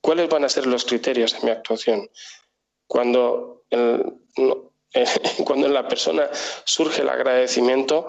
¿cuáles 0.00 0.28
van 0.28 0.44
a 0.44 0.48
ser 0.48 0.66
los 0.66 0.84
criterios 0.84 1.32
de 1.32 1.40
mi 1.44 1.50
actuación? 1.50 2.08
Cuando 2.86 3.64
el, 3.70 4.14
cuando 5.44 5.66
en 5.66 5.74
la 5.74 5.88
persona 5.88 6.28
surge 6.64 7.02
el 7.02 7.08
agradecimiento, 7.08 8.06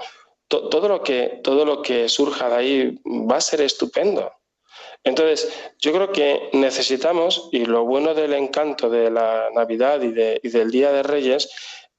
todo, 0.47 0.87
lo 0.87 1.01
que, 1.03 1.39
todo 1.43 1.65
lo 1.65 1.81
que 1.81 2.07
surja 2.07 2.49
de 2.49 2.55
ahí 2.55 2.99
va 3.05 3.37
a 3.37 3.41
ser 3.41 3.61
estupendo. 3.61 4.31
Entonces, 5.03 5.53
yo 5.79 5.93
creo 5.93 6.11
que 6.11 6.49
necesitamos, 6.53 7.49
y 7.51 7.65
lo 7.65 7.85
bueno 7.85 8.13
del 8.13 8.33
encanto 8.33 8.89
de 8.89 9.11
la 9.11 9.49
Navidad 9.53 10.01
y, 10.01 10.11
del 10.11 10.71
Día 10.71 10.91
de 10.91 11.03
Reyes, 11.03 11.49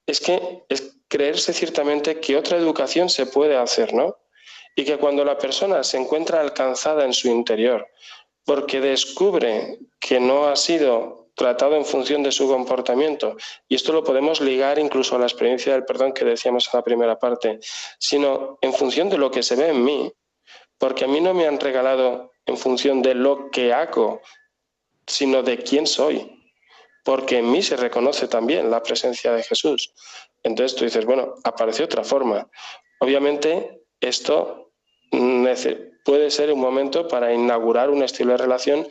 es 0.06 0.20
que 0.20 0.64
es 0.68 0.96
creerse 1.08 1.52
ciertamente 1.52 2.20
que 2.20 2.36
otra 2.36 2.58
educación 2.58 3.08
se 3.08 3.26
puede 3.26 3.56
hacer, 3.56 3.94
¿no? 3.94 4.16
Y 4.74 4.84
que 4.84 4.98
cuando 4.98 5.24
la 5.24 5.38
persona 5.38 5.84
se 5.84 5.98
encuentra 5.98 6.40
alcanzada 6.40 7.04
en 7.04 7.12
su 7.12 7.28
interior, 7.28 7.88
porque 8.44 8.80
descubre 8.80 9.78
que 10.00 10.18
no 10.20 10.48
ha 10.48 10.56
sido 10.56 11.25
tratado 11.36 11.76
en 11.76 11.84
función 11.84 12.22
de 12.22 12.32
su 12.32 12.48
comportamiento. 12.48 13.36
Y 13.68 13.76
esto 13.76 13.92
lo 13.92 14.02
podemos 14.02 14.40
ligar 14.40 14.78
incluso 14.78 15.14
a 15.14 15.18
la 15.18 15.26
experiencia 15.26 15.72
del 15.72 15.84
perdón 15.84 16.12
que 16.12 16.24
decíamos 16.24 16.68
en 16.72 16.78
la 16.78 16.82
primera 16.82 17.18
parte, 17.18 17.60
sino 17.98 18.58
en 18.62 18.72
función 18.72 19.08
de 19.10 19.18
lo 19.18 19.30
que 19.30 19.42
se 19.42 19.54
ve 19.54 19.68
en 19.68 19.84
mí, 19.84 20.12
porque 20.78 21.04
a 21.04 21.08
mí 21.08 21.20
no 21.20 21.34
me 21.34 21.46
han 21.46 21.60
regalado 21.60 22.32
en 22.46 22.56
función 22.56 23.02
de 23.02 23.14
lo 23.14 23.50
que 23.50 23.72
hago, 23.72 24.22
sino 25.06 25.42
de 25.42 25.58
quién 25.58 25.86
soy, 25.86 26.42
porque 27.04 27.38
en 27.38 27.50
mí 27.50 27.62
se 27.62 27.76
reconoce 27.76 28.28
también 28.28 28.70
la 28.70 28.82
presencia 28.82 29.32
de 29.32 29.42
Jesús. 29.42 29.92
Entonces 30.42 30.76
tú 30.76 30.84
dices, 30.84 31.04
bueno, 31.04 31.34
aparece 31.44 31.84
otra 31.84 32.02
forma. 32.02 32.48
Obviamente 33.00 33.82
esto 34.00 34.72
puede 36.04 36.30
ser 36.30 36.52
un 36.52 36.60
momento 36.60 37.08
para 37.08 37.32
inaugurar 37.32 37.90
un 37.90 38.02
estilo 38.02 38.32
de 38.32 38.38
relación 38.38 38.88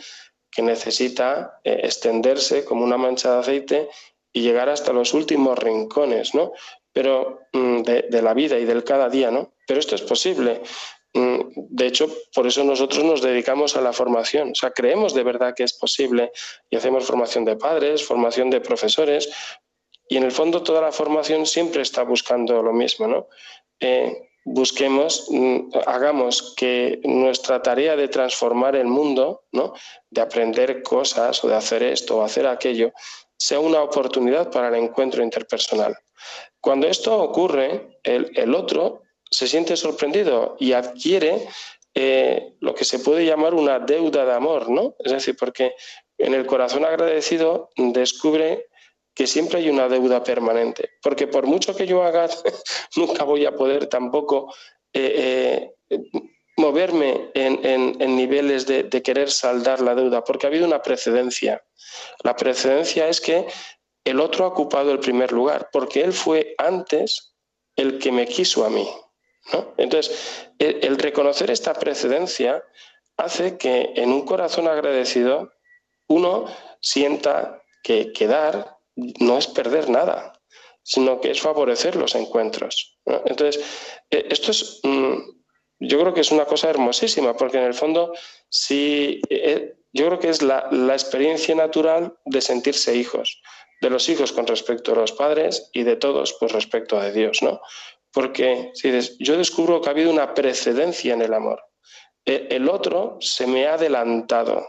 que 0.55 0.61
necesita 0.61 1.59
eh, 1.63 1.81
extenderse 1.83 2.63
como 2.63 2.85
una 2.85 2.97
mancha 2.97 3.33
de 3.33 3.39
aceite 3.39 3.89
y 4.31 4.41
llegar 4.41 4.69
hasta 4.69 4.93
los 4.93 5.13
últimos 5.13 5.59
rincones, 5.59 6.33
¿no? 6.33 6.53
Pero 6.93 7.41
mm, 7.51 7.81
de, 7.81 8.21
la 8.21 8.33
vida 8.33 8.57
y 8.57 8.63
del 8.63 8.85
cada 8.85 9.09
día, 9.09 9.31
¿no? 9.31 9.53
Pero 9.67 9.81
esto 9.81 9.95
es 9.95 10.01
posible. 10.01 10.61
Mm, 11.13 11.39
de 11.55 11.87
hecho, 11.87 12.07
por 12.33 12.47
eso 12.47 12.63
nosotros 12.63 13.03
nos 13.03 13.21
dedicamos 13.21 13.75
a 13.75 13.81
la 13.81 13.91
formación. 13.91 14.51
O 14.51 14.55
sea, 14.55 14.71
creemos 14.71 15.13
de 15.13 15.23
verdad 15.23 15.53
que 15.55 15.63
es 15.63 15.73
posible 15.73 16.31
y 16.69 16.77
hacemos 16.77 17.05
formación 17.05 17.43
de 17.43 17.57
padres, 17.57 18.05
formación 18.05 18.49
de 18.49 18.61
profesores, 18.61 19.29
y 20.07 20.17
en 20.17 20.23
el 20.23 20.31
fondo 20.31 20.63
toda 20.63 20.81
la 20.81 20.91
formación 20.91 21.45
siempre 21.45 21.81
está 21.81 22.03
buscando 22.03 22.61
lo 22.61 22.71
mismo, 22.71 23.07
¿no? 23.07 23.27
Eh, 23.79 24.29
busquemos, 24.45 25.25
mm, 25.29 25.71
hagamos 25.87 26.53
que 26.55 27.01
nuestra 27.03 27.61
tarea 27.61 27.95
de 27.95 28.07
transformar 28.07 28.75
el 28.75 28.85
mundo, 28.85 29.43
¿no? 29.51 29.73
de 30.11 30.21
aprender 30.21 30.83
cosas 30.83 31.43
o 31.43 31.47
de 31.47 31.55
hacer 31.55 31.81
esto 31.83 32.17
o 32.17 32.21
hacer 32.21 32.45
aquello, 32.45 32.93
sea 33.37 33.59
una 33.59 33.81
oportunidad 33.81 34.51
para 34.51 34.69
el 34.69 34.75
encuentro 34.75 35.23
interpersonal. 35.23 35.97
Cuando 36.61 36.87
esto 36.87 37.17
ocurre, 37.21 37.99
el, 38.03 38.55
otro 38.55 39.01
se 39.29 39.47
siente 39.47 39.75
sorprendido 39.75 40.55
y 40.59 40.73
adquiere 40.73 41.47
eh, 41.95 42.53
lo 42.59 42.75
que 42.75 42.85
se 42.85 42.99
puede 42.99 43.25
llamar 43.25 43.53
una 43.53 43.79
deuda 43.79 44.25
de 44.25 44.33
amor, 44.33 44.69
¿no? 44.69 44.95
Es 44.99 45.11
decir, 45.11 45.35
porque 45.37 45.73
en 46.17 46.33
el 46.33 46.45
corazón 46.45 46.85
agradecido 46.85 47.69
descubre 47.75 48.67
que 49.15 49.27
siempre 49.27 49.59
hay 49.59 49.69
una 49.69 49.87
deuda 49.87 50.21
permanente, 50.23 50.91
porque 51.01 51.25
por 51.25 51.47
mucho 51.47 51.73
que 51.75 51.87
yo 51.87 52.03
haga, 52.03 52.29
nunca 52.97 53.23
voy 53.23 53.45
a 53.45 53.55
poder 53.55 53.87
tampoco 53.87 54.53
eh, 54.93 55.71
eh, 55.89 55.99
moverme 56.57 57.31
en, 57.33 58.15
niveles 58.15 58.65
de, 58.67 58.89
querer 59.01 59.31
saldar 59.31 59.81
la 59.81 59.95
deuda, 59.95 60.23
porque 60.23 60.45
ha 60.45 60.49
habido 60.49 60.65
una 60.65 60.81
precedencia. 60.81 61.63
La 62.23 62.35
precedencia 62.35 63.07
es 63.07 63.21
que 63.21 63.47
el 64.03 64.19
otro 64.19 64.45
ha 64.45 64.49
ocupado 64.49 64.91
el 64.91 64.99
primer 64.99 65.31
lugar, 65.31 65.69
porque 65.71 66.03
él 66.03 66.13
fue 66.13 66.53
antes 66.57 67.35
el 67.75 67.99
que 67.99 68.11
me 68.11 68.25
quiso 68.25 68.65
a 68.65 68.69
mí. 68.69 68.87
Entonces, 69.77 70.49
el, 70.59 70.97
reconocer 70.97 71.51
esta 71.51 71.73
precedencia 71.73 72.63
hace 73.15 73.57
que 73.57 73.93
en 73.95 74.11
un 74.11 74.25
corazón 74.25 74.67
agradecido 74.67 75.51
uno 76.07 76.45
sienta 76.81 77.61
que, 77.83 78.11
que 78.11 78.27
dar 78.27 78.74
no 78.95 79.37
es 79.37 79.47
perder 79.47 79.89
nada, 79.89 80.33
sino 80.83 81.19
que 81.19 81.31
es 81.31 81.41
favorecer 81.41 81.95
los 81.95 82.15
encuentros. 82.15 82.97
Entonces, 83.25 83.63
eh, 84.11 84.27
esto 84.29 84.51
es, 84.51 84.79
mm, 84.83 85.15
yo 85.79 85.99
creo 85.99 86.13
que 86.13 86.21
es 86.21 86.31
una 86.31 86.45
cosa 86.45 86.69
hermosísima, 86.69 87.35
porque 87.35 87.57
en 87.57 87.63
el 87.63 87.73
fondo 87.73 88.13
sí, 88.49 89.21
eh, 89.29 89.73
yo 89.93 90.05
creo 90.07 90.19
que 90.19 90.29
es 90.29 90.41
la, 90.41 90.69
experiencia 90.91 91.55
natural 91.55 92.15
de 92.25 92.41
sentirse 92.41 92.95
hijos, 92.95 93.41
de 93.81 93.89
los 93.89 94.07
hijos 94.09 94.31
con 94.31 94.47
respecto 94.47 94.93
a 94.93 94.95
los 94.95 95.11
padres 95.11 95.69
y 95.73 95.83
de 95.83 95.95
todos 95.95 96.35
pues 96.39 96.51
respecto 96.51 96.97
a 96.99 97.09
Dios, 97.11 97.41
¿no? 97.41 97.61
Porque 98.13 98.71
si 98.75 98.91
yo 99.19 99.37
descubro 99.37 99.81
que 99.81 99.89
ha 99.89 99.91
habido 99.91 100.11
una 100.11 100.33
precedencia 100.33 101.13
en 101.13 101.21
el 101.21 101.33
amor. 101.33 101.61
El 102.23 102.69
otro 102.69 103.17
se 103.19 103.45
me 103.45 103.67
ha 103.67 103.75
adelantado 103.75 104.65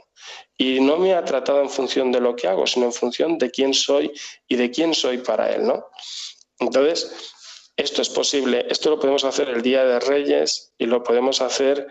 y 0.59 0.81
no 0.81 0.97
me 0.97 1.15
ha 1.15 1.25
tratado 1.25 1.61
en 1.61 1.71
función 1.71 2.11
de 2.13 2.21
lo 2.21 2.35
que 2.35 2.49
hago, 2.49 2.67
sino 2.67 2.87
en 2.87 2.93
función 2.93 3.39
de 3.39 3.51
quién 3.51 3.75
soy 3.75 4.13
y 4.49 4.57
de 4.57 4.71
quién 4.71 4.95
soy 4.95 5.19
para 5.19 5.53
él, 5.53 5.67
¿no? 5.67 5.87
Entonces, 6.59 7.35
esto 7.77 8.01
es 8.01 8.09
posible, 8.09 8.67
esto 8.71 8.89
lo 8.91 8.99
podemos 8.99 9.25
hacer 9.25 9.51
el 9.51 9.61
Día 9.61 9.85
de 9.85 10.01
Reyes 10.01 10.73
y 10.79 10.87
lo 10.87 11.03
podemos 11.03 11.43
hacer 11.43 11.87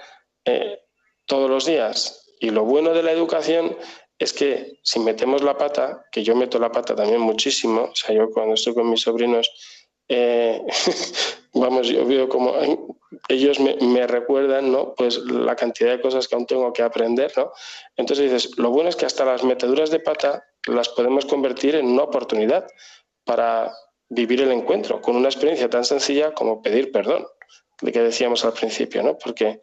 eh, 0.45 0.79
todos 1.25 1.49
los 1.49 1.65
días. 1.65 2.33
Y 2.39 2.49
lo 2.49 2.65
bueno 2.65 2.91
de 2.93 3.03
la 3.03 3.11
educación 3.11 3.77
es 4.17 4.33
que 4.33 4.79
si 4.81 4.99
metemos 4.99 5.43
la 5.43 5.57
pata, 5.57 6.05
que 6.11 6.23
yo 6.23 6.35
meto 6.35 6.57
la 6.57 6.71
pata 6.71 6.95
también 6.95 7.21
muchísimo, 7.21 7.89
o 7.91 7.95
sea, 7.95 8.15
yo 8.15 8.29
cuando 8.31 8.55
estoy 8.55 8.73
con 8.73 8.89
mis 8.89 9.01
sobrinos, 9.01 9.49
eh, 10.07 10.61
vamos, 11.55 11.87
yo 11.87 12.05
veo 12.05 12.29
como 12.29 12.53
ellos 13.27 13.59
me, 13.59 14.07
recuerdan, 14.07 14.71
¿no? 14.71 14.93
Pues 14.93 15.17
la 15.17 15.55
cantidad 15.55 15.91
de 15.91 16.01
cosas 16.01 16.27
que 16.27 16.35
aún 16.35 16.45
tengo 16.45 16.71
que 16.71 16.83
aprender, 16.83 17.31
¿no? 17.35 17.51
Entonces 17.95 18.31
dices, 18.31 18.57
lo 18.57 18.69
bueno 18.69 18.89
es 18.89 18.95
que 18.95 19.05
hasta 19.05 19.25
las 19.25 19.43
meteduras 19.43 19.89
de 19.89 19.99
pata 19.99 20.45
las 20.67 20.89
podemos 20.89 21.25
convertir 21.25 21.75
en 21.75 21.87
una 21.87 22.03
oportunidad 22.03 22.67
para 23.23 23.73
vivir 24.09 24.41
el 24.41 24.51
encuentro 24.51 25.01
con 25.01 25.15
una 25.15 25.29
experiencia 25.29 25.69
tan 25.69 25.83
sencilla 25.83 26.33
como 26.33 26.61
pedir 26.61 26.91
perdón, 26.91 27.25
de 27.81 27.91
que 27.91 28.01
decíamos 28.01 28.45
al 28.45 28.53
principio, 28.53 29.01
¿no? 29.01 29.17
Porque 29.17 29.61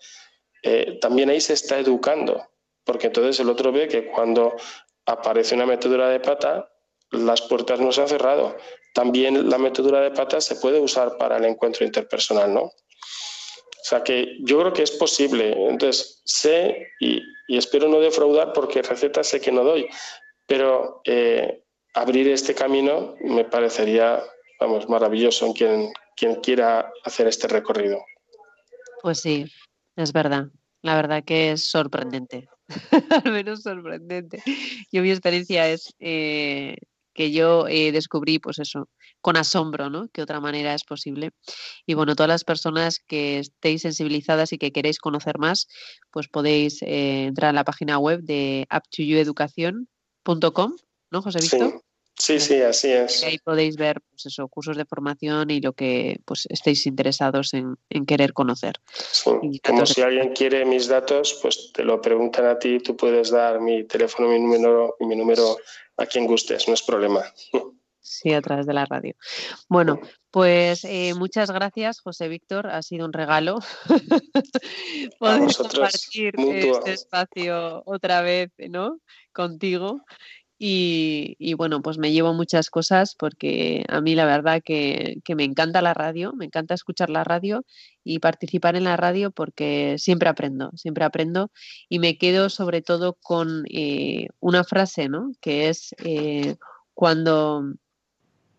eh, 0.65 0.99
también 1.01 1.31
ahí 1.31 1.41
se 1.41 1.53
está 1.53 1.79
educando 1.79 2.43
porque 2.85 3.09
entonces 3.09 3.39
el 3.41 3.49
otro 3.49 3.73
ve 3.73 3.89
que 3.89 4.07
cuando 4.07 4.55
aparece 5.07 5.55
una 5.55 5.67
metedura 5.67 6.09
de 6.09 6.21
pata, 6.21 6.71
las 7.11 7.43
puertas 7.43 7.81
no 7.81 7.93
se 7.93 8.03
han 8.03 8.09
cerrado. 8.09 8.57
También 8.93 9.49
la 9.49 9.59
metedura 9.59 10.01
de 10.01 10.11
pata 10.11 10.41
se 10.41 10.57
puede 10.57 10.81
usar 10.81 11.17
para 11.17 11.39
el 11.39 11.45
encuentro 11.45 11.85
interpersonal, 11.85 12.53
¿no? 12.53 12.73
O 13.83 13.85
sea 13.85 14.05
que 14.05 14.37
yo 14.41 14.61
creo 14.61 14.73
que 14.73 14.83
es 14.83 14.93
posible. 14.93 15.69
Entonces, 15.69 16.23
sé 16.25 16.89
y, 17.01 17.23
espero 17.49 17.89
no 17.89 18.01
defraudar 18.01 18.53
porque 18.53 18.81
recetas 18.81 19.27
sé 19.27 19.41
que 19.41 19.53
no 19.53 19.65
doy, 19.65 19.89
pero 20.47 21.03
eh, 21.05 21.65
abrir 21.95 22.29
este 22.29 22.55
camino 22.55 23.17
me 23.21 23.45
parecería, 23.45 24.23
vamos, 24.61 24.89
maravilloso 24.89 25.47
en 25.47 25.53
quien, 25.53 25.93
quien 26.17 26.37
quiera 26.37 26.91
hacer 27.05 27.27
este 27.27 27.49
recorrido. 27.49 28.03
Pues 29.03 29.21
sí, 29.21 29.47
es 29.97 30.13
verdad. 30.13 30.47
La 30.83 30.97
verdad 30.97 31.25
que 31.25 31.53
es 31.53 31.69
sorprendente, 31.71 32.49
al 33.25 33.33
menos 33.33 33.63
sorprendente. 33.63 34.43
Yo 34.91 35.03
mi 35.03 35.11
experiencia 35.11 35.69
es 35.69 35.95
eh, 35.99 36.77
que 37.15 37.33
yo 37.33 37.67
eh, 37.69 37.93
descubrí, 37.93 38.39
pues 38.39 38.59
eso, 38.59 38.89
con 39.21 39.37
asombro, 39.37 39.91
¿no? 39.91 40.09
Que 40.09 40.23
otra 40.23 40.41
manera 40.41 40.75
es 40.75 40.85
posible. 40.85 41.33
Y 41.87 41.95
bueno, 41.95 42.15
todas 42.15 42.29
las 42.29 42.45
personas 42.45 42.99
que 42.99 43.39
estéis 43.39 43.83
sensibilizadas 43.83 44.53
y 44.53 44.59
que 44.59 44.73
queréis 44.73 44.99
conocer 44.99 45.39
más, 45.39 45.69
pues 46.11 46.29
podéis 46.29 46.83
eh, 46.83 47.27
entrar 47.27 47.51
a 47.51 47.55
la 47.55 47.65
página 47.65 47.99
web 47.99 48.21
de 48.23 48.67
up2youeducación.com, 48.71 50.77
¿no, 51.11 51.23
José 51.23 51.39
Víctor? 51.41 51.71
Sí. 51.71 51.92
Sí, 52.23 52.63
así 52.63 52.93
es. 52.93 53.25
ahí 53.25 53.39
podéis 53.39 53.77
ver 53.77 54.01
pues 54.09 54.27
eso, 54.27 54.47
cursos 54.47 54.77
de 54.77 54.85
formación 54.85 55.51
y 55.51 55.61
lo 55.61 55.73
que 55.73 56.21
pues 56.25 56.47
estéis 56.49 56.87
interesados 56.87 57.53
en, 57.53 57.77
querer 58.07 58.33
conocer. 58.33 58.75
Como 59.65 59.87
si 59.87 60.03
alguien 60.03 60.33
quiere 60.33 60.65
mis 60.65 60.87
datos, 60.87 61.41
pues 61.43 61.73
te 61.73 61.83
lo 61.83 62.01
preguntan 62.01 62.47
a 62.47 62.61
ti, 62.61 62.79
tú 62.79 62.97
puedes 62.97 63.31
dar 63.31 63.61
mi 63.61 63.85
teléfono, 63.85 64.29
mi 64.29 64.39
número 64.39 64.95
y 65.01 65.07
mi 65.07 65.17
número 65.17 65.57
a 65.97 66.07
quien 66.07 66.27
gustes, 66.27 66.69
no 66.69 66.75
es 66.75 66.83
problema. 66.83 67.25
Sí, 68.05 68.33
a 68.33 68.41
través 68.41 68.67
de 68.67 68.75
la 68.75 68.85
radio. 68.85 69.15
Bueno, 69.69 70.01
pues 70.31 70.85
eh, 70.85 71.15
muchas 71.15 71.51
gracias, 71.51 72.01
José 72.01 72.29
Víctor. 72.29 72.69
Ha 72.69 72.83
sido 72.83 73.05
un 73.07 73.13
regalo 73.13 73.59
poder 75.19 75.55
compartir 75.57 76.35
este 76.37 76.93
espacio 76.93 77.83
otra 77.85 78.23
vez, 78.23 78.51
¿no? 78.69 78.99
Contigo. 79.33 80.03
Y, 80.65 81.55
bueno, 81.55 81.83
pues 81.83 81.99
me 81.99 82.13
llevo 82.13 82.35
muchas 82.35 82.71
cosas 82.71 83.17
porque 83.19 83.85
a 83.89 84.01
mí 84.01 84.15
la 84.15 84.25
verdad 84.25 84.63
que, 84.65 85.21
me 85.35 85.43
encanta 85.43 85.83
la 85.83 85.93
radio, 85.93 86.35
me 86.35 86.45
encanta 86.45 86.75
escuchar 86.75 87.11
la 87.11 87.25
radio 87.25 87.65
y 88.05 88.21
participar 88.21 88.77
en 88.77 88.85
la 88.85 88.97
radio 88.97 89.33
porque 89.33 89.97
siempre 89.99 90.29
aprendo, 90.29 90.71
siempre 90.77 91.05
aprendo 91.05 91.51
y 91.89 91.99
me 91.99 92.17
quedo 92.17 92.49
sobre 92.49 92.81
todo 92.81 93.15
con 93.15 93.65
eh, 93.71 94.29
una 94.39 94.63
frase, 94.63 95.09
¿no? 95.09 95.33
Que 95.41 95.69
es 95.69 95.97
eh, 96.05 96.55
cuando 96.95 97.65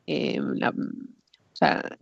eh, 0.06 0.41
o 0.41 1.56
sea, 1.56 1.86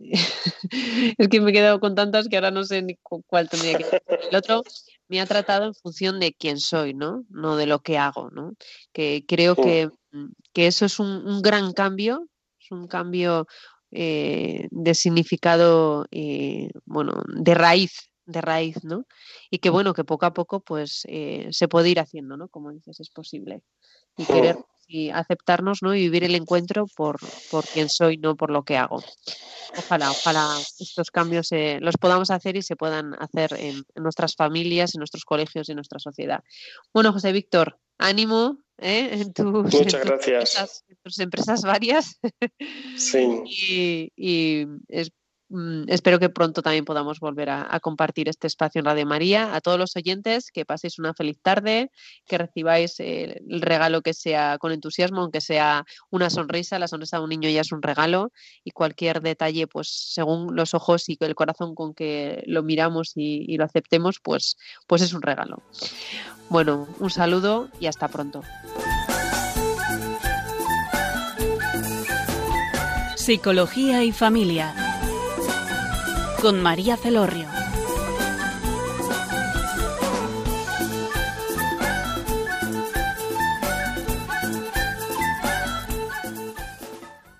es 1.16 1.28
que 1.28 1.40
me 1.40 1.50
he 1.50 1.54
quedado 1.54 1.78
con 1.78 1.94
tantas 1.94 2.26
que 2.26 2.34
ahora 2.34 2.50
no 2.50 2.64
sé 2.64 2.82
ni 2.82 2.96
cuál 2.96 3.48
tendría 3.48 3.78
que 3.78 3.84
ser. 3.84 4.02
El 4.08 4.36
otro 4.36 4.64
me 5.12 5.20
ha 5.20 5.26
tratado 5.26 5.66
en 5.66 5.74
función 5.74 6.20
de 6.20 6.32
quién 6.32 6.58
soy, 6.58 6.94
¿no? 6.94 7.26
No 7.28 7.56
de 7.56 7.66
lo 7.66 7.80
que 7.80 7.98
hago, 7.98 8.30
¿no? 8.30 8.54
Que 8.94 9.26
creo 9.28 9.54
que, 9.54 9.90
mm, 10.12 10.28
eso 10.54 10.86
es 10.86 10.98
un, 10.98 11.42
gran 11.42 11.74
cambio, 11.74 12.26
es 12.58 12.70
un 12.70 12.86
cambio 12.88 13.46
eh, 13.90 14.68
de 14.70 14.94
significado, 14.94 16.06
eh, 16.12 16.70
bueno, 16.86 17.22
de 17.26 17.52
raíz, 17.52 18.10
de 18.24 18.40
raíz, 18.40 18.82
¿no? 18.84 19.04
Y 19.50 19.58
que 19.58 19.68
bueno, 19.68 19.92
que 19.92 20.02
poco 20.04 20.24
a 20.24 20.32
poco 20.32 20.60
pues 20.60 21.02
se 21.02 21.68
puede 21.68 21.90
ir 21.90 22.00
haciendo, 22.00 22.38
¿no? 22.38 22.48
Como 22.48 22.72
dices, 22.72 22.98
es 22.98 23.10
posible. 23.10 23.60
Y 24.16 24.24
querer 24.24 24.56
y 24.86 25.10
aceptarnos 25.10 25.82
¿no? 25.82 25.94
y 25.94 26.00
vivir 26.02 26.24
el 26.24 26.34
encuentro 26.34 26.86
por, 26.96 27.18
por 27.50 27.64
quien 27.66 27.88
soy, 27.88 28.18
no 28.18 28.36
por 28.36 28.50
lo 28.50 28.64
que 28.64 28.76
hago. 28.76 29.02
Ojalá, 29.76 30.10
ojalá 30.10 30.58
estos 30.78 31.10
cambios 31.10 31.48
los 31.80 31.96
podamos 31.96 32.30
hacer 32.30 32.56
y 32.56 32.62
se 32.62 32.76
puedan 32.76 33.14
hacer 33.14 33.54
en, 33.58 33.84
nuestras 33.94 34.36
familias, 34.36 34.94
en 34.94 34.98
nuestros 34.98 35.24
colegios 35.24 35.68
y 35.68 35.72
en 35.72 35.76
nuestra 35.76 35.98
sociedad. 35.98 36.40
Bueno, 36.92 37.12
José 37.12 37.32
Víctor, 37.32 37.78
ánimo 37.98 38.58
¿eh? 38.78 39.08
en, 39.12 39.32
tus, 39.32 39.46
Muchas 39.46 40.04
gracias. 40.04 40.84
Empresas, 40.88 41.18
empresas 41.18 41.62
varias. 41.62 42.20
Sí. 42.96 43.42
y, 43.46 44.12
y 44.16 44.66
es, 44.88 45.10
Mm, 45.54 45.84
espero 45.88 46.18
que 46.18 46.30
pronto 46.30 46.62
también 46.62 46.86
podamos 46.86 47.20
volver 47.20 47.50
a, 47.50 47.78
compartir 47.80 48.30
este 48.30 48.46
espacio 48.46 48.78
en 48.78 48.86
Radio 48.86 49.04
María. 49.04 49.54
A 49.54 49.60
todos 49.60 49.78
los 49.78 49.94
oyentes, 49.96 50.50
que 50.50 50.64
paséis 50.64 50.98
una 50.98 51.12
feliz 51.12 51.38
tarde, 51.42 51.90
que 52.26 52.38
recibáis 52.38 52.98
el 53.00 53.60
regalo 53.60 54.00
que 54.00 54.14
sea 54.14 54.56
con 54.58 54.72
entusiasmo, 54.72 55.20
aunque 55.20 55.42
sea 55.42 55.84
una 56.10 56.30
sonrisa. 56.30 56.78
La 56.78 56.88
sonrisa 56.88 57.18
de 57.18 57.24
un 57.24 57.28
niño 57.28 57.50
ya 57.50 57.60
es 57.60 57.70
un 57.70 57.82
regalo 57.82 58.32
y 58.64 58.70
cualquier 58.70 59.20
detalle, 59.20 59.66
pues 59.66 59.88
según 59.88 60.56
los 60.56 60.72
ojos 60.72 61.10
y 61.10 61.18
el 61.20 61.34
corazón 61.34 61.74
con 61.74 61.92
que 61.92 62.42
lo 62.46 62.62
miramos 62.62 63.12
y, 63.14 63.54
lo 63.58 63.64
aceptemos, 63.64 64.20
pues, 64.22 64.56
pues 64.86 65.02
es 65.02 65.12
un 65.12 65.20
regalo. 65.20 65.62
Bueno, 66.48 66.88
un 66.98 67.10
saludo 67.10 67.68
y 67.78 67.86
hasta 67.86 68.08
pronto. 68.08 68.40
Psicología 73.16 74.02
y 74.02 74.12
familia 74.12 74.91
con 76.42 76.60
María 76.60 76.96
Celorrio. 76.96 77.51